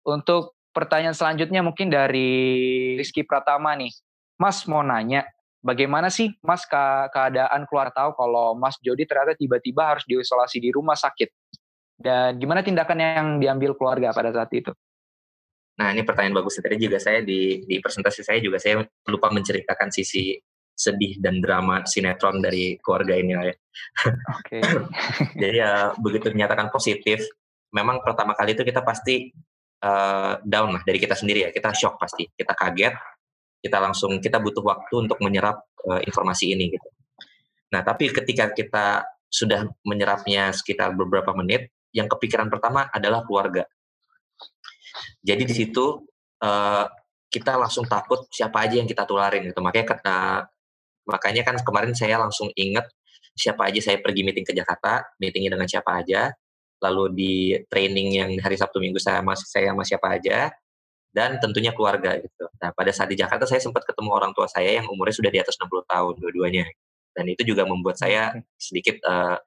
untuk 0.05 0.53
pertanyaan 0.69 1.17
selanjutnya 1.17 1.65
mungkin 1.65 1.89
dari 1.89 2.93
Rizky 2.93 3.25
Pratama 3.25 3.73
nih. 3.73 3.89
Mas 4.37 4.69
mau 4.69 4.85
nanya, 4.85 5.25
bagaimana 5.65 6.13
sih 6.13 6.29
Mas 6.45 6.69
ke 6.69 6.85
keadaan 7.09 7.65
keluar 7.65 7.89
tahu 7.89 8.13
kalau 8.13 8.53
Mas 8.53 8.77
Jody 8.85 9.09
ternyata 9.09 9.33
tiba-tiba 9.33 9.97
harus 9.97 10.05
diisolasi 10.05 10.61
di 10.61 10.69
rumah 10.69 10.93
sakit? 10.93 11.33
Dan 11.93 12.41
gimana 12.41 12.65
tindakan 12.65 12.99
yang 12.99 13.27
diambil 13.39 13.77
keluarga 13.77 14.11
pada 14.11 14.33
saat 14.33 14.51
itu? 14.51 14.73
Nah 15.79 15.89
ini 15.89 16.05
pertanyaan 16.05 16.37
bagus 16.41 16.61
tadi 16.61 16.77
juga 16.77 17.01
saya 17.01 17.25
di 17.25 17.65
di 17.65 17.81
presentasi 17.81 18.21
saya 18.21 18.37
juga 18.37 18.61
saya 18.61 18.85
lupa 19.09 19.33
menceritakan 19.33 19.89
sisi 19.89 20.37
sedih 20.73 21.21
dan 21.21 21.37
drama 21.37 21.85
sinetron 21.85 22.41
dari 22.41 22.77
keluarga 22.81 23.13
ini 23.13 23.33
ya. 23.37 23.41
Oke. 23.45 23.57
Okay. 24.41 24.61
Jadi 25.41 25.57
ya 25.61 25.93
begitu 25.97 26.33
dinyatakan 26.33 26.73
positif, 26.73 27.21
memang 27.73 28.01
pertama 28.01 28.33
kali 28.33 28.57
itu 28.57 28.65
kita 28.65 28.81
pasti 28.81 29.29
uh, 29.85 30.41
down 30.41 30.73
lah 30.73 30.81
dari 30.81 30.97
kita 30.97 31.13
sendiri 31.13 31.45
ya, 31.45 31.49
kita 31.53 31.73
shock 31.77 32.01
pasti, 32.01 32.25
kita 32.33 32.57
kaget, 32.57 32.93
kita 33.61 33.77
langsung 33.77 34.17
kita 34.17 34.41
butuh 34.41 34.65
waktu 34.65 34.93
untuk 34.97 35.21
menyerap 35.21 35.61
uh, 35.85 36.01
informasi 36.01 36.53
ini 36.57 36.73
gitu. 36.73 36.89
Nah 37.69 37.85
tapi 37.85 38.09
ketika 38.09 38.49
kita 38.53 39.05
sudah 39.29 39.65
menyerapnya 39.85 40.53
sekitar 40.53 40.93
beberapa 40.93 41.33
menit, 41.37 41.69
yang 41.93 42.09
kepikiran 42.09 42.49
pertama 42.49 42.89
adalah 42.89 43.21
keluarga 43.23 43.63
jadi 45.23 45.43
di 45.47 45.53
situ 45.55 46.03
uh, 46.43 46.85
kita 47.31 47.57
langsung 47.57 47.87
takut 47.89 48.27
siapa 48.29 48.61
aja 48.67 48.77
yang 48.77 48.85
kita 48.85 49.07
tularin 49.09 49.49
gitu. 49.49 49.57
Makanya 49.63 49.87
kata 49.97 50.17
makanya 51.09 51.41
kan 51.43 51.55
kemarin 51.59 51.95
saya 51.97 52.21
langsung 52.21 52.53
inget 52.55 52.85
siapa 53.33 53.67
aja 53.67 53.79
saya 53.81 53.97
pergi 54.03 54.21
meeting 54.21 54.45
ke 54.45 54.53
Jakarta, 54.53 55.01
meetingnya 55.17 55.57
dengan 55.57 55.65
siapa 55.65 55.97
aja, 55.97 56.29
lalu 56.83 57.03
di 57.17 57.33
training 57.65 58.07
yang 58.21 58.29
hari 58.37 58.53
Sabtu 58.53 58.77
Minggu 58.77 59.01
saya 59.01 59.25
masih 59.25 59.47
saya 59.49 59.73
sama 59.73 59.81
siapa 59.81 60.07
aja, 60.13 60.53
dan 61.09 61.41
tentunya 61.41 61.73
keluarga 61.73 62.21
gitu. 62.21 62.45
Nah 62.61 62.69
pada 62.77 62.93
saat 62.93 63.09
di 63.09 63.17
Jakarta 63.17 63.49
saya 63.49 63.57
sempat 63.57 63.89
ketemu 63.89 64.13
orang 64.13 64.31
tua 64.37 64.45
saya 64.45 64.77
yang 64.77 64.85
umurnya 64.85 65.17
sudah 65.17 65.31
di 65.33 65.41
atas 65.41 65.57
60 65.57 65.65
tahun 65.89 66.13
dua-duanya, 66.21 66.69
dan 67.17 67.25
itu 67.25 67.41
juga 67.41 67.65
membuat 67.65 67.97
saya 67.97 68.37
sedikit 68.61 69.01
uh, 69.01 69.41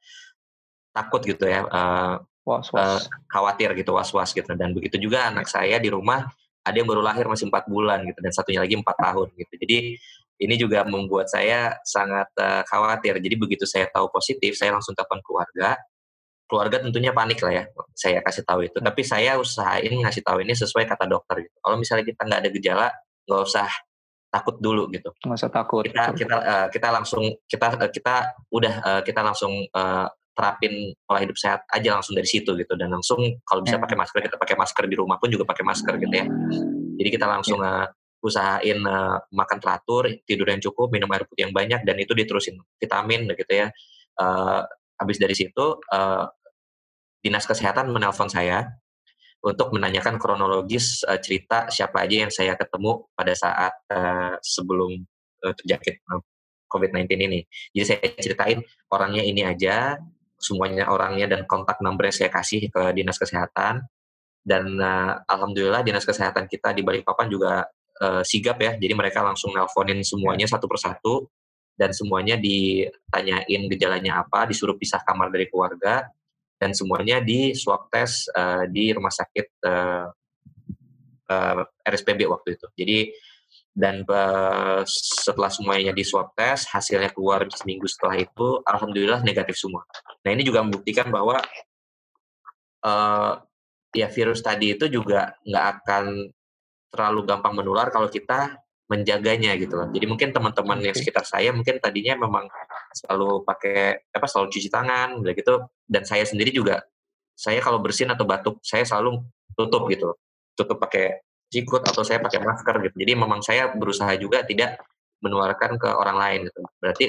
takut 0.90 1.22
gitu 1.22 1.47
ya. 1.47 1.62
Uh, 1.70 2.18
was, 2.47 2.70
was. 2.70 2.78
Uh, 2.78 3.01
khawatir 3.26 3.74
gitu 3.74 3.90
was-was 3.92 4.30
gitu. 4.30 4.49
Dan 4.55 4.72
begitu 4.72 4.97
juga 5.03 5.28
anak 5.28 5.51
saya 5.51 5.82
di 5.82 5.90
rumah 5.90 6.24
ada 6.66 6.76
yang 6.78 6.86
baru 6.86 7.03
lahir 7.03 7.26
masih 7.26 7.51
empat 7.51 7.66
bulan 7.70 8.03
gitu 8.07 8.18
dan 8.22 8.32
satunya 8.34 8.62
lagi 8.62 8.74
empat 8.78 8.97
tahun 8.99 9.28
gitu. 9.34 9.55
Jadi 9.66 9.78
ini 10.36 10.55
juga 10.61 10.84
membuat 10.86 11.26
saya 11.26 11.74
sangat 11.82 12.30
uh, 12.38 12.62
khawatir. 12.66 13.18
Jadi 13.18 13.34
begitu 13.34 13.64
saya 13.66 13.90
tahu 13.90 14.11
positif 14.14 14.55
saya 14.55 14.74
langsung 14.74 14.94
telepon 14.94 15.18
keluarga. 15.26 15.74
Keluarga 16.47 16.78
tentunya 16.78 17.11
panik 17.11 17.42
lah 17.42 17.53
ya 17.59 17.64
saya 17.90 18.22
kasih 18.22 18.47
tahu 18.47 18.70
itu. 18.70 18.78
Tapi 18.78 19.03
saya 19.03 19.34
usahain 19.34 19.90
ngasih 19.90 20.22
tahu 20.22 20.47
ini 20.47 20.55
sesuai 20.55 20.86
kata 20.86 21.11
dokter 21.11 21.42
gitu. 21.42 21.57
Kalau 21.59 21.76
misalnya 21.78 22.05
kita 22.07 22.22
nggak 22.22 22.40
ada 22.47 22.51
gejala 22.55 22.88
nggak 23.26 23.42
usah 23.42 23.68
takut 24.30 24.57
dulu 24.62 24.86
gitu. 24.94 25.11
Nggak 25.26 25.38
usah 25.42 25.51
takut. 25.51 25.82
Kita 25.82 26.14
kita 26.14 26.36
uh, 26.38 26.66
kita 26.70 26.88
langsung 26.94 27.24
kita 27.51 27.66
uh, 27.74 27.90
kita 27.90 28.14
udah 28.55 28.74
uh, 28.84 29.01
kita 29.03 29.20
langsung 29.26 29.53
uh, 29.74 30.07
terapin 30.37 30.93
pola 31.09 31.24
hidup 31.24 31.34
sehat 31.41 31.64
aja 31.72 31.97
langsung 31.97 32.12
dari 32.12 32.28
situ 32.28 32.53
gitu 32.53 32.76
dan 32.76 32.93
langsung 32.93 33.18
kalau 33.49 33.64
bisa 33.64 33.80
yeah. 33.80 33.82
pakai 33.82 33.97
masker 33.97 34.20
kita 34.20 34.37
pakai 34.37 34.57
masker 34.61 34.84
di 34.84 34.97
rumah 35.01 35.16
pun 35.16 35.32
juga 35.32 35.49
pakai 35.49 35.64
masker 35.64 35.97
gitu 35.97 36.14
ya. 36.14 36.26
Jadi 37.01 37.09
kita 37.09 37.24
langsung 37.24 37.64
yeah. 37.64 37.89
uh, 37.89 38.24
usahain 38.26 38.78
uh, 38.84 39.16
makan 39.32 39.59
teratur, 39.59 40.12
tidur 40.28 40.47
yang 40.53 40.61
cukup, 40.61 40.93
minum 40.93 41.09
air 41.16 41.24
putih 41.24 41.49
yang 41.49 41.55
banyak 41.57 41.80
dan 41.89 41.97
itu 41.97 42.12
diterusin 42.12 42.61
vitamin 42.76 43.32
gitu 43.32 43.53
ya. 43.53 43.72
Uh, 44.20 44.61
habis 45.01 45.16
dari 45.16 45.32
situ 45.32 45.80
uh, 45.93 46.24
dinas 47.24 47.45
kesehatan 47.49 47.93
menelpon 47.93 48.28
saya 48.28 48.64
untuk 49.45 49.72
menanyakan 49.72 50.16
kronologis 50.20 51.05
uh, 51.09 51.20
cerita 51.20 51.68
siapa 51.72 52.05
aja 52.05 52.28
yang 52.28 52.32
saya 52.32 52.57
ketemu 52.57 53.09
pada 53.12 53.32
saat 53.32 53.72
uh, 53.93 54.37
sebelum 54.41 55.01
uh, 55.45 55.55
terjangkit 55.57 56.05
COVID-19 56.66 57.07
ini. 57.14 57.41
Jadi 57.72 57.84
saya 57.87 57.99
ceritain 58.18 58.59
orangnya 58.91 59.22
ini 59.22 59.47
aja, 59.47 59.97
semuanya 60.37 60.93
orangnya 60.93 61.26
dan 61.32 61.49
kontak 61.49 61.80
nomor 61.80 62.09
saya 62.12 62.28
kasih 62.28 62.68
ke 62.68 62.82
dinas 62.93 63.16
kesehatan. 63.16 63.84
Dan 64.47 64.78
uh, 64.78 65.26
alhamdulillah 65.26 65.82
dinas 65.82 66.07
kesehatan 66.07 66.47
kita 66.47 66.70
di 66.70 66.87
Balikpapan 66.87 67.26
juga 67.26 67.66
uh, 67.99 68.22
sigap 68.22 68.62
ya. 68.62 68.78
Jadi 68.78 68.95
mereka 68.95 69.24
langsung 69.26 69.51
nelponin 69.51 70.07
semuanya 70.07 70.47
satu 70.47 70.70
persatu 70.70 71.26
dan 71.76 71.93
semuanya 71.93 72.39
ditanyain 72.41 73.62
gejalanya 73.68 74.22
apa, 74.24 74.49
disuruh 74.49 74.78
pisah 74.78 75.03
kamar 75.03 75.28
dari 75.28 75.51
keluarga 75.51 76.09
dan 76.57 76.72
semuanya 76.72 77.20
di 77.20 77.53
swab 77.53 77.93
test 77.93 78.32
uh, 78.32 78.64
di 78.64 78.89
rumah 78.95 79.12
sakit 79.12 79.47
uh, 79.68 80.09
uh, 81.28 81.62
RSPB 81.84 82.24
waktu 82.24 82.57
itu. 82.57 82.66
Jadi 82.72 82.99
dan 83.77 84.09
uh, 84.09 84.81
setelah 84.89 85.53
semuanya 85.53 85.93
di 85.93 86.01
swab 86.01 86.33
test 86.33 86.72
hasilnya 86.72 87.12
keluar 87.12 87.45
seminggu 87.53 87.85
setelah 87.85 88.16
itu 88.16 88.64
alhamdulillah 88.64 89.20
negatif 89.20 89.61
semua. 89.61 89.85
Nah 90.24 90.33
ini 90.33 90.41
juga 90.41 90.64
membuktikan 90.64 91.12
bahwa 91.12 91.37
uh, 92.81 93.33
ya 93.93 94.09
virus 94.09 94.41
tadi 94.41 94.72
itu 94.72 94.89
juga 94.89 95.37
nggak 95.45 95.64
akan 95.77 96.05
terlalu 96.89 97.20
gampang 97.29 97.53
menular 97.53 97.93
kalau 97.93 98.09
kita 98.09 98.57
menjaganya 98.89 99.53
gitu 99.61 99.77
loh. 99.77 99.93
Jadi 99.93 100.07
mungkin 100.09 100.33
teman-teman 100.33 100.81
yang 100.81 100.97
sekitar 100.97 101.29
saya 101.29 101.53
mungkin 101.53 101.77
tadinya 101.77 102.16
memang 102.16 102.49
selalu 102.97 103.45
pakai 103.45 104.09
apa 104.09 104.24
selalu 104.24 104.57
cuci 104.57 104.72
tangan 104.72 105.20
gitu 105.20 105.68
dan 105.85 106.09
saya 106.09 106.24
sendiri 106.24 106.49
juga 106.49 106.81
saya 107.37 107.61
kalau 107.61 107.77
bersin 107.85 108.09
atau 108.09 108.24
batuk 108.24 108.57
saya 108.64 108.89
selalu 108.89 109.20
tutup 109.53 109.85
gitu. 109.93 110.16
Tutup 110.57 110.81
pakai 110.81 111.26
sikut 111.51 111.82
atau 111.86 112.03
saya 112.03 112.18
pakai 112.18 112.42
masker 112.42 112.74
gitu. 112.90 112.97
Jadi 112.99 113.12
memang 113.14 113.40
saya 113.40 113.70
berusaha 113.72 114.11
juga 114.18 114.42
tidak 114.42 114.82
menularkan 115.22 115.78
ke 115.78 115.88
orang 115.88 116.16
lain 116.18 116.40
gitu. 116.51 116.61
Berarti 116.82 117.07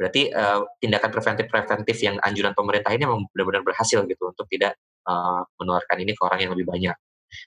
berarti 0.00 0.32
uh, 0.32 0.64
tindakan 0.80 1.10
preventif 1.12 1.46
preventif 1.52 1.96
yang 2.00 2.16
anjuran 2.24 2.56
pemerintah 2.56 2.88
ini 2.96 3.04
memang 3.04 3.28
benar-benar 3.36 3.60
berhasil 3.60 4.00
gitu 4.08 4.32
untuk 4.32 4.48
tidak 4.48 4.80
uh, 5.04 5.44
menularkan 5.60 6.00
ini 6.00 6.16
ke 6.16 6.22
orang 6.24 6.40
yang 6.40 6.52
lebih 6.56 6.72
banyak. 6.72 6.96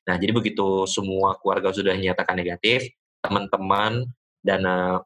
Nah, 0.08 0.16
jadi 0.16 0.32
begitu 0.32 0.88
semua 0.88 1.36
keluarga 1.42 1.74
sudah 1.76 1.92
dinyatakan 1.98 2.40
negatif, 2.40 2.88
teman-teman 3.20 4.08
dan 4.40 4.62
uh, 4.64 5.02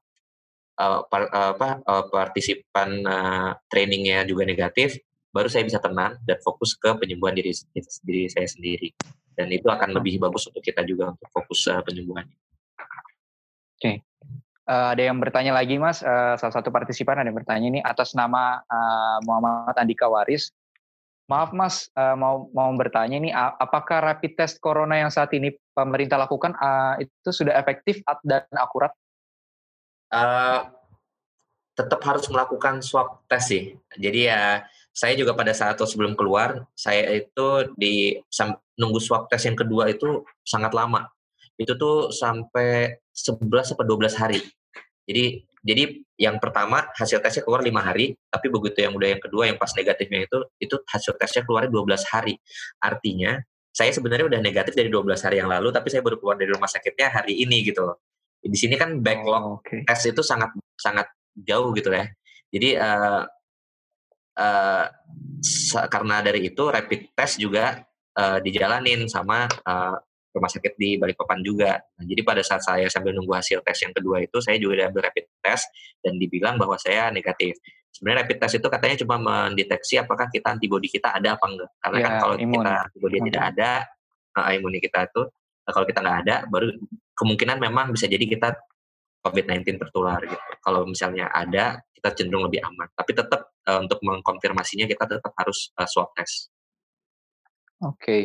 uh, 0.78 1.02
par, 1.10 1.24
uh, 1.34 1.52
apa, 1.58 1.70
uh, 1.82 2.06
partisipan 2.12 3.02
uh, 3.08 3.50
trainingnya 3.72 4.28
juga 4.28 4.46
negatif, 4.46 5.02
baru 5.38 5.46
saya 5.54 5.62
bisa 5.62 5.78
tenang 5.78 6.18
dan 6.26 6.42
fokus 6.42 6.74
ke 6.74 6.90
penyembuhan 6.98 7.38
diri, 7.38 7.54
diri 8.02 8.26
saya 8.26 8.50
sendiri. 8.50 8.90
Dan 9.38 9.54
itu 9.54 9.70
akan 9.70 9.94
lebih 9.94 10.18
bagus 10.18 10.50
untuk 10.50 10.66
kita 10.66 10.82
juga 10.82 11.14
untuk 11.14 11.30
fokus 11.30 11.70
uh, 11.70 11.86
penyembuhan. 11.86 12.26
Oke. 12.26 13.78
Okay. 13.78 13.96
Uh, 14.66 14.98
ada 14.98 15.14
yang 15.14 15.22
bertanya 15.22 15.54
lagi, 15.54 15.78
Mas. 15.78 16.02
Uh, 16.02 16.34
salah 16.42 16.58
satu 16.58 16.74
partisipan 16.74 17.22
ada 17.22 17.30
yang 17.30 17.38
bertanya 17.38 17.68
ini 17.70 17.80
atas 17.86 18.18
nama 18.18 18.58
uh, 18.66 19.22
Muhammad 19.30 19.78
Andika 19.78 20.10
Waris. 20.10 20.50
Maaf 21.30 21.54
Mas, 21.54 21.94
uh, 21.94 22.18
mau 22.18 22.50
mau 22.56 22.72
bertanya 22.74 23.20
ini, 23.20 23.30
apakah 23.36 24.00
rapid 24.00 24.40
test 24.40 24.64
corona 24.64 24.96
yang 24.96 25.12
saat 25.12 25.30
ini 25.36 25.54
pemerintah 25.76 26.18
lakukan 26.18 26.56
uh, 26.56 26.98
itu 26.98 27.30
sudah 27.30 27.54
efektif 27.54 28.02
dan 28.26 28.48
akurat? 28.56 28.96
Uh, 30.08 30.72
tetap 31.78 32.02
harus 32.02 32.26
melakukan 32.32 32.82
swab 32.82 33.22
test 33.30 33.54
sih. 33.54 33.78
Jadi 33.94 34.32
ya 34.32 34.66
saya 34.98 35.14
juga 35.14 35.38
pada 35.38 35.54
saat 35.54 35.78
sebelum 35.78 36.18
keluar, 36.18 36.66
saya 36.74 37.22
itu 37.22 37.70
di 37.78 38.18
nunggu 38.82 38.98
swab 38.98 39.30
test 39.30 39.46
yang 39.46 39.54
kedua 39.54 39.94
itu 39.94 40.26
sangat 40.42 40.74
lama. 40.74 41.06
Itu 41.54 41.78
tuh 41.78 42.10
sampai 42.10 42.98
11 43.14 43.46
sampai 43.46 43.86
12 43.86 44.18
hari. 44.18 44.42
Jadi 45.06 45.46
jadi 45.62 45.84
yang 46.18 46.42
pertama 46.42 46.90
hasil 46.98 47.22
tesnya 47.22 47.46
keluar 47.46 47.62
lima 47.62 47.86
hari, 47.86 48.18
tapi 48.34 48.50
begitu 48.50 48.90
yang 48.90 48.98
udah 48.98 49.10
yang 49.14 49.22
kedua 49.22 49.44
yang 49.54 49.58
pas 49.62 49.70
negatifnya 49.78 50.26
itu 50.26 50.38
itu 50.58 50.76
hasil 50.90 51.14
tesnya 51.22 51.46
keluar 51.46 51.70
12 51.70 51.78
hari. 52.10 52.34
Artinya 52.82 53.38
saya 53.70 53.94
sebenarnya 53.94 54.26
udah 54.26 54.42
negatif 54.42 54.74
dari 54.74 54.90
12 54.90 55.14
hari 55.22 55.38
yang 55.38 55.50
lalu, 55.54 55.70
tapi 55.70 55.94
saya 55.94 56.02
baru 56.02 56.18
keluar 56.18 56.42
dari 56.42 56.50
rumah 56.50 56.66
sakitnya 56.66 57.14
hari 57.14 57.38
ini 57.38 57.62
gitu 57.62 57.86
loh. 57.86 58.02
Di 58.42 58.58
sini 58.58 58.74
kan 58.74 58.98
backlog 59.06 59.44
oh, 59.46 59.56
okay. 59.62 59.86
tes 59.86 60.10
itu 60.10 60.26
sangat 60.26 60.50
sangat 60.74 61.06
jauh 61.38 61.70
gitu 61.78 61.94
ya. 61.94 62.10
Jadi 62.50 62.80
uh, 62.80 63.22
uh, 64.38 64.86
karena 65.90 66.22
dari 66.22 66.50
itu 66.50 66.64
rapid 66.70 67.14
test 67.18 67.42
juga 67.42 67.82
uh, 68.18 68.40
dijalanin 68.42 69.10
sama 69.10 69.46
uh, 69.46 69.98
rumah 70.38 70.52
sakit 70.54 70.78
di 70.78 71.02
Balikpapan 71.02 71.42
juga. 71.42 71.82
Nah, 71.82 72.06
jadi 72.06 72.22
pada 72.22 72.46
saat 72.46 72.62
saya 72.62 72.86
sambil 72.94 73.18
nunggu 73.18 73.34
hasil 73.34 73.66
tes 73.66 73.78
yang 73.82 73.94
kedua 73.94 74.22
itu, 74.22 74.38
saya 74.38 74.62
juga 74.62 74.86
diambil 74.86 75.10
rapid 75.10 75.26
test 75.42 75.66
dan 76.06 76.22
dibilang 76.22 76.62
bahwa 76.62 76.78
saya 76.78 77.10
negatif. 77.10 77.58
Sebenarnya 77.90 78.26
rapid 78.26 78.38
test 78.38 78.54
itu 78.62 78.68
katanya 78.70 78.96
cuma 79.02 79.16
mendeteksi 79.18 79.98
apakah 79.98 80.30
kita 80.30 80.54
antibodi 80.54 80.94
kita 80.94 81.18
ada 81.18 81.34
apa 81.34 81.46
enggak. 81.50 81.72
Karena 81.82 81.98
ya, 81.98 82.04
kan 82.06 82.14
kalau 82.22 82.36
imun. 82.38 82.54
kita 82.54 82.72
antibodi 82.86 83.18
tidak 83.34 83.44
ada, 83.56 83.72
uh, 84.38 84.50
imun 84.54 84.74
kita 84.78 85.00
itu 85.10 85.22
uh, 85.26 85.72
kalau 85.74 85.86
kita 85.90 86.00
nggak 86.06 86.18
ada, 86.28 86.36
baru 86.46 86.68
kemungkinan 87.18 87.58
memang 87.58 87.86
bisa 87.90 88.06
jadi 88.06 88.26
kita 88.30 88.54
COVID-19 89.26 89.82
tertular 89.82 90.22
gitu. 90.22 90.38
Kalau 90.62 90.86
misalnya 90.86 91.34
ada, 91.34 91.82
kita 91.98 92.14
cenderung 92.14 92.46
lebih 92.46 92.62
aman. 92.62 92.86
Tapi 92.94 93.12
tetap 93.18 93.57
uh, 93.68 93.80
untuk 93.84 94.00
mengkonfirmasinya 94.02 94.88
kita 94.88 95.06
tetap 95.06 95.36
harus 95.36 95.70
uh, 95.76 95.86
swab 95.86 96.16
test. 96.16 96.50
Oke. 97.84 98.00
Okay. 98.02 98.22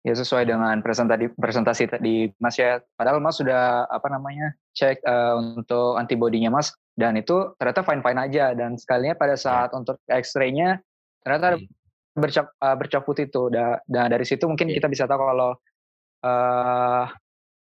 Ya 0.00 0.16
sesuai 0.16 0.48
dengan 0.48 0.80
presentasi 0.80 1.36
presentasi 1.36 1.84
tadi 1.92 2.32
Mas 2.40 2.56
ya. 2.56 2.80
Padahal 2.96 3.20
Mas 3.20 3.36
sudah 3.36 3.84
apa 3.84 4.08
namanya 4.08 4.56
cek 4.72 5.04
uh, 5.04 5.36
untuk 5.36 6.00
antibodinya 6.00 6.48
Mas 6.48 6.72
dan 6.96 7.20
itu 7.20 7.52
ternyata 7.60 7.84
fine 7.84 8.00
fine 8.00 8.20
aja 8.20 8.56
dan 8.56 8.80
sekalinya 8.80 9.12
pada 9.12 9.36
ya. 9.36 9.44
saat 9.44 9.70
untuk 9.76 10.00
X-ray-nya 10.08 10.80
ternyata 11.20 11.60
hmm. 11.60 11.68
bercap 12.16 12.48
uh, 12.64 12.76
bercap 12.80 13.04
putih 13.04 13.28
itu. 13.28 13.52
Dan 13.52 14.06
dari 14.08 14.24
situ 14.24 14.48
mungkin 14.48 14.72
ya. 14.72 14.80
kita 14.80 14.88
bisa 14.88 15.04
tahu 15.04 15.20
kalau 15.20 15.52
uh, 16.24 17.04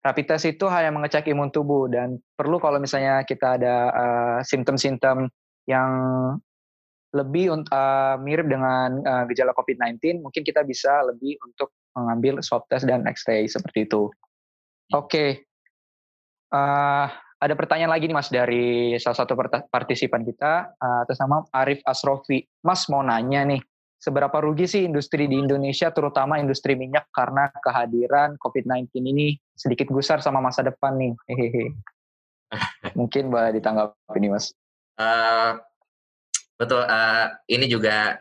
rapid 0.06 0.26
test 0.30 0.46
itu 0.46 0.66
hanya 0.70 0.94
mengecek 0.94 1.26
imun 1.34 1.50
tubuh 1.50 1.90
dan 1.90 2.22
perlu 2.38 2.62
kalau 2.62 2.78
misalnya 2.78 3.26
kita 3.26 3.58
ada 3.58 3.76
uh, 3.92 4.38
simptom-simptom 4.46 5.26
yang 5.68 5.90
lebih 7.16 7.52
uh, 7.52 8.16
mirip 8.20 8.52
dengan 8.52 9.00
uh, 9.04 9.24
gejala 9.32 9.56
COVID-19, 9.56 10.20
mungkin 10.20 10.44
kita 10.44 10.68
bisa 10.68 11.04
lebih 11.08 11.40
untuk 11.44 11.72
mengambil 11.96 12.44
swab 12.44 12.68
test 12.68 12.84
dan 12.84 13.08
X-ray 13.08 13.48
seperti 13.48 13.88
itu. 13.88 14.12
Hmm. 14.92 15.00
Oke, 15.00 15.08
okay. 15.08 15.30
uh, 16.52 17.08
ada 17.38 17.54
pertanyaan 17.54 17.94
lagi 17.94 18.10
nih 18.10 18.18
Mas 18.18 18.34
dari 18.34 18.98
salah 18.98 19.18
satu 19.24 19.38
partisipan 19.70 20.26
kita 20.26 20.74
uh, 20.74 21.00
atas 21.06 21.22
nama 21.22 21.46
Arif 21.54 21.80
Asrofi. 21.86 22.44
Mas 22.66 22.90
mau 22.90 23.06
nanya 23.06 23.46
nih, 23.46 23.62
seberapa 24.02 24.42
rugi 24.42 24.66
sih 24.66 24.84
industri 24.84 25.30
di 25.30 25.38
Indonesia, 25.38 25.94
terutama 25.94 26.42
industri 26.42 26.74
minyak 26.74 27.10
karena 27.14 27.50
kehadiran 27.62 28.38
COVID-19 28.42 28.90
ini 29.06 29.38
sedikit 29.54 29.90
gusar 29.90 30.20
sama 30.20 30.42
masa 30.42 30.66
depan 30.66 30.98
nih? 30.98 31.14
Hehehe. 31.30 31.66
Mungkin 33.00 33.30
boleh 33.30 33.54
ditanggapi 33.58 34.18
nih 34.18 34.32
Mas. 34.34 34.50
Uh, 34.98 35.62
betul, 36.58 36.82
uh, 36.84 37.26
ini 37.48 37.66
juga 37.70 38.18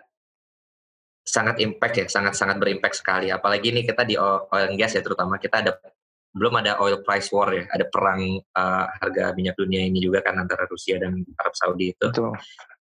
sangat 1.26 1.58
impact 1.58 1.94
ya, 1.98 2.06
sangat-sangat 2.06 2.56
berimpact 2.62 3.02
sekali. 3.02 3.34
Apalagi 3.34 3.74
ini 3.74 3.82
kita 3.82 4.06
di 4.06 4.14
oil 4.14 4.46
and 4.52 4.78
gas 4.78 4.94
ya 4.94 5.02
terutama 5.02 5.42
kita 5.42 5.64
ada 5.64 5.74
belum 6.36 6.52
ada 6.60 6.76
oil 6.84 7.00
price 7.00 7.32
war 7.32 7.50
ya, 7.50 7.64
ada 7.72 7.88
perang 7.88 8.38
uh, 8.38 8.84
harga 9.02 9.32
minyak 9.32 9.56
dunia 9.56 9.88
ini 9.88 10.04
juga 10.04 10.20
kan 10.20 10.36
antara 10.36 10.68
Rusia 10.68 11.00
dan 11.00 11.24
Arab 11.40 11.54
Saudi 11.56 11.96
itu. 11.96 12.06
Betul. 12.12 12.36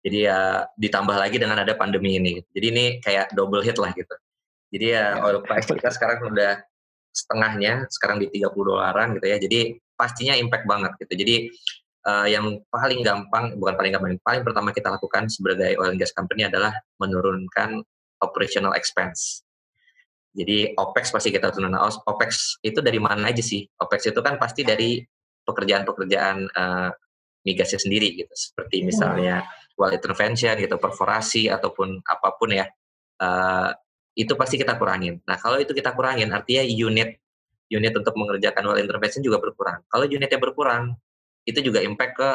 Jadi 0.04 0.18
ya 0.28 0.68
ditambah 0.76 1.16
lagi 1.16 1.40
dengan 1.40 1.62
ada 1.62 1.72
pandemi 1.72 2.20
ini. 2.20 2.42
Jadi 2.52 2.66
ini 2.68 2.84
kayak 3.00 3.32
double 3.32 3.64
hit 3.64 3.80
lah 3.80 3.94
gitu. 3.96 4.12
Jadi 4.74 4.86
ya, 4.90 5.16
ya. 5.16 5.22
oil 5.24 5.40
price 5.40 5.70
kita 5.70 5.88
sekarang 5.94 6.34
udah 6.34 6.60
setengahnya, 7.14 7.86
sekarang 7.88 8.18
di 8.20 8.26
30 8.28 8.50
dolaran 8.52 9.14
gitu 9.16 9.26
ya. 9.30 9.38
Jadi 9.38 9.78
pastinya 9.94 10.34
impact 10.34 10.66
banget 10.66 10.92
gitu. 10.98 11.14
Jadi 11.14 11.36
uh, 12.06 12.26
yang 12.28 12.60
paling 12.68 13.00
gampang, 13.04 13.56
bukan 13.56 13.74
paling 13.74 13.92
gampang, 13.96 14.12
paling 14.20 14.42
pertama 14.44 14.70
kita 14.70 14.92
lakukan 14.92 15.28
sebagai 15.28 15.76
oil 15.80 15.92
and 15.92 16.00
gas 16.00 16.12
company 16.12 16.46
adalah 16.46 16.72
menurunkan 17.00 17.80
operational 18.20 18.76
expense. 18.76 19.44
Jadi 20.34 20.74
OPEX 20.74 21.14
pasti 21.14 21.30
kita 21.30 21.54
turun. 21.54 21.74
OPEX 21.78 22.58
itu 22.66 22.82
dari 22.82 22.98
mana 22.98 23.30
aja 23.30 23.38
sih? 23.38 23.62
OPEX 23.78 24.10
itu 24.10 24.20
kan 24.24 24.34
pasti 24.34 24.66
dari 24.66 24.98
pekerjaan-pekerjaan 25.46 26.36
uh, 26.50 26.90
migasnya 27.44 27.76
sendiri 27.76 28.16
gitu 28.16 28.32
seperti 28.32 28.80
misalnya 28.82 29.44
well 29.76 29.92
intervention 29.92 30.56
gitu 30.56 30.80
perforasi 30.80 31.52
ataupun 31.52 32.00
apa 32.00 32.28
pun 32.40 32.56
ya 32.56 32.64
uh, 33.20 33.70
itu 34.16 34.32
pasti 34.34 34.56
kita 34.56 34.80
kurangin. 34.80 35.20
Nah 35.28 35.36
kalau 35.36 35.60
itu 35.60 35.76
kita 35.76 35.92
kurangin 35.92 36.32
artinya 36.32 36.64
unit 36.64 37.20
unit 37.68 37.92
untuk 37.92 38.16
mengerjakan 38.16 38.64
well 38.64 38.80
intervention 38.80 39.20
juga 39.20 39.38
berkurang. 39.44 39.84
Kalau 39.92 40.08
unitnya 40.08 40.40
berkurang 40.40 40.96
itu 41.44 41.60
juga 41.60 41.80
impact 41.84 42.12
ke 42.16 42.30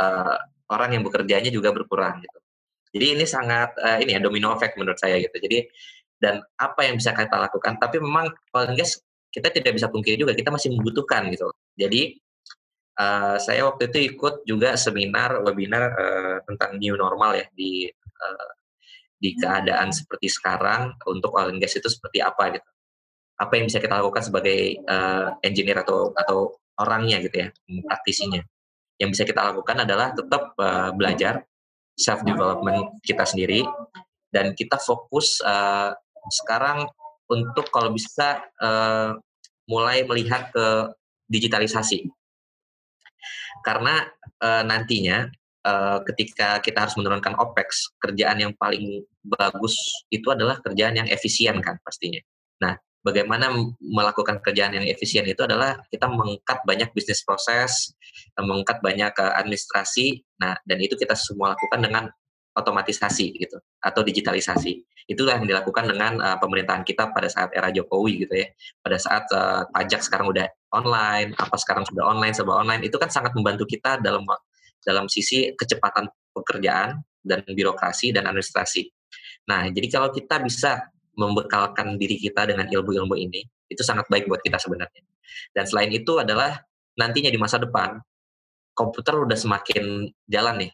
uh, 0.00 0.36
orang 0.72 0.98
yang 0.98 1.02
bekerjanya 1.06 1.52
juga 1.52 1.70
berkurang 1.70 2.20
gitu. 2.24 2.38
Jadi 2.96 3.06
ini 3.18 3.24
sangat 3.28 3.76
uh, 3.76 3.98
ini 4.00 4.16
ya 4.16 4.20
domino 4.24 4.56
effect 4.56 4.80
menurut 4.80 4.96
saya 4.96 5.20
gitu. 5.20 5.36
Jadi 5.36 5.68
dan 6.16 6.40
apa 6.56 6.80
yang 6.88 6.96
bisa 6.96 7.12
kita 7.12 7.36
lakukan? 7.36 7.76
Tapi 7.76 8.00
memang 8.00 8.32
kalau 8.48 8.72
gas 8.72 8.96
kita 9.28 9.52
tidak 9.52 9.76
bisa 9.76 9.92
pungkiri 9.92 10.16
juga 10.16 10.32
kita 10.32 10.48
masih 10.48 10.72
membutuhkan 10.72 11.28
gitu. 11.28 11.52
Jadi 11.76 12.16
uh, 12.96 13.36
saya 13.36 13.68
waktu 13.68 13.92
itu 13.92 14.16
ikut 14.16 14.48
juga 14.48 14.74
seminar 14.80 15.44
webinar 15.44 15.92
uh, 15.92 16.36
tentang 16.48 16.80
new 16.80 16.96
normal 16.96 17.36
ya 17.36 17.46
di 17.52 17.84
uh, 17.92 18.50
di 19.16 19.36
keadaan 19.36 19.92
seperti 19.92 20.28
sekarang 20.28 20.96
untuk 21.08 21.36
oil 21.36 21.52
and 21.52 21.60
gas 21.60 21.76
itu 21.76 21.88
seperti 21.88 22.24
apa 22.24 22.56
gitu. 22.56 22.68
Apa 23.36 23.60
yang 23.60 23.68
bisa 23.68 23.80
kita 23.80 24.00
lakukan 24.00 24.24
sebagai 24.24 24.80
uh, 24.88 25.36
engineer 25.44 25.84
atau 25.84 26.16
atau 26.16 26.56
orangnya 26.80 27.20
gitu 27.24 27.36
ya, 27.46 27.48
praktisinya. 27.84 28.42
Yang 28.96 29.08
bisa 29.12 29.24
kita 29.28 29.40
lakukan 29.52 29.84
adalah 29.84 30.12
tetap 30.16 30.56
uh, 30.56 30.90
belajar 30.96 31.44
self 31.96 32.24
development 32.24 33.00
kita 33.04 33.24
sendiri 33.24 33.64
dan 34.32 34.52
kita 34.52 34.76
fokus 34.80 35.40
uh, 35.44 35.92
sekarang 36.28 36.88
untuk 37.28 37.68
kalau 37.72 37.92
bisa 37.92 38.44
uh, 38.60 39.16
mulai 39.66 40.04
melihat 40.06 40.52
ke 40.52 40.92
digitalisasi 41.26 42.06
karena 43.66 44.06
uh, 44.38 44.62
nantinya 44.62 45.26
uh, 45.66 45.98
ketika 46.06 46.62
kita 46.62 46.86
harus 46.86 46.94
menurunkan 46.94 47.34
opex, 47.42 47.90
kerjaan 47.98 48.38
yang 48.38 48.52
paling 48.54 49.02
bagus 49.26 49.74
itu 50.14 50.30
adalah 50.30 50.62
kerjaan 50.62 50.94
yang 50.94 51.08
efisien 51.10 51.58
kan 51.58 51.82
pastinya. 51.82 52.22
Nah, 52.62 52.78
bagaimana 53.06 53.54
melakukan 53.78 54.42
kerjaan 54.42 54.74
yang 54.74 54.86
efisien 54.90 55.22
itu 55.30 55.46
adalah 55.46 55.78
kita 55.86 56.10
mengangkat 56.10 56.58
banyak 56.66 56.90
bisnis 56.90 57.22
proses, 57.22 57.94
mengangkat 58.34 58.82
banyak 58.82 59.14
uh, 59.14 59.38
administrasi. 59.38 60.26
Nah, 60.42 60.58
dan 60.66 60.78
itu 60.82 60.98
kita 60.98 61.14
semua 61.14 61.54
lakukan 61.54 61.78
dengan 61.78 62.04
otomatisasi 62.58 63.38
gitu 63.38 63.62
atau 63.78 64.02
digitalisasi. 64.02 64.82
Itulah 65.06 65.38
yang 65.38 65.46
dilakukan 65.46 65.86
dengan 65.86 66.18
uh, 66.18 66.34
pemerintahan 66.42 66.82
kita 66.82 67.14
pada 67.14 67.30
saat 67.30 67.54
era 67.54 67.70
Jokowi 67.70 68.26
gitu 68.26 68.34
ya. 68.42 68.50
Pada 68.82 68.98
saat 68.98 69.24
uh, 69.30 69.62
pajak 69.70 70.02
sekarang 70.02 70.26
udah 70.34 70.50
online, 70.74 71.30
apa 71.38 71.54
sekarang 71.54 71.86
sudah 71.86 72.10
online, 72.10 72.34
serba 72.34 72.58
online, 72.58 72.82
itu 72.82 72.98
kan 72.98 73.06
sangat 73.06 73.30
membantu 73.38 73.70
kita 73.70 74.02
dalam 74.02 74.26
dalam 74.82 75.06
sisi 75.06 75.54
kecepatan 75.54 76.10
pekerjaan 76.34 77.06
dan 77.22 77.46
birokrasi 77.46 78.10
dan 78.10 78.26
administrasi. 78.26 78.90
Nah, 79.46 79.70
jadi 79.70 79.86
kalau 79.86 80.10
kita 80.10 80.42
bisa 80.42 80.90
membekalkan 81.16 81.96
diri 81.96 82.20
kita 82.20 82.44
dengan 82.46 82.68
ilmu-ilmu 82.68 83.16
ini, 83.16 83.42
itu 83.72 83.82
sangat 83.82 84.06
baik 84.12 84.28
buat 84.28 84.44
kita 84.44 84.60
sebenarnya. 84.60 85.02
Dan 85.52 85.64
selain 85.66 85.90
itu 85.90 86.20
adalah 86.20 86.60
nantinya 86.96 87.32
di 87.32 87.40
masa 87.40 87.60
depan 87.60 87.98
komputer 88.76 89.16
udah 89.16 89.34
semakin 89.36 90.12
jalan 90.28 90.68
nih. 90.68 90.72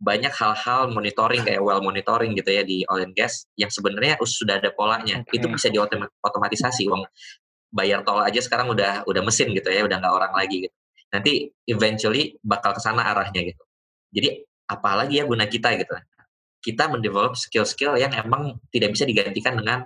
Banyak 0.00 0.32
hal-hal 0.32 0.88
monitoring 0.94 1.44
kayak 1.44 1.60
well 1.60 1.82
monitoring 1.84 2.32
gitu 2.32 2.48
ya 2.48 2.62
di 2.64 2.86
oil 2.88 3.04
and 3.04 3.12
gas 3.12 3.44
yang 3.60 3.68
sebenarnya 3.68 4.16
sudah 4.22 4.56
ada 4.56 4.72
polanya. 4.72 5.20
Okay. 5.28 5.42
itu 5.42 5.46
bisa 5.50 5.68
diotomatisasi 5.68 6.88
uang 6.88 7.04
bayar 7.70 8.02
tol 8.02 8.22
aja 8.24 8.40
sekarang 8.40 8.72
udah 8.72 9.04
udah 9.04 9.22
mesin 9.22 9.52
gitu 9.52 9.68
ya 9.68 9.84
udah 9.84 10.00
nggak 10.00 10.14
orang 10.14 10.32
lagi 10.32 10.70
gitu. 10.70 10.76
Nanti 11.10 11.32
eventually 11.68 12.38
bakal 12.40 12.72
ke 12.72 12.80
sana 12.80 13.12
arahnya 13.12 13.44
gitu. 13.44 13.62
Jadi 14.14 14.28
apalagi 14.70 15.20
ya 15.20 15.24
guna 15.26 15.44
kita 15.50 15.74
gitu 15.76 15.92
kita 16.60 16.88
mendevelop 16.92 17.36
skill-skill 17.36 17.96
yang 17.96 18.12
emang 18.12 18.60
tidak 18.68 18.92
bisa 18.92 19.08
digantikan 19.08 19.56
dengan 19.56 19.84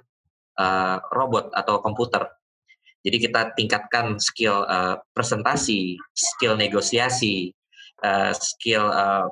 uh, 0.59 0.99
robot 1.14 1.55
atau 1.55 1.79
komputer 1.81 2.27
jadi 3.05 3.16
kita 3.20 3.41
tingkatkan 3.53 4.16
skill 4.16 4.64
uh, 4.64 4.97
presentasi 5.12 6.01
skill 6.16 6.57
negosiasi 6.57 7.53
uh, 8.01 8.33
skill 8.33 8.89
uh, 8.89 9.29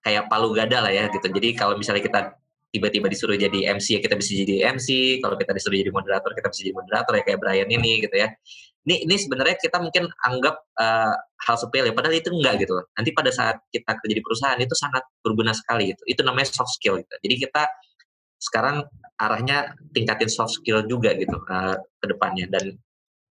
kayak 0.00 0.32
palu 0.32 0.56
gada 0.56 0.80
lah 0.80 0.90
ya 0.90 1.12
gitu. 1.12 1.28
Jadi 1.28 1.52
kalau 1.52 1.76
misalnya 1.76 2.00
kita 2.00 2.20
tiba-tiba 2.72 3.12
disuruh 3.12 3.36
jadi 3.36 3.76
MC 3.76 4.00
ya 4.00 4.00
kita 4.00 4.16
bisa 4.16 4.32
jadi 4.32 4.72
MC, 4.72 5.20
kalau 5.20 5.36
kita 5.36 5.52
disuruh 5.52 5.76
jadi 5.76 5.92
moderator 5.92 6.32
kita 6.32 6.48
bisa 6.48 6.60
jadi 6.64 6.74
moderator 6.74 7.12
ya 7.20 7.22
kayak 7.28 7.38
Brian 7.44 7.68
ini 7.68 8.00
gitu 8.00 8.16
ya. 8.16 8.32
Ini 8.82 9.06
ini 9.06 9.14
sebenarnya 9.14 9.56
kita 9.62 9.78
mungkin 9.78 10.10
anggap 10.26 10.58
uh, 10.74 11.14
hal 11.46 11.56
sepele 11.58 11.94
padahal 11.94 12.18
itu 12.18 12.34
enggak 12.34 12.66
gitu. 12.66 12.74
Nanti 12.98 13.10
pada 13.14 13.30
saat 13.30 13.62
kita 13.70 13.94
kerja 13.98 14.14
di 14.14 14.22
perusahaan 14.22 14.58
itu 14.58 14.74
sangat 14.74 15.06
berguna 15.22 15.54
sekali 15.54 15.94
gitu. 15.94 16.02
Itu 16.10 16.20
namanya 16.26 16.50
soft 16.50 16.74
skill 16.74 16.98
gitu. 16.98 17.14
Jadi 17.22 17.34
kita 17.46 17.62
sekarang 18.42 18.82
arahnya 19.22 19.78
tingkatin 19.94 20.26
soft 20.26 20.58
skill 20.58 20.82
juga 20.90 21.14
gitu 21.14 21.38
uh, 21.46 21.78
ke 21.78 22.06
depannya 22.10 22.50
dan 22.50 22.74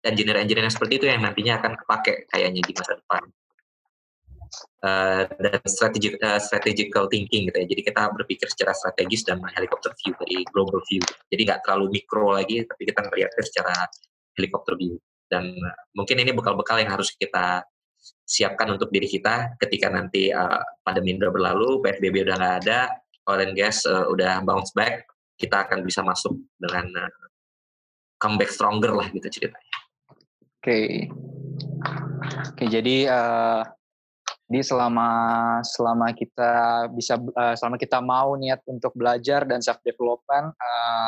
engineer-engineer 0.08 0.66
yang 0.66 0.74
seperti 0.74 1.04
itu 1.04 1.06
yang 1.12 1.22
nantinya 1.22 1.60
akan 1.60 1.76
kepake 1.78 2.26
kayaknya 2.32 2.64
di 2.64 2.74
masa 2.74 2.96
depan 2.98 3.22
uh, 4.84 5.24
dan 5.28 5.62
strategic 5.68 6.20
uh, 6.22 6.40
strategical 6.40 7.08
thinking 7.08 7.48
gitu 7.50 7.58
ya. 7.64 7.68
Jadi 7.68 7.82
kita 7.88 8.02
berpikir 8.12 8.48
secara 8.52 8.76
strategis 8.76 9.24
dan 9.24 9.40
helikopter 9.56 9.92
view 10.04 10.14
dari 10.20 10.44
global 10.52 10.80
view. 10.88 11.02
Jadi 11.32 11.42
nggak 11.48 11.62
terlalu 11.66 12.02
mikro 12.02 12.36
lagi, 12.36 12.64
tapi 12.68 12.84
kita 12.88 13.00
ngelihatnya 13.08 13.44
secara 13.46 13.76
helikopter 14.40 14.74
view. 14.78 15.00
Dan 15.32 15.56
uh, 15.56 15.78
mungkin 15.96 16.20
ini 16.20 16.36
bekal-bekal 16.36 16.84
yang 16.84 16.92
harus 16.92 17.16
kita 17.16 17.64
siapkan 18.28 18.76
untuk 18.76 18.92
diri 18.92 19.08
kita 19.08 19.56
ketika 19.64 19.88
nanti 19.88 20.28
uh, 20.36 20.60
pandemi 20.84 21.16
udah 21.16 21.32
berlalu, 21.32 21.80
PSBB 21.80 22.28
udah 22.28 22.36
nggak 22.36 22.56
ada, 22.68 22.80
oil 23.32 23.42
and 23.48 23.56
gas 23.56 23.88
uh, 23.88 24.10
udah 24.12 24.44
bounce 24.44 24.76
back, 24.76 25.08
kita 25.40 25.64
akan 25.64 25.88
bisa 25.88 26.04
masuk 26.04 26.36
dengan 26.60 26.86
uh, 27.08 27.26
comeback 28.20 28.52
stronger 28.52 28.92
lah 28.92 29.08
gitu 29.16 29.28
ceritanya. 29.32 29.76
Oke, 30.62 30.66
okay. 30.68 30.86
oke 31.10 32.54
okay, 32.60 32.68
jadi 32.70 32.98
uh, 33.10 33.62
jadi 34.52 34.68
selama 34.68 35.10
selama 35.64 36.12
kita 36.12 36.52
bisa 36.92 37.16
uh, 37.18 37.56
selama 37.56 37.80
kita 37.80 38.04
mau 38.04 38.36
niat 38.36 38.60
untuk 38.68 38.92
belajar 38.94 39.48
dan 39.48 39.64
self 39.64 39.80
development 39.82 40.52
uh, 40.60 41.08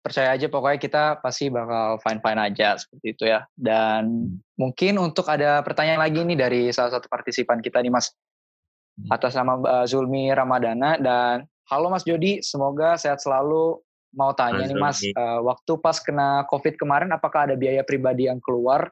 percaya 0.00 0.32
aja 0.32 0.48
pokoknya 0.48 0.80
kita 0.80 1.02
pasti 1.20 1.52
bakal 1.52 2.00
fine 2.00 2.20
fine 2.24 2.40
aja 2.40 2.80
seperti 2.80 3.06
itu 3.12 3.24
ya. 3.28 3.44
Dan 3.52 4.34
mungkin 4.56 4.96
untuk 4.96 5.28
ada 5.28 5.60
pertanyaan 5.60 6.00
lagi 6.00 6.24
nih 6.24 6.38
dari 6.40 6.62
salah 6.72 6.96
satu 6.96 7.06
partisipan 7.06 7.60
kita 7.60 7.84
nih 7.84 7.92
Mas 7.92 8.10
hmm. 8.10 9.12
atas 9.12 9.36
nama 9.36 9.60
uh, 9.60 9.86
Zulmi 9.86 10.32
Ramadana 10.32 10.96
dan 10.96 11.44
halo 11.68 11.92
Mas 11.92 12.02
Jody, 12.08 12.40
semoga 12.40 12.96
sehat 12.96 13.20
selalu. 13.20 13.78
Mau 14.10 14.34
tanya 14.34 14.66
Mas 14.66 14.70
nih 14.72 14.76
Mas, 14.80 14.98
uh, 15.14 15.38
waktu 15.46 15.72
pas 15.78 15.96
kena 16.02 16.42
COVID 16.50 16.74
kemarin 16.74 17.14
apakah 17.14 17.46
ada 17.46 17.54
biaya 17.54 17.86
pribadi 17.86 18.26
yang 18.26 18.42
keluar 18.42 18.90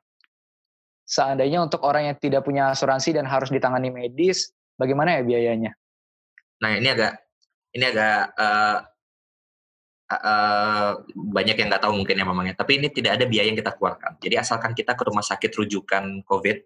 seandainya 1.09 1.65
untuk 1.65 1.81
orang 1.89 2.13
yang 2.13 2.17
tidak 2.21 2.45
punya 2.45 2.71
asuransi 2.71 3.17
dan 3.17 3.25
harus 3.25 3.49
ditangani 3.49 3.89
medis, 3.89 4.53
bagaimana 4.77 5.17
ya 5.19 5.23
biayanya? 5.25 5.73
Nah 6.61 6.77
ini 6.77 6.89
agak 6.93 7.17
ini 7.73 7.85
agak 7.89 8.37
uh, 8.37 8.79
uh, 10.09 10.91
banyak 11.13 11.57
yang 11.61 11.69
nggak 11.69 11.83
tahu 11.85 11.95
mungkin 11.95 12.17
ya 12.17 12.25
mamangnya. 12.25 12.57
Tapi 12.57 12.81
ini 12.81 12.89
tidak 12.89 13.21
ada 13.21 13.25
biaya 13.29 13.53
yang 13.53 13.59
kita 13.61 13.77
keluarkan. 13.77 14.17
Jadi 14.19 14.35
asalkan 14.41 14.73
kita 14.73 14.97
ke 14.97 15.03
rumah 15.05 15.25
sakit 15.25 15.51
rujukan 15.53 16.25
COVID, 16.25 16.57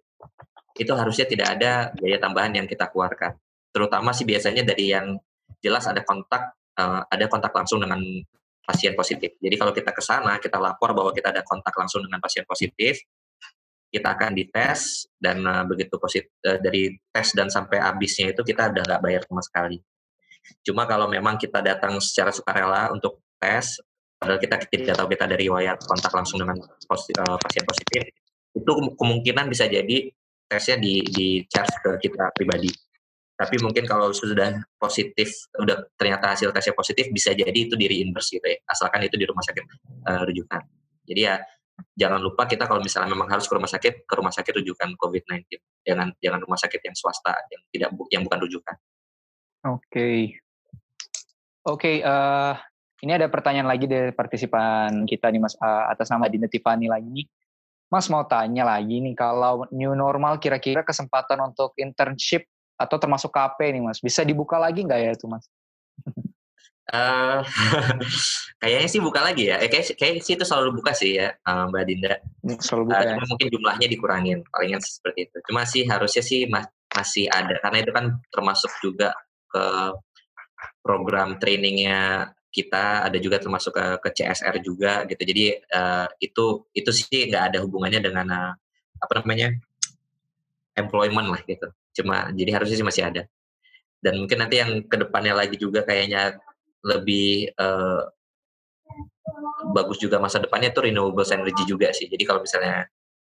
itu 0.79 0.93
harusnya 0.95 1.27
tidak 1.29 1.49
ada 1.59 1.93
biaya 1.99 2.19
tambahan 2.23 2.53
yang 2.55 2.67
kita 2.71 2.89
keluarkan. 2.89 3.37
Terutama 3.75 4.15
sih 4.15 4.25
biasanya 4.25 4.63
dari 4.65 4.95
yang 4.95 5.19
jelas 5.61 5.85
ada 5.91 6.01
kontak 6.07 6.55
uh, 6.79 7.03
ada 7.11 7.25
kontak 7.27 7.53
langsung 7.53 7.83
dengan 7.83 8.01
pasien 8.63 8.95
positif. 8.95 9.35
Jadi 9.43 9.55
kalau 9.59 9.75
kita 9.75 9.91
ke 9.91 10.03
sana, 10.03 10.39
kita 10.39 10.57
lapor 10.63 10.95
bahwa 10.95 11.11
kita 11.11 11.35
ada 11.35 11.43
kontak 11.43 11.75
langsung 11.75 12.07
dengan 12.07 12.23
pasien 12.23 12.47
positif, 12.47 13.03
kita 13.93 14.15
akan 14.15 14.33
dites 14.39 15.11
dan 15.19 15.43
uh, 15.45 15.67
begitu 15.67 15.99
positif 15.99 16.31
uh, 16.47 16.57
dari 16.63 16.95
tes 17.13 17.35
dan 17.37 17.51
sampai 17.51 17.83
habisnya 17.83 18.33
itu 18.33 18.41
kita 18.47 18.71
udah 18.71 18.83
nggak 18.87 19.03
bayar 19.03 19.23
sama 19.27 19.43
sekali. 19.43 19.79
Cuma 20.63 20.87
kalau 20.89 21.07
memang 21.07 21.39
kita 21.39 21.61
datang 21.63 21.99
secara 22.03 22.31
sukarela 22.33 22.91
untuk 22.91 23.23
tes, 23.43 23.83
padahal 24.23 24.39
kita 24.39 24.63
tidak 24.71 24.95
tahu 24.95 25.11
kita 25.11 25.27
dari 25.27 25.51
riwayat 25.51 25.83
kontak 25.83 26.15
langsung 26.15 26.39
dengan 26.39 26.55
uh, 26.63 27.37
pasien 27.43 27.65
positif, 27.67 28.03
itu 28.55 28.71
kemungkinan 28.95 29.51
bisa 29.51 29.67
jadi 29.67 30.07
tesnya 30.47 30.79
di, 30.79 31.03
di 31.11 31.43
charge 31.51 31.75
ke 31.83 31.91
kita 32.07 32.31
pribadi. 32.31 32.71
Tapi 33.33 33.59
mungkin 33.59 33.83
kalau 33.89 34.15
sudah 34.15 34.63
positif, 34.79 35.51
udah 35.59 35.91
ternyata 35.99 36.39
hasil 36.39 36.55
tesnya 36.55 36.79
positif, 36.79 37.11
bisa 37.11 37.35
jadi 37.35 37.51
itu 37.51 37.75
di 37.75 37.91
reimburse 37.91 38.39
gitu 38.39 38.47
ya, 38.47 38.63
asalkan 38.71 39.03
itu 39.03 39.19
di 39.19 39.27
rumah 39.27 39.43
sakit 39.43 39.65
uh, 40.07 40.23
rujukan. 40.23 40.63
Jadi 41.03 41.21
ya 41.27 41.43
jangan 41.99 42.23
lupa 42.23 42.47
kita 42.47 42.71
kalau 42.71 42.79
misalnya 42.79 43.11
memang 43.11 43.27
harus 43.27 43.51
ke 43.51 43.55
rumah 43.59 43.67
sakit, 43.67 44.07
ke 44.07 44.15
rumah 44.15 44.31
sakit 44.31 44.53
rujukan 44.63 44.95
COVID-19. 44.95 45.59
Jangan 45.83 46.15
jangan 46.23 46.39
rumah 46.47 46.59
sakit 46.61 46.81
yang 46.87 46.95
swasta 46.95 47.35
yang 47.51 47.63
tidak 47.75 47.91
yang 48.15 48.23
bukan 48.23 48.39
rujukan. 48.47 48.77
Oke. 49.67 49.83
Okay. 49.91 50.19
Oke, 51.63 51.79
okay, 51.79 51.97
uh, 52.03 52.11
eh, 52.11 52.55
ini 53.03 53.11
ada 53.11 53.27
pertanyaan 53.27 53.67
lagi 53.67 53.91
dari 53.91 54.15
partisipan 54.15 55.03
kita 55.11 55.27
nih 55.27 55.43
Mas 55.43 55.59
uh, 55.59 55.91
atas 55.91 56.07
nama 56.07 56.31
Dina 56.31 56.47
Tiffany 56.47 56.87
lagi. 56.87 57.27
Mas 57.91 58.09
mau 58.09 58.25
tanya 58.25 58.65
lagi 58.65 59.05
nih, 59.05 59.13
kalau 59.13 59.69
new 59.69 59.93
normal 59.93 60.41
kira-kira 60.41 60.81
kesempatan 60.81 61.37
untuk 61.45 61.77
internship 61.77 62.49
atau 62.79 62.97
termasuk 62.97 63.29
KP 63.29 63.75
nih 63.75 63.83
Mas, 63.85 64.01
bisa 64.01 64.25
dibuka 64.25 64.57
lagi 64.57 64.87
nggak 64.87 65.01
ya 65.03 65.11
itu 65.13 65.27
Mas? 65.29 65.45
Uh, 66.89 67.45
kayaknya 68.63 68.89
sih 68.89 69.03
buka 69.03 69.21
lagi 69.21 69.51
ya. 69.53 69.61
Eh, 69.61 69.69
kayak, 69.69 69.99
kayak 69.99 70.15
sih 70.25 70.39
itu 70.39 70.47
selalu 70.47 70.81
buka 70.81 70.97
sih 70.97 71.21
ya, 71.21 71.37
uh, 71.45 71.69
Mbak 71.69 71.85
Dinda. 71.85 72.15
Selalu 72.65 72.83
buka 72.89 73.03
uh, 73.03 73.05
ya. 73.05 73.15
Mungkin 73.19 73.49
jumlahnya 73.51 73.87
dikurangin, 73.91 74.39
palingan 74.49 74.81
seperti 74.81 75.29
itu. 75.29 75.37
Cuma 75.51 75.63
sih 75.69 75.83
harusnya 75.85 76.23
sih 76.25 76.49
mas, 76.49 76.71
masih 76.95 77.29
ada, 77.29 77.61
karena 77.61 77.79
itu 77.83 77.93
kan 77.93 78.05
termasuk 78.33 78.73
juga 78.81 79.13
ke 79.53 79.65
program 80.81 81.37
trainingnya 81.37 82.33
kita 82.53 83.09
ada 83.09 83.17
juga 83.17 83.41
termasuk 83.41 83.73
ke, 83.73 83.85
ke 84.05 84.09
CSR 84.21 84.61
juga 84.61 85.09
gitu. 85.09 85.23
Jadi 85.25 85.45
uh, 85.73 86.07
itu 86.21 86.69
itu 86.77 86.91
sih 86.93 87.33
nggak 87.33 87.45
ada 87.53 87.59
hubungannya 87.65 88.01
dengan 88.05 88.27
uh, 88.29 88.53
apa 89.01 89.13
namanya 89.25 89.57
employment 90.77 91.33
lah 91.33 91.41
gitu. 91.49 91.67
Cuma 91.97 92.29
jadi 92.37 92.61
harusnya 92.61 92.77
sih 92.77 92.87
masih 92.87 93.09
ada. 93.09 93.23
Dan 94.05 94.21
mungkin 94.21 94.45
nanti 94.45 94.61
yang 94.61 94.85
ke 94.85 94.97
depannya 95.01 95.33
lagi 95.33 95.57
juga 95.57 95.81
kayaknya 95.83 96.37
lebih 96.85 97.57
uh, 97.57 98.05
bagus 99.73 99.97
juga 99.97 100.21
masa 100.21 100.37
depannya 100.37 100.69
itu 100.75 100.85
renewable 100.85 101.25
energy 101.25 101.65
juga 101.65 101.89
sih. 101.97 102.05
Jadi 102.05 102.23
kalau 102.29 102.45
misalnya 102.45 102.85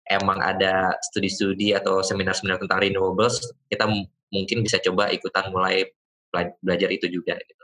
emang 0.09 0.41
ada 0.41 0.97
studi-studi 0.99 1.71
atau 1.77 2.01
seminar-seminar 2.03 2.59
tentang 2.59 2.81
renewables 2.81 3.39
kita 3.71 3.87
mungkin 4.33 4.65
bisa 4.65 4.81
coba 4.83 5.07
ikutan 5.13 5.47
mulai 5.53 5.87
belajar 6.59 6.89
itu 6.89 7.07
juga 7.07 7.37
gitu 7.39 7.63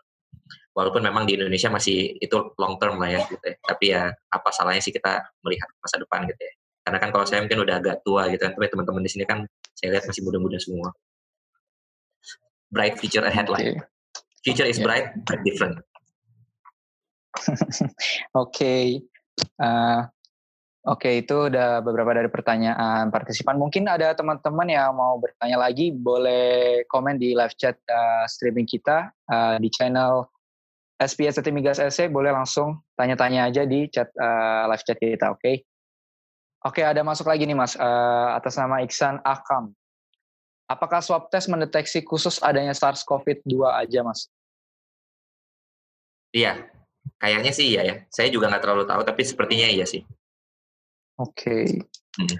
walaupun 0.73 1.01
memang 1.01 1.25
di 1.25 1.35
Indonesia 1.35 1.69
masih 1.71 2.17
itu 2.21 2.53
long 2.57 2.77
term 2.77 3.01
lah 3.01 3.09
ya 3.09 3.21
gitu 3.27 3.41
ya. 3.41 3.55
Tapi 3.65 3.85
ya 3.91 4.03
apa 4.11 4.49
salahnya 4.53 4.81
sih 4.83 4.93
kita 4.93 5.21
melihat 5.43 5.69
masa 5.81 5.97
depan 5.97 6.25
gitu 6.29 6.41
ya. 6.41 6.53
Karena 6.85 6.97
kan 6.97 7.09
kalau 7.13 7.25
saya 7.27 7.45
mungkin 7.45 7.61
udah 7.61 7.75
agak 7.77 8.01
tua 8.01 8.25
gitu 8.33 8.41
kan, 8.41 8.57
tapi 8.57 8.65
teman-teman 8.65 9.05
di 9.05 9.11
sini 9.11 9.23
kan 9.27 9.45
saya 9.77 9.93
lihat 9.93 10.09
masih 10.09 10.25
muda-muda 10.25 10.57
semua. 10.57 10.89
Bright 12.73 12.97
future 12.97 13.25
ahead 13.25 13.45
lah. 13.49 13.61
Future 14.41 14.65
is 14.65 14.79
yeah. 14.79 14.85
bright, 14.87 15.07
but 15.27 15.37
different. 15.45 15.77
Oke, 18.33 18.33
okay. 18.33 18.83
uh, 19.61 20.01
oke 20.89 21.05
okay, 21.05 21.21
itu 21.21 21.45
udah 21.51 21.79
beberapa 21.85 22.09
dari 22.17 22.25
pertanyaan 22.27 23.13
partisipan. 23.13 23.55
Mungkin 23.55 23.85
ada 23.85 24.17
teman-teman 24.17 24.65
yang 24.65 24.97
mau 24.97 25.21
bertanya 25.21 25.61
lagi, 25.61 25.93
boleh 25.93 26.83
komen 26.89 27.21
di 27.21 27.37
live 27.37 27.53
chat 27.53 27.77
uh, 27.85 28.25
streaming 28.25 28.65
kita 28.65 29.13
uh, 29.29 29.61
di 29.61 29.69
channel 29.69 30.25
SPS 30.99 31.39
Migas 31.55 31.79
SC 31.79 32.11
boleh 32.11 32.35
langsung 32.35 32.83
tanya-tanya 32.99 33.47
aja 33.47 33.63
di 33.63 33.87
chat 33.87 34.11
uh, 34.19 34.67
live 34.67 34.83
chat 34.83 34.99
kita, 34.99 35.31
oke? 35.31 35.39
Okay? 35.39 35.55
Oke, 36.59 36.83
okay, 36.83 36.91
ada 36.91 37.07
masuk 37.07 37.31
lagi 37.31 37.47
nih 37.47 37.55
Mas 37.55 37.79
uh, 37.79 38.35
atas 38.35 38.59
nama 38.59 38.83
Iksan 38.83 39.23
Akam. 39.23 39.71
Apakah 40.67 40.99
swab 40.99 41.31
test 41.31 41.47
mendeteksi 41.47 42.03
khusus 42.03 42.43
adanya 42.43 42.75
SARS-CoV-2 42.75 43.63
aja, 43.63 44.03
Mas? 44.03 44.27
Iya, 46.35 46.67
kayaknya 47.15 47.51
sih 47.55 47.73
iya 47.73 47.81
ya. 47.87 47.95
Saya 48.11 48.27
juga 48.27 48.51
nggak 48.51 48.61
terlalu 48.61 48.83
tahu, 48.83 49.01
tapi 49.07 49.23
sepertinya 49.23 49.71
iya 49.71 49.87
sih. 49.87 50.03
Oke. 51.15 51.63
Okay. 51.63 51.65
Hmm. 52.19 52.37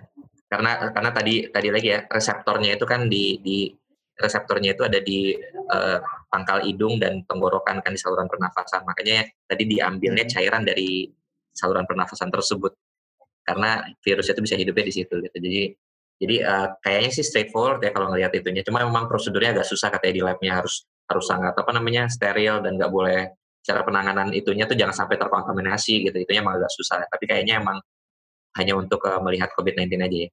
Karena 0.51 0.71
karena 0.91 1.11
tadi 1.15 1.47
tadi 1.47 1.69
lagi 1.71 1.87
ya 1.95 1.99
reseptornya 2.11 2.75
itu 2.75 2.85
kan 2.85 3.07
di 3.07 3.39
di 3.39 3.71
reseptornya 4.19 4.75
itu 4.75 4.83
ada 4.83 4.99
di 4.99 5.31
uh, 5.71 5.99
pangkal 6.29 6.61
hidung 6.63 7.01
dan 7.01 7.25
tenggorokan 7.25 7.81
kan 7.81 7.91
di 7.91 7.99
saluran 7.99 8.29
pernafasan. 8.29 8.85
Makanya 8.85 9.25
tadi 9.49 9.63
diambilnya 9.65 10.25
hmm. 10.25 10.31
cairan 10.31 10.63
dari 10.63 11.09
saluran 11.51 11.83
pernafasan 11.89 12.29
tersebut 12.29 12.71
karena 13.43 13.81
virus 14.05 14.29
itu 14.29 14.39
bisa 14.45 14.55
hidupnya 14.55 14.85
di 14.85 14.93
situ 14.93 15.15
gitu. 15.19 15.37
Jadi 15.41 15.61
jadi 16.19 16.35
uh, 16.43 16.67
kayaknya 16.83 17.11
sih 17.15 17.25
straightforward 17.25 17.81
ya 17.81 17.91
kalau 17.95 18.13
ngelihat 18.13 18.31
itunya. 18.37 18.61
Cuma 18.61 18.83
memang 18.85 19.09
prosedurnya 19.09 19.57
agak 19.57 19.67
susah 19.67 19.89
katanya 19.89 20.13
di 20.13 20.23
labnya 20.23 20.51
harus 20.61 20.85
harus 21.09 21.25
sangat 21.25 21.57
apa 21.57 21.71
namanya 21.73 22.05
steril 22.11 22.61
dan 22.61 22.77
nggak 22.77 22.91
boleh 22.91 23.33
cara 23.65 23.81
penanganan 23.83 24.29
itunya 24.35 24.69
tuh 24.69 24.77
jangan 24.77 24.93
sampai 24.93 25.15
terkontaminasi 25.17 26.05
gitu. 26.05 26.17
Itunya 26.21 26.45
emang 26.45 26.59
agak 26.61 26.71
susah. 26.75 27.07
Tapi 27.07 27.25
kayaknya 27.25 27.63
emang 27.63 27.79
hanya 28.59 28.73
untuk 28.75 29.01
uh, 29.07 29.23
melihat 29.23 29.49
COVID-19 29.55 29.95
aja 29.97 30.17
ya. 30.27 30.29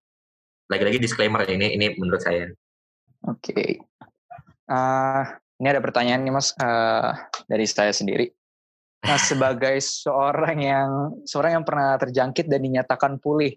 Lagi-lagi 0.67 0.99
disclaimer 0.99 1.47
ini 1.47 1.79
ini 1.79 1.95
menurut 1.95 2.21
saya. 2.21 2.51
Oke. 3.31 3.55
Okay. 3.55 3.71
Uh, 4.67 5.23
ini 5.57 5.67
ada 5.73 5.81
pertanyaan 5.81 6.23
nih 6.25 6.35
Mas 6.35 6.53
uh, 6.61 7.17
dari 7.49 7.65
saya 7.65 7.93
sendiri. 7.93 8.29
Nah, 9.07 9.21
sebagai 9.21 9.79
seorang 9.79 10.59
yang 10.59 10.91
seorang 11.25 11.61
yang 11.61 11.65
pernah 11.65 11.95
terjangkit 12.01 12.51
dan 12.51 12.61
dinyatakan 12.61 13.23
pulih, 13.23 13.55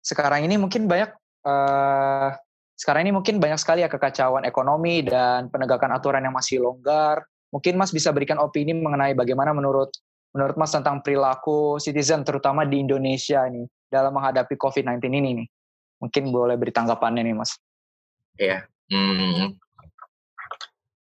sekarang 0.00 0.46
ini 0.48 0.56
mungkin 0.56 0.88
banyak 0.88 1.10
uh, 1.44 2.32
sekarang 2.78 3.10
ini 3.10 3.12
mungkin 3.14 3.42
banyak 3.42 3.58
sekali 3.58 3.82
ya 3.82 3.90
kekacauan 3.90 4.46
ekonomi 4.46 5.02
dan 5.02 5.50
penegakan 5.50 5.92
aturan 5.94 6.24
yang 6.24 6.34
masih 6.34 6.62
longgar. 6.62 7.26
Mungkin 7.50 7.74
Mas 7.80 7.90
bisa 7.90 8.14
berikan 8.14 8.38
opini 8.38 8.76
mengenai 8.76 9.12
bagaimana 9.18 9.50
menurut 9.50 9.92
menurut 10.32 10.56
Mas 10.60 10.70
tentang 10.70 11.02
perilaku 11.02 11.80
citizen 11.82 12.22
terutama 12.22 12.62
di 12.68 12.80
Indonesia 12.84 13.44
ini 13.48 13.66
dalam 13.88 14.14
menghadapi 14.14 14.54
COVID-19 14.54 15.00
ini 15.10 15.30
nih. 15.42 15.48
Mungkin 15.98 16.30
boleh 16.30 16.54
beri 16.54 16.70
tanggapannya 16.70 17.26
nih 17.26 17.34
Mas. 17.34 17.58
Iya, 18.38 18.62
Hmm, 18.88 19.52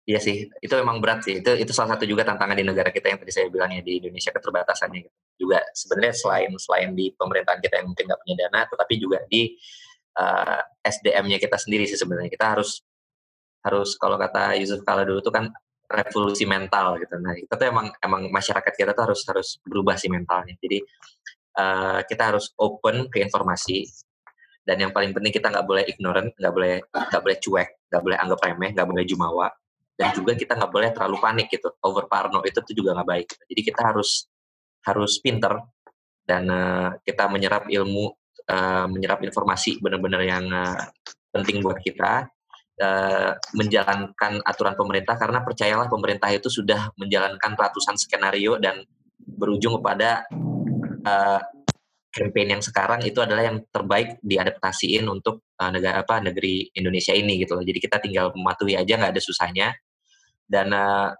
iya 0.05 0.21
sih, 0.21 0.49
itu 0.49 0.75
memang 0.81 1.01
berat 1.01 1.25
sih. 1.25 1.41
Itu 1.41 1.57
itu 1.57 1.73
salah 1.73 1.97
satu 1.97 2.05
juga 2.05 2.23
tantangan 2.25 2.57
di 2.57 2.65
negara 2.65 2.93
kita 2.93 3.13
yang 3.13 3.19
tadi 3.21 3.33
saya 3.33 3.47
bilang 3.49 3.73
ya 3.73 3.81
di 3.81 4.01
Indonesia 4.01 4.31
keterbatasannya 4.31 5.01
gitu. 5.05 5.17
Juga 5.47 5.65
sebenarnya 5.73 6.15
selain 6.15 6.51
selain 6.61 6.91
di 6.93 7.11
pemerintahan 7.17 7.61
kita 7.65 7.75
yang 7.83 7.87
mungkin 7.91 8.05
nggak 8.09 8.21
punya 8.21 8.37
dana, 8.47 8.61
tetapi 8.69 8.95
juga 9.01 9.19
di 9.27 9.43
uh, 10.21 10.61
eh, 10.61 10.63
SDM-nya 10.93 11.39
kita 11.41 11.57
sendiri 11.57 11.85
sih 11.89 11.99
sebenarnya. 11.99 12.31
Kita 12.33 12.47
harus 12.57 12.85
harus 13.65 13.97
kalau 13.97 14.21
kata 14.21 14.61
Yusuf 14.61 14.85
Kala 14.85 15.09
dulu 15.09 15.25
itu 15.25 15.33
kan 15.33 15.49
revolusi 15.89 16.45
mental 16.45 17.01
gitu. 17.01 17.17
Nah 17.21 17.33
itu 17.37 17.49
tuh 17.49 17.67
emang 17.67 17.89
emang 18.05 18.29
masyarakat 18.29 18.73
kita 18.77 18.93
tuh 18.93 19.09
harus 19.11 19.21
harus 19.25 19.49
berubah 19.65 19.97
sih 19.97 20.13
mentalnya. 20.13 20.53
Jadi 20.61 20.85
uh, 21.59 22.01
kita 22.05 22.35
harus 22.35 22.53
open 22.61 23.09
ke 23.09 23.25
informasi 23.25 23.89
dan 24.65 24.81
yang 24.81 24.93
paling 24.97 25.13
penting 25.13 25.33
kita 25.33 25.53
nggak 25.53 25.67
boleh 25.69 25.85
ignorant 25.85 26.33
nggak 26.41 26.53
boleh 26.53 26.75
nggak 26.89 27.23
boleh 27.23 27.37
cuek 27.37 27.69
nggak 27.93 28.03
boleh 28.03 28.17
anggap 28.17 28.41
remeh 28.41 28.71
nggak 28.73 28.89
boleh 28.89 29.05
jumawa 29.05 29.49
dan 29.95 30.11
juga 30.15 30.35
kita 30.35 30.59
nggak 30.59 30.73
boleh 30.75 30.91
terlalu 30.91 31.17
panik 31.23 31.47
gitu 31.51 31.71
over 31.87 32.11
parno 32.11 32.43
itu 32.43 32.59
tuh 32.59 32.75
juga 32.75 32.99
nggak 32.99 33.09
baik 33.09 33.29
jadi 33.47 33.61
kita 33.63 33.81
harus 33.95 34.27
harus 34.85 35.23
pinter 35.23 35.55
dan 36.25 36.49
uh, 36.51 36.89
kita 37.05 37.29
menyerap 37.31 37.69
ilmu 37.69 38.13
uh, 38.51 38.87
menyerap 38.91 39.23
informasi 39.23 39.79
benar-benar 39.79 40.23
yang 40.25 40.45
uh, 40.51 40.77
penting 41.31 41.63
buat 41.63 41.79
kita 41.81 42.27
uh, 42.81 43.31
menjalankan 43.55 44.43
aturan 44.43 44.75
pemerintah 44.75 45.15
karena 45.15 45.41
percayalah 45.45 45.87
pemerintah 45.87 46.31
itu 46.33 46.51
sudah 46.51 46.91
menjalankan 46.99 47.55
ratusan 47.55 47.95
skenario 47.99 48.59
dan 48.59 48.83
berujung 49.19 49.79
kepada 49.81 50.27
uh, 51.07 51.41
campaign 52.15 52.59
yang 52.59 52.63
sekarang 52.63 53.03
itu 53.03 53.19
adalah 53.19 53.51
yang 53.51 53.59
terbaik 53.75 54.23
diadaptasiin 54.23 55.11
untuk 55.11 55.43
uh, 55.59 55.71
negara 55.75 56.07
apa 56.07 56.23
negeri 56.23 56.71
Indonesia 56.79 57.11
ini 57.11 57.43
gitu 57.43 57.59
loh. 57.59 57.67
Jadi 57.67 57.79
kita 57.83 57.99
tinggal 57.99 58.31
mematuhi 58.31 58.79
aja 58.79 58.95
nggak 58.95 59.13
ada 59.19 59.23
susahnya. 59.23 59.75
Dan 60.45 60.71
uh, 60.71 61.11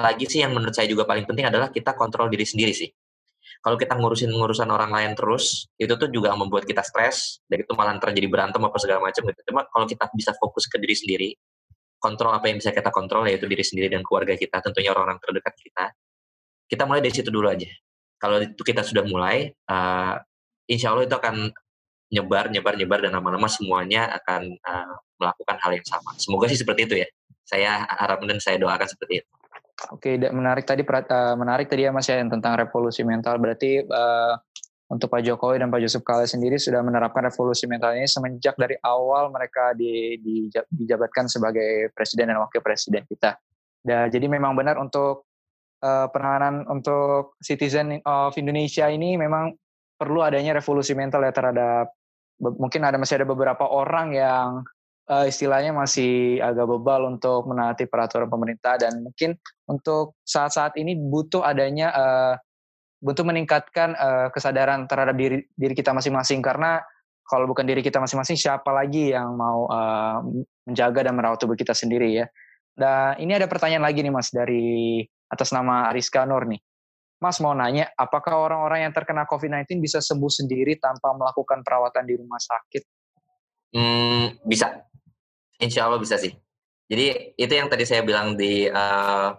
lagi 0.00 0.24
sih 0.26 0.40
yang 0.40 0.56
menurut 0.56 0.72
saya 0.72 0.88
juga 0.88 1.04
paling 1.04 1.28
penting 1.28 1.46
adalah 1.48 1.68
kita 1.68 1.92
kontrol 1.94 2.32
diri 2.32 2.48
sendiri 2.48 2.72
sih. 2.72 2.88
Kalau 3.60 3.76
kita 3.76 3.96
ngurusin 3.96 4.32
ngurusan 4.32 4.68
orang 4.72 4.88
lain 4.92 5.12
terus, 5.12 5.68
itu 5.76 5.92
tuh 5.96 6.08
juga 6.08 6.32
membuat 6.32 6.64
kita 6.64 6.80
stres, 6.80 7.44
dan 7.44 7.60
itu 7.60 7.72
malah 7.76 7.96
terjadi 8.00 8.28
berantem 8.28 8.60
apa 8.64 8.76
segala 8.80 9.04
macam 9.04 9.20
gitu. 9.28 9.40
Cuma 9.52 9.68
kalau 9.68 9.84
kita 9.84 10.08
bisa 10.16 10.32
fokus 10.36 10.64
ke 10.64 10.80
diri 10.80 10.96
sendiri, 10.96 11.28
kontrol 12.00 12.32
apa 12.32 12.48
yang 12.48 12.56
bisa 12.56 12.72
kita 12.72 12.88
kontrol 12.88 13.28
yaitu 13.28 13.44
diri 13.44 13.60
sendiri 13.60 13.92
dan 13.92 14.00
keluarga 14.00 14.32
kita, 14.36 14.64
tentunya 14.64 14.92
orang-orang 14.96 15.20
terdekat 15.20 15.54
kita. 15.60 15.84
Kita 16.68 16.88
mulai 16.88 17.04
dari 17.04 17.12
situ 17.12 17.28
dulu 17.28 17.48
aja 17.52 17.68
kalau 18.20 18.36
itu 18.44 18.60
kita 18.60 18.84
sudah 18.84 19.02
mulai, 19.08 19.48
uh, 19.72 20.14
insya 20.68 20.92
Allah 20.92 21.08
itu 21.08 21.16
akan 21.16 21.48
nyebar, 22.12 22.52
nyebar, 22.52 22.76
nyebar 22.76 23.00
dan 23.00 23.16
lama-lama 23.16 23.48
semuanya 23.48 24.12
akan 24.20 24.60
uh, 24.60 24.94
melakukan 25.16 25.56
hal 25.56 25.72
yang 25.72 25.86
sama. 25.88 26.12
Semoga 26.20 26.44
sih 26.52 26.60
seperti 26.60 26.84
itu 26.84 26.94
ya. 27.00 27.08
Saya 27.50 27.82
harap 27.90 28.22
dan 28.22 28.38
saya 28.38 28.62
doakan 28.62 28.86
seperti 28.86 29.26
itu. 29.26 29.30
Oke, 29.90 30.20
menarik 30.30 30.68
tadi 30.68 30.86
uh, 30.86 31.34
menarik 31.34 31.66
tadi 31.66 31.88
ya 31.88 31.90
Mas 31.90 32.06
ya 32.06 32.20
tentang 32.22 32.54
revolusi 32.54 33.02
mental. 33.02 33.42
Berarti 33.42 33.82
uh, 33.82 34.38
untuk 34.90 35.10
Pak 35.10 35.22
Jokowi 35.26 35.58
dan 35.58 35.70
Pak 35.70 35.80
Yusuf 35.82 36.02
Kala 36.06 36.28
sendiri 36.28 36.60
sudah 36.60 36.84
menerapkan 36.84 37.26
revolusi 37.26 37.66
mental 37.66 37.96
ini 37.96 38.06
semenjak 38.06 38.54
dari 38.54 38.74
awal 38.82 39.30
mereka 39.34 39.74
di, 39.74 40.18
di, 40.20 40.50
dijabatkan 40.50 41.26
sebagai 41.26 41.90
presiden 41.96 42.30
dan 42.30 42.38
wakil 42.42 42.60
presiden 42.62 43.02
kita. 43.06 43.38
Dan 43.80 44.12
jadi 44.12 44.26
memang 44.28 44.52
benar 44.52 44.76
untuk 44.76 45.30
uh, 45.80 46.06
penanganan 46.12 46.68
untuk 46.68 47.40
citizen 47.40 48.04
of 48.04 48.36
Indonesia 48.36 48.90
ini 48.92 49.16
memang 49.16 49.56
perlu 49.96 50.20
adanya 50.20 50.60
revolusi 50.60 50.92
mental 50.92 51.24
ya 51.24 51.32
terhadap 51.32 51.92
mungkin 52.40 52.84
ada 52.88 52.96
masih 52.96 53.20
ada 53.20 53.28
beberapa 53.28 53.68
orang 53.68 54.16
yang 54.16 54.64
uh, 55.10 55.26
istilahnya 55.26 55.74
masih 55.74 56.38
agak 56.38 56.70
bebal 56.70 57.10
untuk 57.10 57.50
menaati 57.50 57.90
peraturan 57.90 58.30
pemerintah 58.30 58.78
dan 58.78 59.02
mungkin 59.02 59.34
untuk 59.66 60.14
saat-saat 60.22 60.78
ini 60.78 60.94
butuh 60.94 61.42
adanya 61.42 61.90
uh, 61.90 62.34
untuk 63.02 63.26
meningkatkan 63.26 63.98
uh, 63.98 64.28
kesadaran 64.30 64.86
terhadap 64.86 65.18
diri 65.18 65.42
diri 65.58 65.74
kita 65.74 65.90
masing-masing 65.90 66.38
karena 66.38 66.78
kalau 67.26 67.46
bukan 67.46 67.62
diri 67.62 67.82
kita 67.82 68.02
masing-masing 68.02 68.34
siapa 68.34 68.70
lagi 68.74 69.14
yang 69.14 69.34
mau 69.38 69.66
uh, 69.70 70.18
menjaga 70.66 71.06
dan 71.06 71.14
merawat 71.14 71.38
tubuh 71.38 71.54
kita 71.54 71.74
sendiri 71.74 72.10
ya. 72.10 72.26
Dan 72.74 73.22
ini 73.22 73.38
ada 73.38 73.46
pertanyaan 73.46 73.86
lagi 73.86 74.02
nih 74.02 74.10
Mas 74.10 74.34
dari 74.34 74.98
atas 75.30 75.54
nama 75.54 75.86
Ariska 75.94 76.26
Nur 76.26 76.42
nih. 76.50 76.58
Mas 77.22 77.38
mau 77.38 77.54
nanya, 77.54 77.86
apakah 77.94 78.34
orang-orang 78.34 78.88
yang 78.88 78.92
terkena 78.96 79.28
COVID-19 79.30 79.78
bisa 79.78 80.00
sembuh 80.02 80.32
sendiri 80.32 80.80
tanpa 80.80 81.14
melakukan 81.14 81.62
perawatan 81.62 82.02
di 82.08 82.14
rumah 82.18 82.40
sakit? 82.40 82.82
Hmm, 83.78 84.40
bisa. 84.42 84.89
Insya 85.60 85.86
Allah 85.86 86.00
bisa 86.00 86.16
sih. 86.16 86.32
Jadi 86.90 87.36
itu 87.38 87.52
yang 87.52 87.70
tadi 87.70 87.86
saya 87.86 88.02
bilang 88.02 88.34
di 88.34 88.66
uh, 88.66 89.30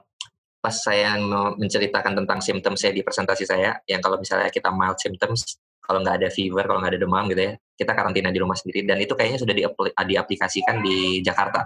pas 0.62 0.76
saya 0.78 1.18
menceritakan 1.58 2.24
tentang 2.24 2.40
simptom 2.40 2.78
saya 2.78 2.94
di 2.94 3.02
presentasi 3.02 3.44
saya, 3.50 3.76
yang 3.90 4.00
kalau 4.00 4.22
misalnya 4.22 4.54
kita 4.54 4.70
mild 4.70 4.96
symptoms, 5.02 5.58
kalau 5.82 6.06
nggak 6.06 6.22
ada 6.22 6.30
fever, 6.30 6.64
kalau 6.64 6.80
nggak 6.80 6.96
ada 6.96 7.02
demam 7.02 7.26
gitu 7.28 7.42
ya, 7.50 7.54
kita 7.76 7.92
karantina 7.98 8.30
di 8.30 8.40
rumah 8.40 8.54
sendiri. 8.54 8.86
Dan 8.86 9.02
itu 9.02 9.18
kayaknya 9.18 9.42
sudah 9.42 9.58
diaplikasikan 10.06 10.86
di 10.86 11.20
Jakarta. 11.26 11.66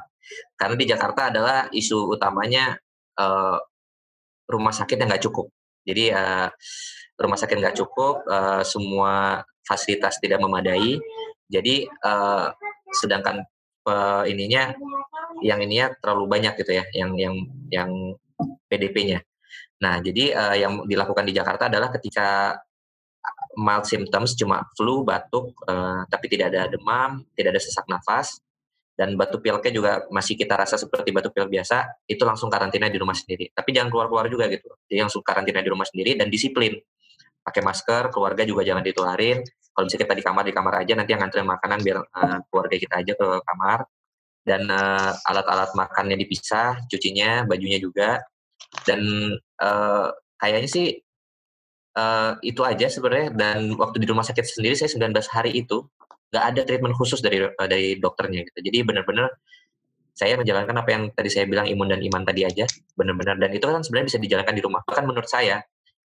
Karena 0.55 0.75
di 0.79 0.85
Jakarta 0.87 1.21
adalah 1.29 1.67
isu 1.69 2.15
utamanya 2.15 2.73
uh, 3.19 3.59
rumah 4.47 4.71
sakit 4.71 4.95
yang 4.95 5.11
nggak 5.11 5.27
cukup. 5.27 5.51
Jadi 5.85 6.09
uh, 6.15 6.47
rumah 7.19 7.37
sakit 7.37 7.55
nggak 7.61 7.77
cukup, 7.77 8.23
uh, 8.25 8.63
semua 8.63 9.43
fasilitas 9.67 10.17
tidak 10.23 10.39
memadai. 10.39 10.97
Jadi 11.51 11.85
uh, 11.85 12.49
sedangkan 12.95 13.43
uh, 13.85 14.23
ininya 14.27 14.73
yang 15.41 15.61
ininya 15.61 15.93
terlalu 16.01 16.25
banyak 16.27 16.53
gitu 16.59 16.71
ya, 16.75 16.85
yang 16.93 17.15
yang 17.15 17.35
yang 17.71 17.89
PDP-nya. 18.67 19.21
Nah, 19.81 19.99
jadi 20.01 20.33
uh, 20.33 20.55
yang 20.55 20.73
dilakukan 20.87 21.25
di 21.27 21.33
Jakarta 21.35 21.67
adalah 21.67 21.91
ketika 21.93 22.57
mild 23.55 23.87
symptoms 23.87 24.35
cuma 24.35 24.67
flu, 24.75 25.03
batuk, 25.07 25.55
uh, 25.67 26.03
tapi 26.11 26.27
tidak 26.27 26.51
ada 26.51 26.67
demam, 26.67 27.23
tidak 27.35 27.55
ada 27.55 27.61
sesak 27.61 27.87
nafas, 27.87 28.39
dan 28.95 29.19
batuk 29.19 29.43
pileknya 29.43 29.73
juga 29.75 29.91
masih 30.07 30.39
kita 30.39 30.55
rasa 30.55 30.79
seperti 30.79 31.11
batuk 31.11 31.35
pilek 31.35 31.51
biasa, 31.51 32.07
itu 32.07 32.23
langsung 32.23 32.47
karantina 32.47 32.87
di 32.87 32.95
rumah 32.95 33.15
sendiri. 33.15 33.51
Tapi 33.51 33.75
jangan 33.75 33.91
keluar-keluar 33.91 34.31
juga 34.31 34.47
gitu. 34.47 34.71
Jadi 34.87 34.99
langsung 35.03 35.23
karantina 35.23 35.59
di 35.59 35.69
rumah 35.71 35.83
sendiri 35.87 36.15
dan 36.15 36.31
disiplin. 36.31 36.75
Pakai 37.43 37.61
masker, 37.61 38.09
keluarga 38.09 38.47
juga 38.47 38.63
jangan 38.63 38.81
ditularin. 38.81 39.43
Kalau 39.75 39.91
misalnya 39.91 40.03
kita 40.07 40.15
di 40.15 40.23
kamar, 40.23 40.43
di 40.47 40.53
kamar 40.55 40.73
aja, 40.79 40.93
nanti 40.95 41.11
yang 41.11 41.21
nganterin 41.27 41.47
makanan 41.51 41.79
biar 41.83 41.97
uh, 41.99 42.39
keluarga 42.47 42.75
kita 42.79 42.95
aja 43.03 43.13
ke 43.19 43.27
kamar. 43.43 43.79
Dan 44.45 44.61
uh, 44.71 45.11
alat-alat 45.27 45.75
makannya 45.75 46.15
dipisah, 46.15 46.87
cucinya, 46.87 47.43
bajunya 47.43 47.75
juga. 47.75 48.23
Dan 48.87 49.03
uh, 49.59 50.07
kayaknya 50.39 50.69
sih 50.71 50.87
uh, 51.99 52.39
itu 52.39 52.63
aja 52.63 52.87
sebenarnya. 52.87 53.35
Dan 53.35 53.75
waktu 53.75 53.99
di 53.99 54.07
rumah 54.07 54.23
sakit 54.23 54.47
sendiri 54.47 54.79
saya 54.79 54.87
19 54.87 55.11
hari 55.27 55.51
itu 55.59 55.83
nggak 56.31 56.45
ada 56.55 56.61
treatment 56.63 56.95
khusus 56.95 57.19
dari 57.19 57.43
uh, 57.43 57.67
dari 57.67 57.99
dokternya 57.99 58.47
gitu. 58.47 58.71
Jadi 58.71 58.79
benar-benar 58.87 59.27
saya 60.15 60.39
menjalankan 60.39 60.75
apa 60.79 60.89
yang 60.95 61.03
tadi 61.11 61.27
saya 61.27 61.43
bilang 61.43 61.67
imun 61.67 61.91
dan 61.91 61.99
iman 61.99 62.23
tadi 62.23 62.47
aja 62.47 62.63
benar-benar. 62.95 63.35
Dan 63.43 63.51
itu 63.51 63.67
kan 63.67 63.83
sebenarnya 63.83 64.07
bisa 64.15 64.19
dijalankan 64.23 64.55
di 64.55 64.63
rumah. 64.63 64.81
Bahkan 64.87 65.03
menurut 65.03 65.27
saya 65.27 65.59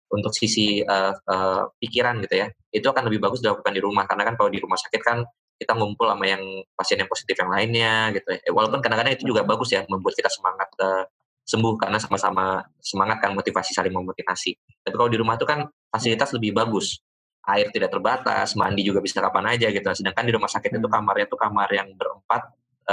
untuk 0.10 0.34
sisi 0.34 0.82
uh, 0.82 1.14
uh, 1.14 1.64
pikiran 1.78 2.22
gitu 2.26 2.46
ya 2.46 2.48
itu 2.74 2.86
akan 2.86 3.10
lebih 3.10 3.22
bagus 3.30 3.42
dilakukan 3.42 3.74
di 3.74 3.82
rumah 3.82 4.06
karena 4.10 4.26
kan 4.26 4.36
kalau 4.38 4.50
di 4.50 4.60
rumah 4.62 4.78
sakit 4.78 5.02
kan 5.02 5.22
kita 5.60 5.76
ngumpul 5.76 6.08
sama 6.08 6.24
yang 6.24 6.44
pasien 6.74 6.98
yang 7.04 7.10
positif 7.12 7.36
yang 7.36 7.52
lainnya 7.52 8.16
gitu 8.16 8.32
ya. 8.32 8.40
walaupun 8.56 8.80
kadang-kadang 8.80 9.14
itu 9.20 9.28
juga 9.28 9.44
bagus 9.44 9.76
ya 9.76 9.84
membuat 9.92 10.16
kita 10.16 10.32
semangat 10.32 10.72
uh, 10.80 11.04
sembuh 11.50 11.74
karena 11.82 11.98
sama-sama 11.98 12.62
semangat 12.78 13.18
kan 13.26 13.34
motivasi 13.34 13.74
saling 13.74 13.90
memotivasi. 13.90 14.54
Tapi 14.86 14.94
kalau 14.94 15.10
di 15.10 15.18
rumah 15.18 15.34
itu 15.34 15.50
kan 15.50 15.66
fasilitas 15.90 16.30
lebih 16.38 16.54
bagus. 16.54 17.02
Air 17.50 17.74
tidak 17.74 17.90
terbatas, 17.90 18.54
mandi 18.54 18.86
juga 18.86 19.02
bisa 19.02 19.18
kapan 19.18 19.58
aja 19.58 19.74
gitu. 19.74 19.82
Sedangkan 19.90 20.22
di 20.30 20.34
rumah 20.38 20.46
sakit 20.46 20.70
itu 20.70 20.86
hmm. 20.86 20.94
kamarnya 20.94 21.26
itu 21.26 21.34
kamar 21.34 21.70
yang 21.74 21.90
berempat, 21.98 22.42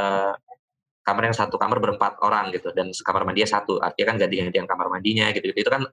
uh, 0.00 0.32
kamar 1.06 1.30
yang 1.30 1.36
satu 1.38 1.54
kamar 1.54 1.78
berempat 1.78 2.18
orang 2.26 2.50
gitu 2.50 2.74
dan 2.74 2.90
kamar 2.90 3.22
mandinya 3.22 3.46
satu. 3.46 3.78
Artinya 3.78 4.06
kan 4.10 4.16
ganti-gantian 4.26 4.66
kamar 4.66 4.90
mandinya 4.90 5.30
gitu. 5.30 5.54
Itu 5.54 5.70
kan 5.70 5.86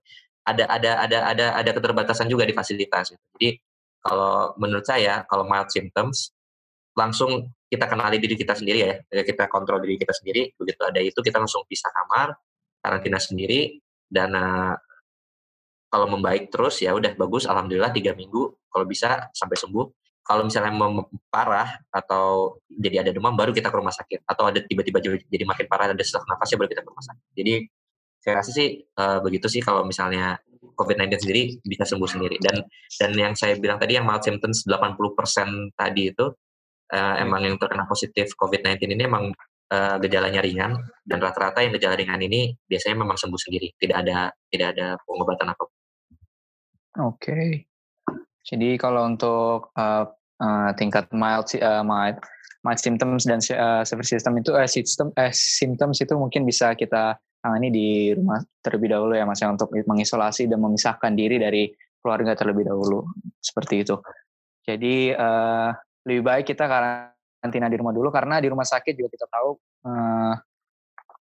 ada 0.49 0.66
ada 0.66 0.91
ada 1.05 1.18
ada 1.30 1.45
ada 1.61 1.72
keterbatasan 1.72 2.26
juga 2.26 2.49
di 2.49 2.57
fasilitas. 2.57 3.14
Gitu. 3.14 3.24
Jadi 3.38 3.49
kalau 4.01 4.57
menurut 4.57 4.84
saya 4.84 5.22
kalau 5.30 5.45
mild 5.45 5.70
symptoms 5.70 6.34
langsung 6.97 7.53
kita 7.70 7.86
kenali 7.86 8.18
diri 8.18 8.34
kita 8.38 8.57
sendiri 8.57 8.80
ya, 8.82 9.22
kita 9.22 9.45
kontrol 9.45 9.78
diri 9.86 10.01
kita 10.01 10.18
sendiri. 10.18 10.49
Begitu 10.57 10.82
ada 10.82 10.97
itu 10.97 11.20
kita 11.22 11.38
langsung 11.38 11.61
pisah 11.70 11.93
kamar, 11.93 12.34
karantina 12.82 13.22
sendiri 13.22 13.78
dan 14.09 14.34
uh, 14.34 14.74
kalau 15.93 16.09
membaik 16.09 16.49
terus 16.49 16.82
ya 16.82 16.97
udah 16.97 17.14
bagus 17.14 17.45
alhamdulillah 17.45 17.93
tiga 17.93 18.18
minggu 18.18 18.49
kalau 18.74 18.86
bisa 18.89 19.30
sampai 19.30 19.53
sembuh 19.61 20.03
kalau 20.24 20.47
misalnya 20.47 20.71
parah 21.28 21.80
atau 21.91 22.57
jadi 22.67 23.03
ada 23.03 23.11
demam 23.11 23.36
baru 23.36 23.51
kita 23.51 23.67
ke 23.67 23.78
rumah 23.78 23.91
sakit 23.91 24.24
atau 24.24 24.47
ada 24.47 24.63
tiba-tiba 24.63 25.03
jadi 25.03 25.43
makin 25.43 25.67
parah 25.67 25.91
ada 25.91 25.99
sesak 25.99 26.24
nafasnya 26.26 26.57
baru 26.63 26.69
kita 26.71 26.82
ke 26.82 26.89
rumah 26.89 27.05
sakit 27.05 27.26
jadi 27.36 27.53
saya 28.24 28.34
rasa 28.39 28.51
sih 28.55 28.80
uh, 28.80 29.19
begitu 29.19 29.51
sih 29.51 29.59
kalau 29.59 29.84
misalnya 29.84 30.39
COVID-19 30.80 31.28
sendiri 31.28 31.43
bisa 31.67 31.84
sembuh 31.84 32.07
sendiri 32.07 32.39
dan 32.39 32.63
dan 32.97 33.11
yang 33.19 33.36
saya 33.36 33.59
bilang 33.59 33.78
tadi 33.78 33.99
yang 33.99 34.07
mild 34.07 34.24
symptoms 34.24 34.63
80% 34.63 35.76
tadi 35.76 36.09
itu 36.09 36.26
uh, 36.93 37.15
emang 37.19 37.43
yang 37.43 37.55
terkena 37.59 37.84
positif 37.84 38.32
COVID-19 38.39 38.80
ini 38.95 39.03
emang 39.03 39.36
uh, 39.74 39.97
gejalanya 39.99 40.39
ringan 40.39 40.78
dan 41.03 41.17
rata-rata 41.19 41.65
yang 41.65 41.74
gejala 41.76 41.97
ringan 41.97 42.21
ini 42.21 42.53
biasanya 42.69 43.01
memang 43.01 43.17
sembuh 43.17 43.39
sendiri, 43.39 43.74
tidak 43.82 43.97
ada 44.05 44.17
tidak 44.53 44.67
ada 44.78 44.88
pengobatan 45.03 45.47
apa. 45.51 45.63
Oke. 47.01 47.17
Okay. 47.17 47.72
Jadi 48.43 48.75
kalau 48.75 49.07
untuk 49.07 49.71
uh, 49.79 50.05
uh, 50.43 50.69
tingkat 50.75 51.07
mild 51.15 51.47
uh, 51.63 51.83
mild 51.83 52.19
mild 52.63 52.79
symptoms 52.79 53.23
dan 53.23 53.39
uh, 53.55 53.83
severe 53.87 54.07
system 54.07 54.39
itu 54.39 54.51
eh, 54.55 54.67
sistem 54.67 55.11
eh 55.15 55.31
symptoms 55.31 55.99
itu 56.03 56.13
mungkin 56.15 56.43
bisa 56.47 56.75
kita 56.75 57.19
tangani 57.43 57.71
di 57.71 57.87
rumah 58.15 58.39
terlebih 58.63 58.95
dahulu 58.95 59.15
ya 59.15 59.27
Mas 59.27 59.43
ya 59.43 59.51
untuk 59.51 59.67
mengisolasi 59.71 60.47
dan 60.47 60.63
memisahkan 60.63 61.11
diri 61.11 61.39
dari 61.39 61.67
keluarga 61.99 62.35
terlebih 62.35 62.67
dahulu 62.67 63.03
seperti 63.39 63.83
itu. 63.83 63.99
Jadi 64.63 65.11
uh, 65.11 65.75
lebih 66.07 66.23
baik 66.23 66.45
kita 66.55 66.67
karantina 66.67 67.67
di 67.67 67.75
rumah 67.75 67.91
dulu 67.91 68.07
karena 68.11 68.39
di 68.39 68.47
rumah 68.47 68.63
sakit 68.63 68.95
juga 68.95 69.11
kita 69.11 69.27
tahu 69.27 69.49
uh, 69.87 70.35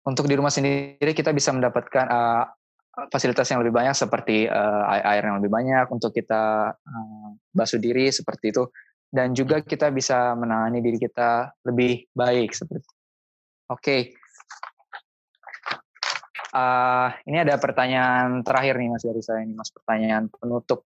untuk 0.04 0.28
di 0.28 0.36
rumah 0.36 0.52
sendiri 0.52 1.16
kita 1.16 1.32
bisa 1.32 1.56
mendapatkan 1.56 2.06
uh, 2.12 2.44
fasilitas 2.94 3.50
yang 3.50 3.66
lebih 3.66 3.74
banyak 3.74 3.98
seperti 3.98 4.46
uh, 4.46 4.86
air 4.90 5.26
yang 5.26 5.42
lebih 5.42 5.50
banyak 5.50 5.90
untuk 5.90 6.14
kita 6.14 6.74
uh, 6.78 7.28
basuh 7.50 7.82
diri 7.82 8.14
seperti 8.14 8.54
itu 8.54 8.70
dan 9.14 9.34
juga 9.34 9.62
kita 9.62 9.90
bisa 9.94 10.34
menangani 10.34 10.82
diri 10.82 10.98
kita 10.98 11.54
lebih 11.66 12.10
baik 12.14 12.54
seperti. 12.54 12.90
Oke. 13.70 13.78
Okay. 13.78 14.02
Uh, 16.54 17.10
ini 17.26 17.42
ada 17.42 17.58
pertanyaan 17.58 18.46
terakhir 18.46 18.78
nih 18.78 18.90
Mas 18.94 19.02
dari 19.02 19.22
saya 19.26 19.42
ini 19.42 19.58
Mas 19.58 19.74
pertanyaan 19.74 20.30
penutup. 20.30 20.86